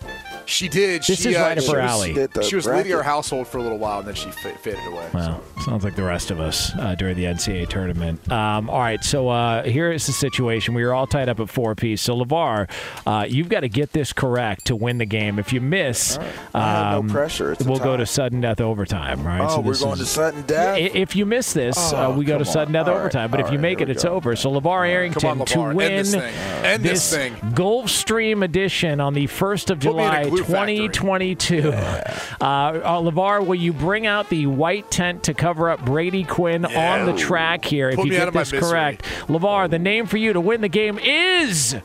She 0.46 0.68
did. 0.68 1.04
This 1.04 1.22
she, 1.22 1.30
is 1.30 1.36
uh, 1.38 1.40
right 1.42 1.58
up 1.58 1.64
she 1.64 1.72
her 1.72 1.82
was- 1.82 1.92
alley. 1.92 2.14
Hit 2.14 2.34
the 2.34 2.44
She 2.44 2.56
was 2.56 2.66
bracket. 2.66 2.86
leading 2.86 2.98
our 2.98 3.04
household 3.04 3.48
for 3.48 3.58
a 3.58 3.62
little 3.62 3.78
while, 3.78 4.00
and 4.00 4.08
then 4.08 4.16
she 4.16 4.30
fa- 4.32 4.58
faded 4.60 4.86
away. 4.88 5.10
Well, 5.14 5.42
sounds 5.64 5.84
like 5.84 5.96
the 5.96 6.04
rest 6.04 6.32
of 6.32 6.40
us 6.40 6.72
uh, 6.78 6.96
during 6.96 7.16
the 7.16 7.24
NCAA 7.26 7.68
tournament. 7.70 8.32
Um, 8.32 8.70
all 8.70 8.80
right, 8.80 9.04
so 9.04 9.30
uh, 9.30 9.64
here 9.64 9.92
is 9.92 10.06
the 10.06 10.12
situation. 10.14 10.74
We 10.74 10.84
are 10.84 10.94
all 10.94 11.08
tied 11.08 11.30
up 11.30 11.40
at 11.40 11.50
four 11.50 11.72
apiece. 11.72 12.02
So, 12.02 12.16
LaVar, 12.16 12.70
uh, 13.08 13.26
you've 13.28 13.50
got 13.50 13.62
to 13.62 13.70
get 13.70 13.92
this 13.94 14.12
correct 14.14 14.66
to 14.66 14.76
win 14.76 14.98
the 14.98 15.06
game. 15.06 15.40
If 15.40 15.54
you 15.54 15.62
miss, 15.62 16.18
I 16.54 16.60
have 16.62 16.98
um, 17.00 17.08
no 17.08 17.14
pressure. 17.14 17.54
It's 17.54 17.64
we'll 17.66 17.80
go 17.80 17.96
to 17.98 18.06
sudden 18.06 18.42
death 18.42 18.60
overtime, 18.62 19.26
right? 19.26 19.42
Oh, 19.42 19.48
so 19.56 19.60
we're 19.62 19.78
going 19.78 19.94
is- 19.94 20.00
to 20.00 20.06
sudden 20.06 20.42
death. 20.44 20.78
If 20.78 21.16
you 21.16 21.26
miss 21.26 21.54
this, 21.54 21.78
uh, 21.94 22.08
Oh, 22.08 22.12
we 22.18 22.26
go 22.26 22.38
to 22.38 22.46
sudden 22.46 22.76
on. 22.76 22.84
death 22.86 22.88
All 22.88 22.96
right, 22.96 23.00
overtime. 23.02 23.32
But 23.32 23.40
if 23.40 23.46
all 23.48 23.52
you 23.54 23.58
right, 23.60 23.62
make 23.62 23.82
it, 23.82 23.90
it's 23.90 24.04
go. 24.04 24.12
over. 24.14 24.36
So 24.36 24.52
LaVar 24.52 24.88
Arrington 24.90 25.22
Come 25.22 25.42
on, 25.42 25.48
to 25.48 25.60
win 25.74 25.92
end 25.92 26.00
this 26.08 26.12
thing. 26.16 26.34
End 26.64 26.84
this 26.84 27.12
thing. 27.14 27.34
Gulfstream 27.54 28.44
edition 28.44 29.00
on 29.00 29.14
the 29.14 29.28
1st 29.28 29.72
of 29.72 29.80
Put 29.80 29.96
me 29.96 30.04
in 30.04 30.10
a 30.10 30.24
July, 30.24 30.24
glue 30.24 30.30
factory. 30.32 30.33
2022. 30.38 31.70
Uh, 31.70 32.04
uh, 32.42 33.02
LaVar, 33.02 33.46
will 33.46 33.56
you 33.56 33.74
bring 33.74 34.06
out 34.08 34.30
the 34.30 34.48
white 34.48 34.90
tent 34.92 35.24
to 35.24 35.34
cover 35.34 35.70
up 35.70 35.84
Brady 35.86 36.24
Quinn 36.24 36.66
on 36.66 37.06
the 37.06 37.14
track 37.14 37.66
here? 37.66 37.90
If 37.90 38.00
you 38.00 38.06
me 38.06 38.18
out 38.18 38.34
get 38.34 38.50
this 38.50 38.52
correct. 38.52 39.04
LaVar, 39.28 39.70
the 39.70 39.80
name 39.80 40.06
for 40.06 40.18
you 40.18 40.34
to 40.34 40.42
win 40.42 40.62
the 40.62 40.70
game 40.70 41.00
is 41.00 41.76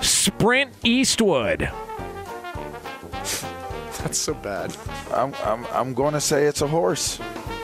Sprint 0.00 0.72
Eastwood. 0.82 1.60
That's 4.06 4.18
so 4.18 4.34
bad. 4.34 4.76
I'm, 5.12 5.34
I'm, 5.44 5.66
I'm 5.72 5.94
going 5.94 6.14
to 6.14 6.20
say 6.20 6.44
it's 6.44 6.60
a 6.60 6.68
horse. 6.68 7.18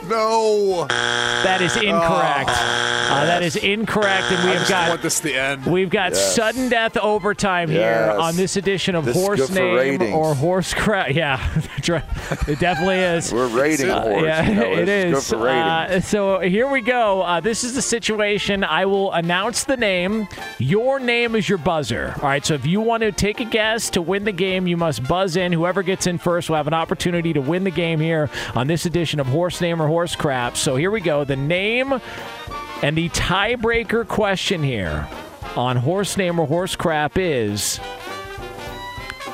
No. 0.09 0.85
That 0.89 1.61
is 1.61 1.75
incorrect. 1.75 2.49
Uh, 2.49 3.25
that 3.25 3.43
is 3.43 3.55
incorrect, 3.57 4.31
and 4.31 4.43
we 4.43 4.51
I 4.51 4.53
have 4.53 4.59
just 4.61 4.69
got 4.69 4.89
want 4.89 5.01
this 5.01 5.19
to 5.19 5.33
end. 5.33 5.65
We've 5.65 5.89
got 5.89 6.13
Yes. 6.13 6.35
sudden 6.35 6.69
death 6.69 6.97
overtime 6.97 7.69
here 7.69 8.15
on 8.17 8.35
this 8.35 8.55
edition 8.55 8.95
of 8.95 9.05
This 9.05 9.15
is 9.17 9.21
Horse 9.21 9.39
good 9.41 9.49
for 9.49 9.53
Name 9.55 9.75
ratings. 9.75 10.15
or 10.15 10.33
Horse 10.35 10.73
Crap. 10.73 11.09
Yeah, 11.13 11.39
it 12.47 12.59
definitely 12.59 12.99
is. 12.99 13.31
We're 13.31 13.47
rating 13.47 13.89
Uh, 13.91 14.01
horse. 14.01 14.23
yeah, 14.23 14.47
you 14.49 14.55
know, 14.55 14.71
it's 14.73 14.89
is. 14.89 15.13
Good 15.13 15.37
for 15.37 15.43
ratings. 15.43 15.67
Uh, 15.91 15.99
so 16.01 16.39
here 16.39 16.67
we 16.67 16.81
go. 16.81 17.21
Uh, 17.21 17.39
this 17.39 17.63
is 17.63 17.75
the 17.75 17.81
situation. 17.81 18.63
I 18.63 18.85
will 18.85 19.11
announce 19.11 19.65
the 19.65 19.77
name. 19.77 20.27
Your 20.59 20.99
name 20.99 21.35
is 21.35 21.47
your 21.47 21.57
buzzer. 21.59 22.13
All 22.21 22.29
right. 22.29 22.43
So 22.45 22.53
if 22.55 22.65
you 22.65 22.79
want 22.81 23.01
to 23.03 23.11
take 23.11 23.39
a 23.41 23.45
guess 23.45 23.89
to 23.91 24.01
win 24.01 24.23
the 24.23 24.31
game, 24.31 24.65
you 24.65 24.77
must 24.77 25.07
buzz 25.07 25.35
in. 25.35 25.51
Whoever 25.51 25.83
gets 25.83 26.07
in 26.07 26.17
first 26.17 26.49
will 26.49 26.55
have 26.57 26.67
an 26.67 26.73
opportunity 26.73 27.33
to 27.33 27.41
win 27.41 27.63
the 27.63 27.71
game 27.71 27.99
here 27.99 28.29
on 28.55 28.67
this 28.67 28.85
edition 28.85 29.19
of 29.19 29.27
Horse 29.27 29.61
Name 29.61 29.81
or 29.81 29.87
Horse 29.93 30.15
Crap. 30.15 30.57
So 30.57 30.75
here 30.75 30.89
we 30.89 31.01
go. 31.01 31.23
The 31.23 31.35
name 31.35 32.01
and 32.81 32.97
the 32.97 33.09
tiebreaker 33.09 34.07
question 34.07 34.63
here 34.63 35.07
on 35.55 35.77
Horse 35.77 36.17
Name 36.17 36.39
or 36.39 36.47
Horse 36.47 36.75
Crap 36.75 37.15
is 37.15 37.79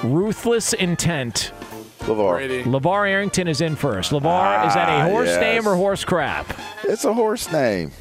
Ruthless 0.04 0.74
Intent. 0.74 1.54
LaVar. 2.02 2.32
Brady. 2.36 2.64
LaVar 2.64 3.08
Arrington 3.10 3.48
is 3.48 3.62
in 3.62 3.78
first. 3.78 4.12
LaVar, 4.12 4.68
is 4.68 4.74
that 4.74 4.90
Ah, 4.90 5.06
a 5.06 5.10
horse 5.10 5.28
yes. 5.30 5.40
name 5.40 5.66
or 5.66 5.76
horse 5.78 6.04
crap? 6.04 6.46
It's 6.84 7.06
a 7.06 7.14
horse 7.14 7.50
name. 7.54 7.92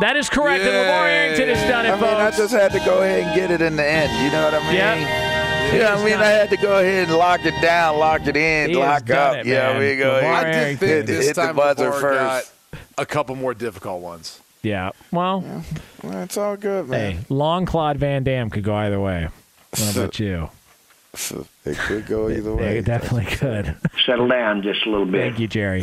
That 0.00 0.16
is 0.16 0.28
correct, 0.28 0.62
and 0.62 0.70
LaVar 0.72 1.08
Arrington 1.08 1.48
has 1.48 1.68
done 1.68 1.86
it, 1.86 1.90
I 1.90 1.94
mean, 2.00 2.04
I 2.04 2.30
just 2.30 2.52
had 2.52 2.70
to 2.72 2.78
go 2.80 3.02
ahead 3.02 3.22
and 3.24 3.34
get 3.34 3.50
it 3.50 3.62
in 3.62 3.74
the 3.74 3.84
end. 3.84 4.12
You 4.24 4.30
know 4.30 4.44
what 4.44 4.54
I 4.54 4.60
mean? 4.66 4.74
Yep. 4.76 5.25
You 5.72 5.82
know 5.82 5.94
what 5.96 6.00
I 6.00 6.04
mean? 6.04 6.12
done 6.14 6.22
I 6.22 6.26
had 6.28 6.50
to 6.50 6.56
go 6.56 6.78
ahead 6.78 7.08
and 7.08 7.16
lock 7.18 7.44
it 7.44 7.60
down, 7.60 7.98
lock 7.98 8.26
it 8.26 8.36
in, 8.36 8.70
He 8.70 8.76
lock 8.76 9.10
up. 9.10 9.36
it, 9.36 9.46
yeah, 9.46 9.72
man. 9.74 9.80
we 9.80 9.96
go. 9.96 10.20
LaVar 10.22 10.24
I 10.34 10.44
did 10.52 10.78
think 10.78 10.80
Hit- 10.90 11.06
this 11.06 11.26
hit 11.26 11.34
the 11.36 11.42
time 11.42 11.56
buzzer 11.56 11.92
first. 11.92 12.52
got 12.72 12.80
a 12.98 13.04
couple 13.04 13.34
more 13.36 13.52
difficult 13.52 14.00
ones. 14.00 14.40
Yeah. 14.62 14.90
Well, 15.12 15.44
Well, 16.02 16.22
it's 16.22 16.36
all 16.36 16.56
good, 16.56 16.88
man. 16.88 17.12
hey, 17.12 17.18
long 17.28 17.66
Claude 17.66 17.98
Van 17.98 18.24
Dam 18.24 18.48
could 18.50 18.64
go 18.64 18.74
either 18.74 18.98
way. 19.00 19.28
What 19.70 19.96
about 19.96 20.18
you? 20.18 20.48
It 21.64 21.76
could 21.78 22.06
go 22.06 22.28
either 22.28 22.50
Yeah, 22.50 22.56
way. 22.56 22.78
it 22.78 22.84
definitely 22.84 23.24
could. 23.36 23.74
Settle 24.04 24.28
down 24.28 24.62
just 24.62 24.86
a 24.86 24.90
little 24.90 25.06
bit. 25.06 25.20
Thank 25.22 25.38
you, 25.40 25.48
Jerry. 25.48 25.82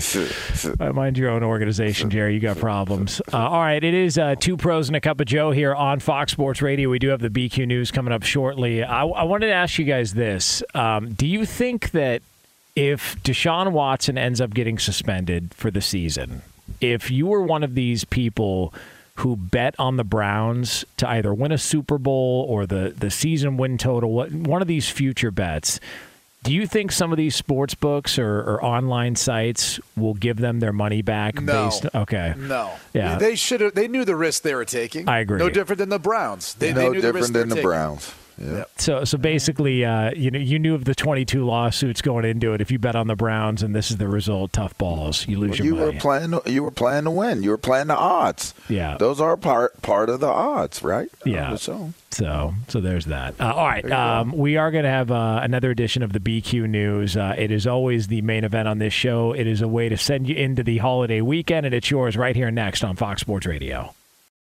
Uh, 0.79 0.93
mind 0.93 1.17
your 1.17 1.29
own 1.29 1.43
organization, 1.43 2.09
Jerry. 2.09 2.33
You 2.35 2.39
got 2.39 2.57
problems. 2.57 3.21
Uh, 3.33 3.37
all 3.37 3.59
right, 3.61 3.83
it 3.83 3.93
is 3.93 4.17
uh, 4.17 4.35
two 4.39 4.55
pros 4.57 4.87
and 4.87 4.95
a 4.95 5.01
cup 5.01 5.19
of 5.19 5.25
Joe 5.27 5.51
here 5.51 5.73
on 5.75 5.99
Fox 5.99 6.31
Sports 6.31 6.61
Radio. 6.61 6.89
We 6.89 6.99
do 6.99 7.09
have 7.09 7.19
the 7.21 7.29
BQ 7.29 7.67
News 7.67 7.91
coming 7.91 8.13
up 8.13 8.23
shortly. 8.23 8.83
I, 8.83 9.03
I 9.05 9.23
wanted 9.23 9.47
to 9.47 9.53
ask 9.53 9.77
you 9.77 9.85
guys 9.85 10.13
this: 10.13 10.63
um, 10.73 11.13
Do 11.13 11.27
you 11.27 11.45
think 11.45 11.91
that 11.91 12.21
if 12.75 13.21
Deshaun 13.23 13.71
Watson 13.71 14.17
ends 14.17 14.39
up 14.41 14.53
getting 14.53 14.79
suspended 14.79 15.53
for 15.53 15.69
the 15.69 15.81
season, 15.81 16.41
if 16.81 17.11
you 17.11 17.27
were 17.27 17.41
one 17.43 17.63
of 17.63 17.75
these 17.75 18.03
people 18.05 18.73
who 19.17 19.35
bet 19.35 19.75
on 19.79 19.97
the 19.97 20.03
Browns 20.03 20.83
to 20.97 21.07
either 21.09 21.33
win 21.33 21.51
a 21.51 21.57
Super 21.57 21.97
Bowl 21.97 22.45
or 22.49 22.65
the 22.65 22.93
the 22.97 23.11
season 23.11 23.57
win 23.57 23.77
total, 23.77 24.11
what- 24.11 24.31
one 24.31 24.61
of 24.61 24.67
these 24.67 24.89
future 24.89 25.31
bets. 25.31 25.79
Do 26.43 26.51
you 26.53 26.67
think 26.67 26.91
some 26.91 27.13
of 27.13 27.17
these 27.17 27.37
sports 27.37 27.73
books 27.73 28.19
or, 28.19 28.39
or 28.39 28.61
online 28.65 29.15
sites 29.15 29.79
will 29.95 30.13
give 30.13 30.35
them 30.37 30.59
their 30.59 30.73
money 30.73 31.01
back? 31.01 31.41
No. 31.41 31.65
Based, 31.69 31.85
okay. 31.95 32.33
No. 32.37 32.69
Yeah. 32.93 33.17
They 33.17 33.35
should. 33.35 33.73
They 33.75 33.87
knew 33.87 34.03
the 34.03 34.17
risk 34.17 34.43
they 34.43 34.53
were 34.53 34.65
taking. 34.65 35.07
I 35.07 35.19
agree. 35.19 35.37
No 35.39 35.49
different 35.49 35.77
than 35.79 35.87
the 35.87 35.99
Browns. 35.99 36.55
They, 36.55 36.73
they 36.73 36.83
no 36.87 36.91
knew 36.91 36.99
the 37.01 37.13
risk 37.13 37.31
different 37.31 37.33
they 37.33 37.39
than 37.39 37.49
were 37.49 37.55
the 37.55 37.55
taking. 37.55 37.69
Browns. 37.69 38.13
Yeah. 38.37 38.63
So 38.77 39.03
so 39.03 39.17
basically, 39.17 39.85
uh, 39.85 40.11
you 40.15 40.31
know, 40.31 40.39
you 40.39 40.59
knew 40.59 40.75
of 40.75 40.85
the 40.85 40.95
22 40.95 41.45
lawsuits 41.45 42.01
going 42.01 42.25
into 42.25 42.53
it. 42.53 42.61
If 42.61 42.71
you 42.71 42.79
bet 42.79 42.95
on 42.95 43.07
the 43.07 43.15
Browns 43.15 43.61
and 43.63 43.75
this 43.75 43.91
is 43.91 43.97
the 43.97 44.07
result, 44.07 44.53
tough 44.53 44.77
balls, 44.77 45.27
you 45.27 45.37
lose 45.39 45.57
your 45.59 45.65
You 45.67 45.75
money. 45.75 45.93
were 45.93 45.99
playing. 45.99 46.39
You 46.45 46.63
were 46.63 46.71
playing 46.71 47.03
to 47.05 47.11
win. 47.11 47.43
You 47.43 47.51
were 47.51 47.57
playing 47.57 47.87
the 47.87 47.95
odds. 47.97 48.53
Yeah. 48.69 48.97
Those 48.97 49.21
are 49.21 49.37
part 49.37 49.81
part 49.81 50.09
of 50.09 50.19
the 50.19 50.27
odds, 50.27 50.83
right? 50.83 51.09
Yeah. 51.25 51.55
So 51.55 51.93
So, 52.11 52.53
so 52.67 52.81
there's 52.81 53.05
that. 53.05 53.35
Uh, 53.39 53.53
all 53.53 53.65
right, 53.65 53.91
um, 53.91 54.31
we 54.31 54.57
are 54.57 54.69
going 54.71 54.83
to 54.83 54.89
have 54.89 55.09
uh, 55.11 55.39
another 55.41 55.71
edition 55.71 56.03
of 56.03 56.13
the 56.13 56.19
BQ 56.19 56.69
News. 56.69 57.17
Uh, 57.17 57.33
it 57.37 57.49
is 57.51 57.65
always 57.65 58.07
the 58.07 58.21
main 58.21 58.43
event 58.43 58.67
on 58.67 58.77
this 58.77 58.93
show. 58.93 59.33
It 59.33 59.47
is 59.47 59.61
a 59.61 59.67
way 59.67 59.89
to 59.89 59.97
send 59.97 60.27
you 60.29 60.35
into 60.35 60.63
the 60.63 60.77
holiday 60.77 61.21
weekend, 61.21 61.65
and 61.65 61.73
it's 61.73 61.89
yours 61.89 62.15
right 62.15 62.35
here 62.35 62.51
next 62.51 62.83
on 62.83 62.95
Fox 62.95 63.21
Sports 63.21 63.45
Radio. 63.47 63.93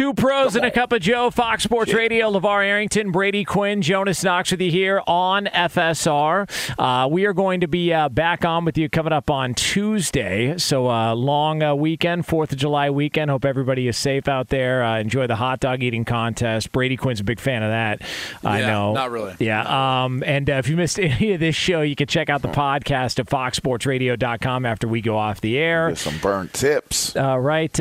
Two 0.00 0.14
pros 0.14 0.56
and 0.56 0.64
a 0.64 0.70
cup 0.70 0.92
of 0.92 1.02
Joe, 1.02 1.30
Fox 1.30 1.62
Sports 1.62 1.92
Radio, 1.92 2.32
LaVar 2.32 2.64
Arrington, 2.64 3.10
Brady 3.10 3.44
Quinn, 3.44 3.82
Jonas 3.82 4.24
Knox 4.24 4.50
with 4.50 4.62
you 4.62 4.70
here 4.70 5.02
on 5.06 5.44
FSR. 5.44 6.48
Uh, 6.78 7.06
we 7.06 7.26
are 7.26 7.34
going 7.34 7.60
to 7.60 7.68
be 7.68 7.92
uh, 7.92 8.08
back 8.08 8.46
on 8.46 8.64
with 8.64 8.78
you 8.78 8.88
coming 8.88 9.12
up 9.12 9.28
on 9.28 9.52
Tuesday. 9.52 10.56
So, 10.56 10.88
uh, 10.88 11.14
long 11.14 11.62
uh, 11.62 11.74
weekend, 11.74 12.26
4th 12.26 12.52
of 12.52 12.56
July 12.56 12.88
weekend. 12.88 13.30
Hope 13.30 13.44
everybody 13.44 13.88
is 13.88 13.98
safe 13.98 14.26
out 14.26 14.48
there. 14.48 14.82
Uh, 14.82 15.00
enjoy 15.00 15.26
the 15.26 15.36
hot 15.36 15.60
dog 15.60 15.82
eating 15.82 16.06
contest. 16.06 16.72
Brady 16.72 16.96
Quinn's 16.96 17.20
a 17.20 17.24
big 17.24 17.38
fan 17.38 17.62
of 17.62 17.68
that. 17.68 18.00
I 18.42 18.62
know. 18.62 18.94
not 18.94 19.10
really. 19.10 19.34
Yeah. 19.38 20.04
Um, 20.04 20.22
and 20.24 20.48
uh, 20.48 20.54
if 20.54 20.68
you 20.70 20.78
missed 20.78 20.98
any 20.98 21.32
of 21.32 21.40
this 21.40 21.56
show, 21.56 21.82
you 21.82 21.94
can 21.94 22.06
check 22.06 22.30
out 22.30 22.40
the 22.40 22.48
podcast 22.48 23.18
at 23.18 23.26
foxsportsradio.com 23.26 24.64
after 24.64 24.88
we 24.88 25.02
go 25.02 25.18
off 25.18 25.42
the 25.42 25.58
air. 25.58 25.90
Get 25.90 25.98
some 25.98 26.16
burnt 26.20 26.54
tips. 26.54 27.14
Right. 27.14 27.78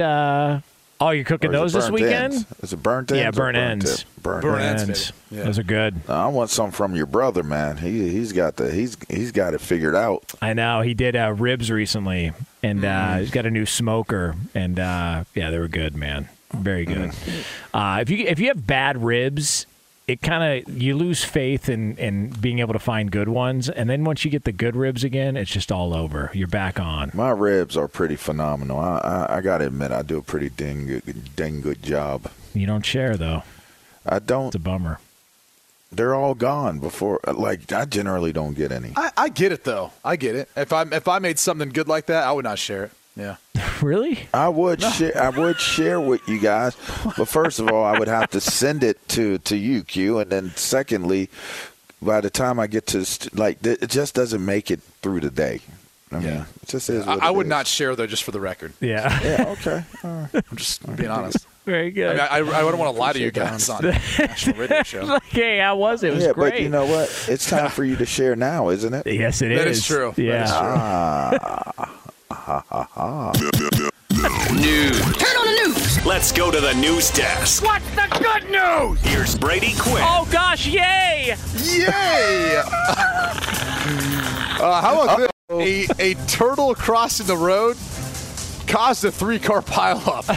Oh, 1.01 1.11
you're 1.11 1.23
cooking 1.23 1.51
those 1.51 1.71
this 1.73 1.89
weekend? 1.89 2.33
ends? 2.33 2.45
Is 2.61 2.73
it 2.73 2.83
burnt 2.83 3.09
ends? 3.11 3.21
Yeah, 3.21 3.29
or 3.29 3.31
burnt 3.31 3.55
ends. 3.57 3.99
tip? 3.99 4.07
Burnt, 4.21 4.41
Burnt 4.43 4.61
ends, 4.61 4.81
ends. 4.83 5.13
Yeah. 5.31 5.43
Those 5.43 5.57
are 5.59 5.63
good. 5.63 6.01
I 6.09 6.27
want 6.27 6.49
some 6.49 6.71
from 6.71 6.93
your 6.93 7.05
brother, 7.05 7.41
man. 7.41 7.77
He 7.77 8.09
he's 8.09 8.33
got 8.33 8.57
the 8.57 8.69
he's 8.71 8.97
he's 9.07 9.31
got 9.31 9.53
it 9.53 9.61
figured 9.61 9.95
out. 9.95 10.33
I 10.41 10.51
know 10.53 10.81
he 10.81 10.93
did 10.93 11.15
uh, 11.15 11.31
ribs 11.37 11.71
recently, 11.71 12.33
and 12.61 12.83
uh, 12.83 12.87
Mm. 12.89 13.19
he's 13.21 13.31
got 13.31 13.45
a 13.45 13.51
new 13.51 13.65
smoker, 13.65 14.35
and 14.53 14.77
uh, 14.77 15.23
yeah, 15.35 15.51
they 15.51 15.57
were 15.59 15.69
good, 15.69 15.95
man. 15.95 16.27
Very 16.53 16.83
good. 16.83 17.11
Mm. 17.11 17.43
Uh, 17.73 18.01
if 18.01 18.09
you 18.09 18.25
if 18.27 18.39
you 18.39 18.47
have 18.49 18.67
bad 18.67 19.01
ribs, 19.01 19.67
it 20.09 20.23
kind 20.23 20.65
of 20.65 20.81
you 20.81 20.95
lose 20.95 21.23
faith 21.23 21.69
in 21.69 21.95
in 21.97 22.29
being 22.29 22.59
able 22.59 22.73
to 22.73 22.79
find 22.79 23.11
good 23.11 23.29
ones, 23.29 23.69
and 23.69 23.87
then 23.87 24.03
once 24.03 24.25
you 24.25 24.31
get 24.31 24.43
the 24.43 24.51
good 24.51 24.75
ribs 24.75 25.03
again, 25.03 25.37
it's 25.37 25.51
just 25.51 25.71
all 25.71 25.93
over. 25.93 26.31
You're 26.33 26.47
back 26.47 26.79
on. 26.79 27.11
My 27.13 27.29
ribs 27.29 27.77
are 27.77 27.87
pretty 27.87 28.15
phenomenal. 28.15 28.79
I 28.79 28.97
I, 28.97 29.37
I 29.37 29.41
got 29.41 29.59
to 29.59 29.67
admit, 29.67 29.91
I 29.91 30.01
do 30.01 30.17
a 30.17 30.23
pretty 30.23 30.49
dang 30.49 30.87
good, 30.87 31.35
dang 31.35 31.61
good 31.61 31.83
job. 31.83 32.31
You 32.55 32.65
don't 32.65 32.83
share 32.83 33.17
though. 33.17 33.43
I 34.03 34.17
don't. 34.17 34.47
It's 34.47 34.55
a 34.55 34.59
bummer. 34.59 34.99
They're 35.91 36.15
all 36.15 36.33
gone 36.33 36.79
before. 36.79 37.19
Like 37.31 37.71
I 37.71 37.85
generally 37.85 38.33
don't 38.33 38.55
get 38.55 38.71
any. 38.71 38.93
I, 38.95 39.11
I 39.15 39.29
get 39.29 39.51
it 39.51 39.63
though. 39.63 39.91
I 40.03 40.15
get 40.15 40.35
it. 40.35 40.49
If 40.55 40.73
I 40.73 40.83
if 40.91 41.07
I 41.07 41.19
made 41.19 41.37
something 41.37 41.69
good 41.69 41.87
like 41.87 42.07
that, 42.07 42.23
I 42.23 42.31
would 42.31 42.45
not 42.45 42.57
share 42.57 42.85
it. 42.85 42.91
Yeah. 43.19 43.35
really? 43.81 44.19
I 44.33 44.47
would 44.49 44.81
share. 44.81 45.21
I 45.21 45.29
would 45.29 45.59
share 45.59 45.99
with 45.99 46.27
you 46.27 46.39
guys, 46.39 46.75
but 47.17 47.27
first 47.27 47.59
of 47.59 47.69
all, 47.69 47.83
I 47.83 47.97
would 47.99 48.07
have 48.07 48.29
to 48.31 48.39
send 48.41 48.83
it 48.83 49.05
to 49.09 49.37
to 49.39 49.55
you, 49.57 49.83
Q, 49.83 50.19
and 50.19 50.31
then 50.31 50.51
secondly, 50.55 51.29
by 52.01 52.21
the 52.21 52.29
time 52.29 52.59
I 52.59 52.67
get 52.67 52.87
to 52.87 53.03
st- 53.05 53.35
like, 53.37 53.61
th- 53.61 53.79
it 53.81 53.89
just 53.89 54.15
doesn't 54.15 54.43
make 54.45 54.71
it 54.71 54.81
through 55.01 55.19
the 55.21 55.29
day. 55.29 55.59
I 56.11 56.15
mean, 56.15 56.23
Yeah. 56.27 56.45
it 56.63 56.67
just 56.69 56.89
is. 56.89 57.05
I, 57.05 57.15
What 57.15 57.23
I 57.23 57.29
it 57.29 57.35
would 57.35 57.45
is. 57.45 57.49
not 57.49 57.67
share 57.67 57.95
though, 57.95 58.07
just 58.07 58.23
for 58.23 58.31
the 58.31 58.39
record. 58.39 58.73
Yeah. 58.79 59.19
Yeah. 59.21 59.45
Okay. 59.59 59.83
All 60.03 60.09
right. 60.33 60.43
I'm 60.49 60.57
just 60.57 60.83
being 60.95 61.09
honest. 61.11 61.45
Very 61.65 61.87
I, 61.87 61.89
good. 61.91 62.17
mean, 62.17 62.19
I, 62.31 62.37
I 62.37 62.63
wouldn't 62.63 62.79
want 62.79 62.95
to 62.95 62.99
lie 62.99 63.13
to 63.13 63.19
you 63.19 63.29
guys 63.29 63.69
on 63.69 63.85
a 63.85 63.91
national 64.17 64.57
radio 64.57 64.81
show. 64.93 65.15
okay, 65.17 65.61
I 65.61 65.73
was 65.73 66.01
it? 66.01 66.07
It 66.11 66.15
was 66.15 66.23
yeah, 66.23 66.31
great. 66.31 66.53
but 66.53 66.61
you 66.61 66.69
know 66.69 66.85
what? 66.87 67.09
It's 67.27 67.47
time 67.47 67.69
for 67.69 67.83
you 67.83 67.95
to 67.97 68.07
share 68.07 68.35
now, 68.35 68.69
isn't 68.69 68.91
it? 68.93 69.05
yes, 69.05 69.43
it 69.43 69.51
is. 69.51 69.59
That 69.59 69.67
is 69.67 69.85
true. 69.85 70.13
Yeah. 70.17 70.45
is 70.45 70.49
true. 70.49 70.59
Ah, 70.59 71.99
News. 74.53 74.99
Turn 75.17 75.35
on 75.35 75.45
the 75.45 75.63
news. 75.65 76.05
Let's 76.05 76.31
go 76.31 76.51
to 76.51 76.61
the 76.61 76.73
news 76.75 77.09
desk. 77.09 77.63
What's 77.63 77.89
the 77.95 78.07
good 78.19 78.51
news? 78.51 79.01
Here's 79.01 79.35
Brady 79.35 79.73
Quinn. 79.79 80.03
Oh 80.05 80.27
gosh, 80.31 80.67
yay! 80.67 81.35
Yay! 81.57 82.61
uh, 84.59 84.81
how 84.81 85.03
about 85.03 85.17
this? 85.17 85.29
A, 85.51 86.11
a 86.11 86.13
turtle 86.27 86.75
crossing 86.75 87.25
the 87.25 87.35
road 87.35 87.77
caused 88.67 89.03
a 89.05 89.11
three 89.11 89.39
car 89.39 89.63
pileup. 89.63 90.27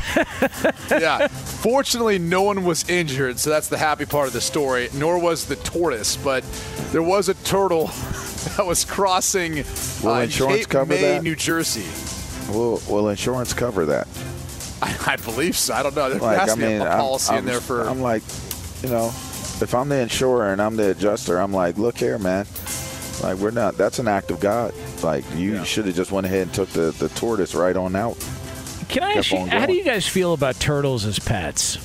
yeah. 1.00 1.28
Fortunately, 1.28 2.18
no 2.18 2.40
one 2.40 2.64
was 2.64 2.88
injured, 2.88 3.38
so 3.38 3.50
that's 3.50 3.68
the 3.68 3.76
happy 3.76 4.06
part 4.06 4.28
of 4.28 4.32
the 4.32 4.40
story, 4.40 4.88
nor 4.94 5.18
was 5.18 5.44
the 5.44 5.56
tortoise, 5.56 6.16
but 6.16 6.42
there 6.90 7.02
was 7.02 7.28
a 7.28 7.34
turtle 7.34 7.90
that 8.56 8.66
was 8.66 8.84
crossing 8.84 9.64
Will 10.02 10.12
uh, 10.12 10.20
insurance 10.22 10.58
Cape 10.60 10.68
cover 10.68 10.94
May, 10.94 11.00
that? 11.02 11.22
New 11.22 11.36
Jersey. 11.36 11.84
will 12.52 12.80
Will 12.88 13.08
insurance 13.08 13.52
cover 13.54 13.86
that? 13.86 14.08
I, 14.80 14.96
I 15.12 15.16
believe 15.16 15.56
so. 15.56 15.74
I 15.74 15.82
don't 15.82 15.94
know. 15.94 16.10
There 16.10 16.18
Like, 16.20 16.38
has 16.40 16.50
I 16.50 16.54
to 16.54 16.60
be 16.60 16.66
mean, 16.66 16.80
a, 16.80 16.84
a 16.84 16.88
I'm- 16.88 16.98
policy 17.00 17.32
I'm, 17.32 17.38
in 17.40 17.44
there 17.44 17.60
for. 17.60 17.82
I'm 17.82 18.00
like, 18.00 18.22
you 18.82 18.88
know, 18.88 19.06
if 19.06 19.74
I'm 19.74 19.88
the 19.88 20.00
insurer 20.00 20.52
and 20.52 20.60
I'm 20.60 20.76
the 20.76 20.90
adjuster, 20.90 21.38
I'm 21.38 21.52
like, 21.52 21.78
look 21.78 21.96
here, 21.98 22.18
man. 22.18 22.46
Like 23.22 23.36
we're 23.38 23.52
not. 23.52 23.76
That's 23.76 23.98
an 24.00 24.08
act 24.08 24.30
of 24.32 24.40
God. 24.40 24.74
Like 25.02 25.24
you 25.36 25.64
should 25.64 25.86
have 25.86 25.94
just 25.94 26.10
went 26.10 26.26
ahead 26.26 26.42
and 26.42 26.54
took 26.54 26.68
the, 26.70 26.90
the 26.92 27.08
tortoise 27.10 27.54
right 27.54 27.76
on 27.76 27.94
out. 27.94 28.16
Can 28.88 29.04
I 29.04 29.14
Kept 29.14 29.18
ask 29.18 29.32
you, 29.32 29.46
how 29.46 29.66
do 29.66 29.74
you 29.74 29.84
guys 29.84 30.06
feel 30.08 30.32
about 30.34 30.58
turtles 30.58 31.04
as 31.06 31.18
pets? 31.20 31.76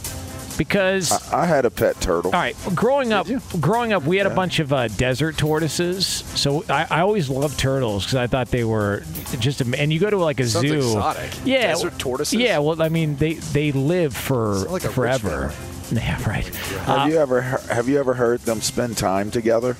Because 0.57 1.11
I, 1.31 1.41
I 1.43 1.45
had 1.45 1.65
a 1.65 1.69
pet 1.71 1.99
turtle. 2.01 2.31
all 2.33 2.39
right, 2.39 2.55
growing 2.73 3.13
up, 3.13 3.27
growing 3.59 3.93
up, 3.93 4.03
we 4.03 4.17
had 4.17 4.25
a 4.27 4.33
bunch 4.33 4.59
of 4.59 4.73
uh, 4.73 4.87
desert 4.89 5.37
tortoises. 5.37 6.07
So 6.07 6.63
I, 6.69 6.87
I 6.89 7.01
always 7.01 7.29
loved 7.29 7.59
turtles 7.59 8.03
because 8.05 8.15
I 8.15 8.27
thought 8.27 8.47
they 8.49 8.63
were 8.63 9.03
just. 9.39 9.61
am- 9.61 9.75
And 9.75 9.93
you 9.93 9.99
go 9.99 10.09
to 10.09 10.17
like 10.17 10.39
a 10.39 10.47
Sounds 10.47 10.67
zoo, 10.67 10.75
exotic. 10.77 11.29
yeah, 11.45 11.67
Desert 11.67 11.97
tortoises? 11.99 12.39
Yeah, 12.39 12.59
well, 12.59 12.81
I 12.81 12.89
mean, 12.89 13.15
they 13.17 13.33
they 13.35 13.71
live 13.71 14.15
for 14.15 14.55
Sound 14.55 14.71
like 14.71 14.81
forever. 14.83 15.53
Yeah, 15.89 16.21
right. 16.29 16.45
Have 16.85 17.09
you 17.09 17.17
ever 17.17 17.39
have 17.41 17.87
you 17.87 17.97
ever 17.97 18.13
heard 18.13 18.41
them 18.41 18.59
spend 18.59 18.97
time 18.97 19.31
together? 19.31 19.77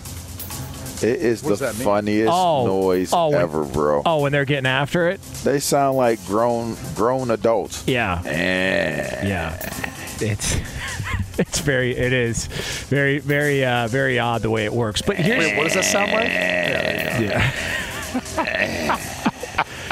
It 1.01 1.03
is 1.21 1.43
What 1.43 1.59
the 1.59 1.73
funniest 1.73 2.31
Oh, 2.33 2.65
noise 2.65 3.11
oh, 3.11 3.29
when- 3.31 3.41
ever, 3.41 3.65
bro. 3.65 4.03
Oh, 4.05 4.21
when 4.21 4.31
they're 4.31 4.45
getting 4.45 4.67
after 4.67 5.09
it, 5.09 5.21
They 5.43 5.59
sound 5.59 5.97
like 5.97 6.25
grown 6.25 6.77
grown 6.95 7.29
adults. 7.29 7.83
yeah, 7.87 8.21
Eh. 8.25 9.27
yeah. 9.27 9.93
It's 10.21 10.55
it's 11.37 11.59
very 11.59 11.95
it 11.95 12.13
is 12.13 12.47
very 12.87 13.19
very 13.19 13.63
uh, 13.65 13.87
very 13.87 14.19
odd 14.19 14.41
the 14.41 14.49
way 14.49 14.65
it 14.65 14.73
works. 14.73 15.01
But 15.01 15.17
here's 15.17 15.45
Wait, 15.45 15.57
what 15.57 15.63
does 15.65 15.73
that 15.73 15.85
sound 15.85 16.11
like? 16.11 16.27
Yeah. 17.19 17.51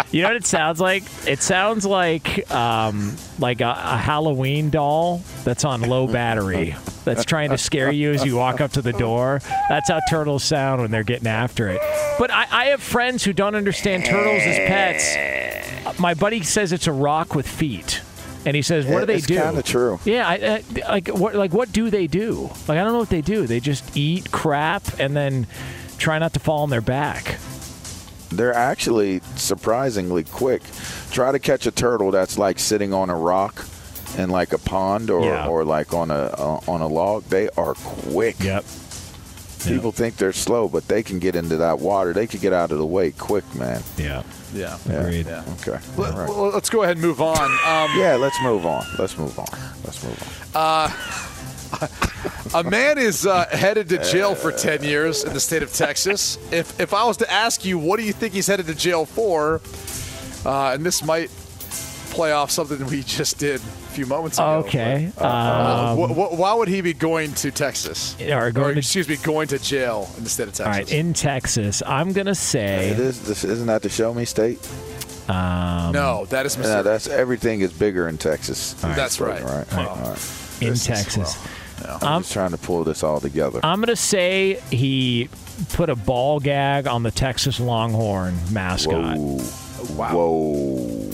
you 0.12 0.22
know 0.22 0.30
what 0.30 0.38
it 0.38 0.46
sounds 0.46 0.80
like? 0.80 1.04
It 1.28 1.42
sounds 1.42 1.86
like 1.86 2.50
um, 2.52 3.16
like 3.40 3.62
a, 3.62 3.70
a 3.70 3.98
Halloween 3.98 4.70
doll 4.70 5.22
that's 5.44 5.66
on 5.66 5.82
low 5.82 6.08
battery 6.08 6.76
that's 7.06 7.24
trying 7.24 7.52
to 7.52 7.58
scare 7.58 7.92
you 7.92 8.12
as 8.12 8.26
you 8.26 8.36
walk 8.36 8.60
up 8.60 8.72
to 8.72 8.82
the 8.82 8.94
door. 8.94 9.42
That's 9.70 9.90
how 9.90 10.00
turtles 10.10 10.44
sound 10.44 10.82
when 10.82 10.92
they're 10.92 11.04
getting 11.04 11.28
after 11.28 11.70
it. 11.70 11.80
But 12.18 12.32
I, 12.32 12.48
I 12.52 12.66
have 12.68 12.82
friends 12.82 13.24
who 13.24 13.32
don't 13.32 13.56
understand 13.56 14.06
turtles 14.06 14.42
as 14.44 14.58
pets. 14.68 16.00
My 16.00 16.14
buddy 16.14 16.42
says 16.44 16.72
it's 16.72 16.88
a 16.88 16.92
rock 16.92 17.36
with 17.36 17.48
feet. 17.48 18.02
And 18.46 18.56
he 18.56 18.62
says, 18.62 18.86
"What 18.86 19.00
do 19.02 19.06
they 19.08 19.16
it's 19.16 19.26
do?" 19.26 19.36
kinda 19.36 19.64
true. 19.64 20.00
Yeah, 20.06 20.28
I, 20.28 20.36
I, 20.86 20.90
like 20.92 21.08
what? 21.10 21.36
Like 21.36 21.54
what 21.54 21.72
do 21.72 21.90
they 21.90 22.08
do? 22.08 22.50
Like 22.68 22.78
I 22.78 22.84
don't 22.84 22.94
know 22.94 23.00
what 23.00 23.10
they 23.10 23.22
do. 23.22 23.48
They 23.48 23.60
just 23.60 23.98
eat 23.98 24.32
crap 24.32 25.00
and 25.00 25.16
then 25.16 25.48
try 25.98 26.20
not 26.20 26.34
to 26.34 26.40
fall 26.40 26.64
on 26.64 26.70
their 26.70 26.82
back. 26.82 27.38
They're 28.30 28.54
actually 28.54 29.22
surprisingly 29.36 30.24
quick. 30.26 30.62
Try 31.12 31.32
to 31.32 31.40
catch 31.40 31.66
a 31.66 31.72
turtle 31.72 32.12
that's 32.12 32.38
like 32.38 32.60
sitting 32.60 32.94
on 32.94 33.10
a 33.10 33.16
rock 33.16 33.66
in 34.18 34.30
like 34.30 34.54
a 34.54 34.58
pond 34.58 35.10
or, 35.10 35.26
Yeah. 35.26 35.48
or 35.48 35.64
like 35.64 35.94
on 35.94 36.12
a 36.12 36.14
uh, 36.38 36.60
on 36.68 36.82
a 36.82 36.88
log. 36.88 37.24
They 37.26 37.50
are 37.58 37.74
quick. 37.76 38.40
Yep. 38.44 38.66
People 39.68 39.92
think 39.92 40.18
they're 40.18 40.34
slow, 40.34 40.68
but 40.68 40.88
they 40.88 41.04
can 41.04 41.20
get 41.20 41.36
into 41.36 41.58
that 41.58 41.80
water. 41.80 42.14
They 42.14 42.28
can 42.28 42.40
get 42.40 42.54
out 42.54 42.72
of 42.72 42.78
the 42.78 42.86
way 42.86 43.12
quick, 43.12 43.44
man. 43.56 43.82
Yeah. 43.98 44.24
Yeah. 44.54 44.78
Agreed. 44.86 45.26
Yeah. 45.26 45.44
Okay. 45.62 45.80
Let, 45.98 46.14
All 46.14 46.20
right. 46.20 46.30
well, 46.30 46.50
let's 46.50 46.70
go 46.70 46.84
ahead 46.84 46.98
and 46.98 47.06
move 47.06 47.22
on. 47.22 47.38
Um, 47.44 47.98
Yeah, 48.00 48.16
let's 48.16 48.42
move 48.42 48.66
on. 48.66 48.86
Let's 48.98 49.18
move 49.18 49.38
on. 49.38 49.48
Let's 49.84 50.04
move 50.04 50.52
on. 50.56 50.62
Uh, 50.62 50.92
a 52.56 52.64
man 52.64 52.98
is 52.98 53.26
uh, 53.26 53.46
headed 53.52 53.90
to 53.90 54.04
jail 54.04 54.36
for 54.36 54.52
10 54.52 54.84
years 54.84 55.24
in 55.24 55.34
the 55.34 55.40
state 55.40 55.64
of 55.64 55.74
Texas. 55.74 56.38
If, 56.52 56.80
if 56.80 56.94
I 56.94 57.04
was 57.06 57.18
to 57.18 57.32
ask 57.32 57.66
you, 57.66 57.78
what 57.78 58.00
do 58.00 58.06
you 58.06 58.14
think 58.14 58.34
he's 58.34 58.48
headed 58.48 58.68
to 58.68 58.76
jail 58.76 59.06
for? 59.06 59.62
Uh, 60.46 60.74
and 60.74 60.86
this 60.86 61.04
might 61.04 61.30
play 62.12 62.32
off 62.32 62.52
something 62.52 62.86
we 62.88 63.04
just 63.04 63.40
did 63.40 63.60
a 63.60 63.85
few 63.96 64.06
moments 64.06 64.38
ago. 64.38 64.48
Okay. 64.66 65.12
but, 65.16 65.24
uh, 65.26 65.96
Um, 65.98 65.98
wh- 65.98 66.12
wh- 66.14 66.38
why 66.40 66.54
would 66.54 66.68
he 66.68 66.82
be 66.82 66.94
going 66.94 67.34
to 67.36 67.52
Texas? 67.52 68.16
Or 68.22 68.52
going 68.52 68.74
to- 68.76 68.80
excuse 68.80 69.08
me, 69.08 69.16
going 69.18 69.48
to 69.50 69.60
jail 69.60 70.10
in 70.18 70.24
the 70.24 70.30
state 70.30 70.48
of 70.48 70.54
Texas? 70.54 70.66
All 70.66 70.72
right, 70.72 70.92
in 70.92 71.14
Texas, 71.14 71.82
I'm 71.86 72.12
gonna 72.14 72.36
say. 72.36 72.90
It 72.90 73.00
is. 73.00 73.22
This, 73.22 73.44
isn't 73.44 73.68
that 73.68 73.82
the 73.82 73.90
Show 73.90 74.14
Me 74.14 74.26
State? 74.26 74.60
Um, 75.28 75.92
no, 75.92 76.26
that 76.30 76.46
is 76.46 76.56
Yeah, 76.56 76.60
Mississippi. 76.62 76.84
that's 76.84 77.08
everything 77.08 77.62
is 77.62 77.72
bigger 77.74 78.08
in 78.08 78.18
Texas. 78.18 78.76
That's 78.82 79.20
right. 79.20 79.42
All 79.42 79.48
right. 79.58 79.74
Well, 79.74 79.90
All 79.90 79.96
right. 80.12 80.20
in 80.62 80.70
this 80.70 80.82
is- 80.82 80.86
Texas. 80.86 81.38
I'm 82.02 82.22
just 82.22 82.34
trying 82.34 82.52
to 82.52 82.58
pull 82.58 82.84
this 82.84 83.04
all 83.04 83.20
together. 83.20 83.60
I'm 83.64 83.80
gonna 83.80 83.96
say 83.96 84.60
he 84.72 85.30
put 85.74 85.90
a 85.90 85.96
ball 85.96 86.40
gag 86.40 86.86
on 86.88 87.04
the 87.04 87.12
Texas 87.12 87.60
Longhorn 87.60 88.38
mascot. 88.52 89.18
Whoa. 89.18 89.40
Whoa. 89.96 91.10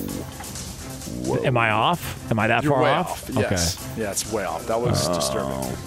Whoa. 1.25 1.43
Am 1.43 1.57
I 1.57 1.71
off? 1.71 2.31
Am 2.31 2.39
I 2.39 2.47
that 2.47 2.63
You're 2.63 2.73
far 2.73 2.83
way 2.83 2.89
off? 2.91 3.29
off. 3.29 3.35
Yes. 3.35 3.89
Yeah, 3.97 4.11
it's 4.11 4.31
way 4.31 4.43
off. 4.45 4.65
That 4.67 4.79
was 4.79 5.07
disturbing. 5.09 5.51
Oh. 5.53 5.77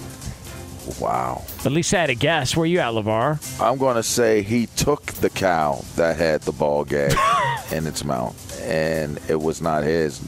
Wow. 1.00 1.42
At 1.64 1.72
least 1.72 1.94
I 1.94 2.00
had 2.00 2.10
a 2.10 2.14
guess. 2.14 2.54
Where 2.56 2.66
you 2.66 2.78
at, 2.80 2.92
LaVar? 2.92 3.60
I'm 3.60 3.78
going 3.78 3.96
to 3.96 4.02
say 4.02 4.42
he 4.42 4.66
took 4.66 5.04
the 5.06 5.30
cow 5.30 5.82
that 5.96 6.16
had 6.16 6.42
the 6.42 6.52
ball 6.52 6.84
gag 6.84 7.14
in 7.72 7.86
its 7.86 8.04
mouth, 8.04 8.60
and 8.62 9.18
it 9.28 9.40
was 9.40 9.62
not 9.62 9.82
his, 9.82 10.20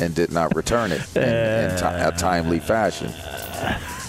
and 0.00 0.14
did 0.14 0.30
not 0.32 0.54
return 0.54 0.92
it 0.92 1.02
in, 1.16 1.22
in 1.24 1.76
ti- 1.76 1.84
a 1.84 2.12
timely 2.16 2.60
fashion. 2.60 3.12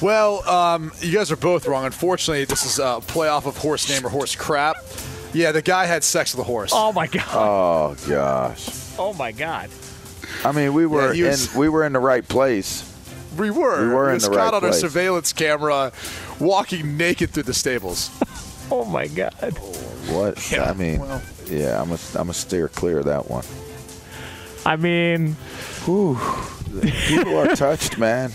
Well, 0.01 0.47
um, 0.49 0.91
you 0.99 1.13
guys 1.13 1.31
are 1.31 1.35
both 1.35 1.67
wrong. 1.67 1.85
Unfortunately, 1.85 2.43
this 2.45 2.65
is 2.65 2.79
a 2.79 3.01
playoff 3.05 3.45
of 3.45 3.55
horse 3.55 3.87
name 3.87 4.03
or 4.03 4.09
horse 4.09 4.33
crap. 4.35 4.77
Yeah, 5.31 5.51
the 5.51 5.61
guy 5.61 5.85
had 5.85 6.03
sex 6.03 6.33
with 6.33 6.39
a 6.43 6.43
horse. 6.47 6.71
Oh 6.73 6.91
my 6.91 7.05
god! 7.05 7.27
Oh 7.29 7.95
gosh. 8.09 8.67
Oh 8.97 9.13
my 9.13 9.31
god! 9.31 9.69
I 10.45 10.51
mean, 10.51 10.73
we 10.73 10.85
were 10.85 11.13
Yeah, 11.13 11.29
was- 11.29 11.53
in 11.53 11.59
we 11.59 11.69
were 11.69 11.83
in 11.85 11.93
the 11.93 11.99
right 11.99 12.27
place. 12.27 12.87
We 13.37 13.49
were. 13.49 13.87
We 13.87 13.93
were 13.93 14.05
He 14.05 14.09
in 14.09 14.13
was 14.15 14.23
the 14.23 14.29
caught 14.29 14.37
right 14.37 14.53
on 14.55 14.59
place. 14.61 14.75
a 14.77 14.79
surveillance 14.79 15.31
camera 15.33 15.91
walking 16.39 16.97
naked 16.97 17.29
through 17.31 17.43
the 17.43 17.53
stables. 17.53 18.09
Oh 18.73 18.85
my 18.85 19.07
god! 19.07 19.57
What? 20.07 20.49
Yeah, 20.49 20.63
I 20.69 20.73
mean, 20.73 21.01
well. 21.01 21.21
yeah, 21.47 21.81
I'm 21.81 21.91
a, 21.91 21.97
I'm 22.15 22.29
a 22.29 22.33
steer 22.33 22.69
clear 22.69 22.99
of 22.99 23.05
that 23.07 23.29
one. 23.29 23.43
I 24.65 24.77
mean, 24.77 25.33
Whew. 25.83 26.17
People 27.09 27.37
are 27.37 27.53
touched, 27.57 27.97
man. 27.97 28.31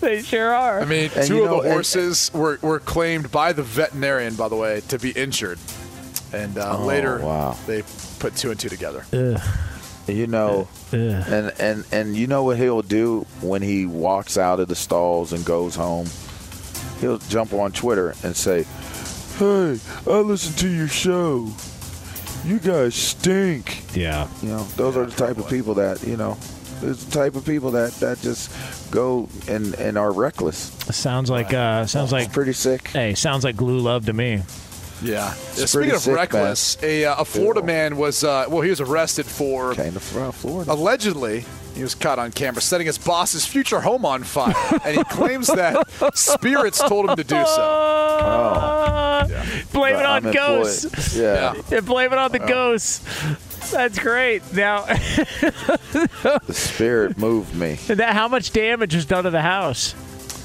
they 0.00 0.22
sure 0.22 0.54
are. 0.54 0.78
I 0.80 0.84
mean, 0.84 1.10
And 1.16 1.26
two 1.26 1.38
you 1.38 1.44
of 1.44 1.50
know, 1.50 1.56
the 1.56 1.62
and- 1.64 1.72
horses 1.72 2.30
were, 2.32 2.60
were 2.62 2.78
claimed 2.78 3.32
by 3.32 3.52
the 3.52 3.64
veterinarian, 3.64 4.36
by 4.36 4.46
the 4.48 4.54
way, 4.54 4.80
to 4.90 4.98
be 5.00 5.10
injured. 5.10 5.58
And 6.32 6.56
uh, 6.56 6.76
Oh, 6.78 6.86
later, 6.86 7.18
wow. 7.18 7.56
they 7.66 7.82
put 8.20 8.36
two 8.36 8.52
and 8.52 8.60
two 8.60 8.68
together. 8.68 9.04
You 10.14 10.26
know, 10.26 10.68
and 10.92 11.52
and 11.58 11.84
and 11.92 12.16
you 12.16 12.26
know 12.26 12.44
what 12.44 12.58
he'll 12.58 12.82
do 12.82 13.26
when 13.40 13.62
he 13.62 13.86
walks 13.86 14.36
out 14.38 14.60
of 14.60 14.68
the 14.68 14.74
stalls 14.76 15.32
and 15.32 15.44
goes 15.44 15.74
home. 15.74 16.06
He'll 17.00 17.18
jump 17.18 17.52
on 17.52 17.72
Twitter 17.72 18.14
and 18.22 18.36
say, 18.36 18.64
"Hey, 19.38 19.78
I 20.06 20.18
listened 20.20 20.58
to 20.58 20.68
your 20.68 20.88
show. 20.88 21.50
You 22.44 22.58
guys 22.58 22.94
stink." 22.94 23.82
yeah. 23.94 24.28
You 24.42 24.48
know, 24.50 24.64
those 24.76 24.96
are 24.96 25.06
the 25.06 25.16
type 25.16 25.38
of 25.38 25.48
people 25.48 25.74
that 25.74 26.02
you 26.06 26.16
know. 26.16 26.36
There's 26.80 27.04
the 27.04 27.10
type 27.12 27.34
of 27.36 27.44
people 27.44 27.72
that 27.72 27.92
that 28.00 28.20
just 28.20 28.50
go 28.90 29.28
and 29.48 29.74
and 29.74 29.98
are 29.98 30.12
reckless. 30.12 30.58
Sounds 30.94 31.28
like 31.30 31.52
uh, 31.52 31.86
sounds 31.86 32.10
like 32.12 32.26
It's 32.26 32.34
pretty 32.34 32.54
sick. 32.54 32.88
hey, 32.88 33.14
sounds 33.14 33.44
like 33.44 33.56
glue 33.56 33.78
love 33.78 34.06
to 34.06 34.12
me. 34.14 34.42
Yeah. 35.02 35.32
pretty 35.54 35.66
Speaking 35.66 35.90
of 35.92 36.00
sick, 36.00 36.14
reckless, 36.14 36.76
a, 36.82 37.04
uh, 37.06 37.22
a 37.22 37.24
Florida 37.24 37.62
man 37.62 37.96
was, 37.96 38.22
uh, 38.24 38.46
well, 38.48 38.60
he 38.60 38.70
was 38.70 38.80
arrested 38.80 39.26
for 39.26 39.74
Came 39.74 39.94
to 39.94 40.00
Fl- 40.00 40.30
Florida. 40.30 40.72
allegedly 40.72 41.44
he 41.74 41.82
was 41.82 41.94
caught 41.94 42.18
on 42.18 42.32
camera 42.32 42.60
setting 42.60 42.86
his 42.86 42.98
boss's 42.98 43.46
future 43.46 43.80
home 43.80 44.04
on 44.04 44.24
fire 44.24 44.52
and 44.84 44.96
he 44.98 45.04
claims 45.04 45.46
that 45.46 45.86
spirits 46.14 46.78
told 46.80 47.08
him 47.08 47.16
to 47.16 47.24
do 47.24 47.36
so 47.46 47.86
Uh, 48.20 49.26
Blame 49.72 49.96
it 49.96 50.04
on 50.04 50.26
I'm 50.26 50.32
ghosts. 50.32 50.84
employed. 50.84 51.22
Yeah, 51.22 51.54
Yeah, 51.70 51.80
blame 51.80 52.12
it 52.12 52.18
on 52.18 52.32
the 52.32 52.38
ghosts. 52.38 53.00
That's 53.70 53.98
great. 53.98 54.42
Now, 54.52 54.84
the 54.84 56.40
spirit 56.50 57.16
moved 57.18 57.54
me. 57.54 57.74
that, 57.86 58.14
how 58.14 58.28
much 58.28 58.52
damage 58.52 58.94
was 58.94 59.06
done 59.06 59.24
to 59.24 59.30
the 59.30 59.40
house? 59.40 59.94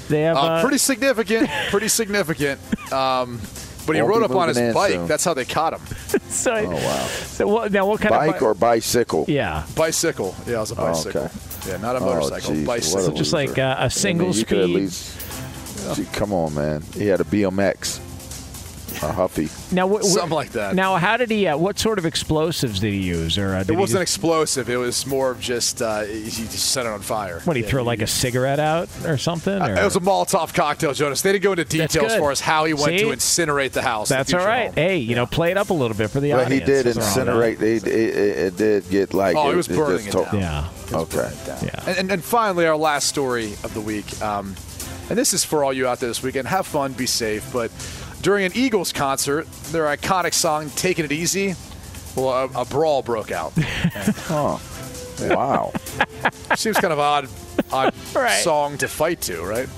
They 0.08 0.22
have 0.22 0.36
uh, 0.36 0.40
uh, 0.40 0.60
pretty 0.62 0.78
significant 0.78 1.50
pretty 1.70 1.88
significant 1.88 2.60
um, 2.92 3.40
but 3.86 3.96
he 3.96 4.02
Won't 4.02 4.14
rode 4.14 4.22
up 4.24 4.30
on 4.36 4.48
his 4.48 4.56
in 4.58 4.74
bike 4.74 4.92
soon. 4.92 5.06
that's 5.06 5.24
how 5.24 5.32
they 5.34 5.44
caught 5.44 5.74
him 5.74 5.80
so, 6.28 6.52
Oh 6.54 6.70
wow. 6.70 7.06
so 7.06 7.46
what, 7.48 7.72
now 7.72 7.86
what 7.86 8.00
kind 8.00 8.10
Bike 8.14 8.34
of 8.36 8.40
bi- 8.40 8.46
or 8.46 8.54
bicycle? 8.54 9.24
yeah? 9.28 9.64
bicycle 9.76 10.34
yeah 10.46 10.56
it 10.56 10.58
was 10.58 10.72
a 10.72 10.74
Oh, 10.74 10.86
bicycle 10.86 11.22
okay. 11.22 11.34
yeah 11.68 11.76
not 11.78 11.96
a 11.96 12.00
Oh, 12.00 12.04
motorcycle 12.06 12.54
geez, 12.54 12.66
bicycle 12.66 13.04
what 13.04 13.12
a 13.12 13.16
Just 13.16 13.32
like 13.32 13.48
loser. 13.50 13.62
uh, 13.62 13.74
a 13.74 13.80
I 13.84 13.88
single 13.88 14.28
mean, 14.28 14.36
you 14.38 14.44
could 14.44 14.58
at 14.58 14.64
speed. 14.64 14.76
least, 14.76 15.96
Gee, 15.96 16.04
come 16.12 16.32
on, 16.32 16.52
man. 16.54 16.82
He 16.94 17.06
had 17.06 17.20
a 17.20 17.24
BMX, 17.24 18.00
a 19.02 19.12
Huffy. 19.12 19.48
Now, 19.74 19.86
what, 19.86 20.04
something 20.04 20.30
like 20.30 20.50
that 20.52 20.74
Now, 20.74 20.96
how 20.96 21.16
did 21.16 21.30
he? 21.30 21.46
Uh, 21.46 21.56
what 21.56 21.78
sort 21.78 21.98
of 21.98 22.06
explosives 22.06 22.80
did 22.80 22.92
he 22.92 23.00
use? 23.00 23.36
Or 23.36 23.54
uh, 23.54 23.58
did 23.64 23.70
it 23.70 23.76
wasn't 23.78 24.00
just- 24.02 24.14
explosive 24.14 24.70
it 24.70 24.76
was 24.76 25.06
more 25.06 25.30
of 25.30 25.40
just 25.40 25.82
uh, 25.82 26.02
he 26.02 26.22
he 26.22 26.44
just 26.44 26.70
set 26.70 26.86
it 26.86 26.90
on 26.90 27.00
fire 27.00 27.40
what? 27.44 27.56
He 27.56 27.62
Yeah, 27.62 27.68
throw 27.68 27.82
like 27.82 28.00
a 28.02 28.06
cigarette 28.06 28.60
out 28.60 28.88
or 29.04 29.18
something? 29.18 29.60
Uh, 29.60 29.66
or? 29.68 29.74
it 29.74 29.84
was 29.84 29.96
a 29.96 30.00
Molotov 30.00 30.54
cocktail, 30.54 30.92
Jonas. 30.94 31.22
They 31.22 31.32
didn't 31.32 31.44
go 31.44 31.52
into 31.52 31.64
details 31.64 31.96
as 31.96 32.12
good. 32.12 32.20
far 32.20 32.30
as 32.30 32.40
how 32.40 32.64
he 32.64 32.74
went 32.74 32.86
See? 32.86 32.98
to 33.00 33.06
incinerate 33.06 33.72
the 33.72 33.82
house. 33.82 34.08
That's 34.08 34.32
all 34.32 34.38
future 34.40 34.48
right. 34.48 34.66
home. 34.66 34.74
Hey, 34.74 34.98
you 34.98 35.14
know, 35.14 35.26
play 35.26 35.50
it 35.50 35.56
up 35.56 35.70
a 35.70 35.74
little 35.74 35.96
bit 35.96 36.10
for 36.10 36.20
the 36.20 36.32
other. 36.32 36.44
But 36.44 36.52
he 36.52 36.60
did 36.60 36.86
Nothing 36.86 37.02
incinerate. 37.02 37.60
It, 37.60 37.86
it, 37.86 37.88
it, 37.88 38.38
it 38.38 38.56
did 38.56 38.88
get 38.88 39.14
like. 39.14 39.36
Oh, 39.36 39.50
he 39.50 39.56
was 39.56 39.68
it 39.68 39.76
burning 39.76 40.06
just 40.06 40.16
it 40.16 40.32
down. 40.32 40.40
Yeah. 40.40 40.68
Okay. 40.92 41.30
Yeah. 41.46 41.82
And, 41.86 41.98
and, 41.98 42.12
and 42.12 42.24
finally, 42.24 42.66
our 42.66 42.76
last 42.76 43.08
story 43.08 43.54
of 43.64 43.74
the 43.74 43.80
week. 43.80 44.20
Um, 44.22 44.54
and 45.08 45.16
this 45.18 45.32
is 45.32 45.44
for 45.44 45.62
all 45.62 45.72
you 45.72 45.86
out 45.86 46.00
there 46.00 46.08
this 46.08 46.22
weekend. 46.22 46.48
Have 46.48 46.66
fun, 46.66 46.92
be 46.92 47.06
safe. 47.06 47.52
But 47.52 47.70
during 48.26 48.44
an 48.44 48.50
Eagles 48.56 48.92
concert, 48.92 49.46
their 49.70 49.84
iconic 49.84 50.34
song 50.34 50.68
"Taking 50.70 51.04
It 51.04 51.12
Easy," 51.12 51.54
well, 52.16 52.28
a, 52.54 52.62
a 52.62 52.64
brawl 52.64 53.00
broke 53.02 53.30
out. 53.30 53.52
Oh, 54.28 54.60
wow. 55.30 55.72
Seems 56.56 56.76
kind 56.78 56.92
of 56.92 56.98
odd, 56.98 57.28
odd 57.72 57.94
Right. 58.14 58.42
song 58.42 58.76
to 58.78 58.88
fight 58.88 59.20
to, 59.22 59.42
right? 59.44 59.68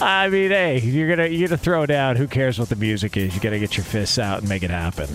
I 0.00 0.28
mean, 0.30 0.50
hey, 0.50 0.80
you're 0.80 1.08
gonna 1.14 1.28
you're 1.28 1.48
gonna 1.48 1.58
throw 1.58 1.84
down. 1.84 2.16
Who 2.16 2.26
cares 2.26 2.58
what 2.58 2.70
the 2.70 2.76
music 2.76 3.16
is? 3.18 3.34
You 3.34 3.40
gotta 3.42 3.58
get 3.58 3.76
your 3.76 3.84
fists 3.84 4.18
out 4.18 4.40
and 4.40 4.48
make 4.48 4.62
it 4.62 4.70
happen. 4.70 5.08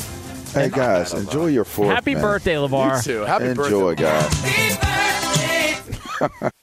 hey 0.53 0.69
guys, 0.69 1.13
enjoy 1.13 1.47
your 1.47 1.63
fourth. 1.65 1.89
Happy 1.89 2.13
man. 2.13 2.21
birthday, 2.21 2.53
You 2.53 2.67
LaVar. 2.67 3.03
too. 3.03 3.21
Happy 3.21 3.45
Enjoy, 3.47 3.95
birthday. 3.95 4.03
guys. 6.29 6.51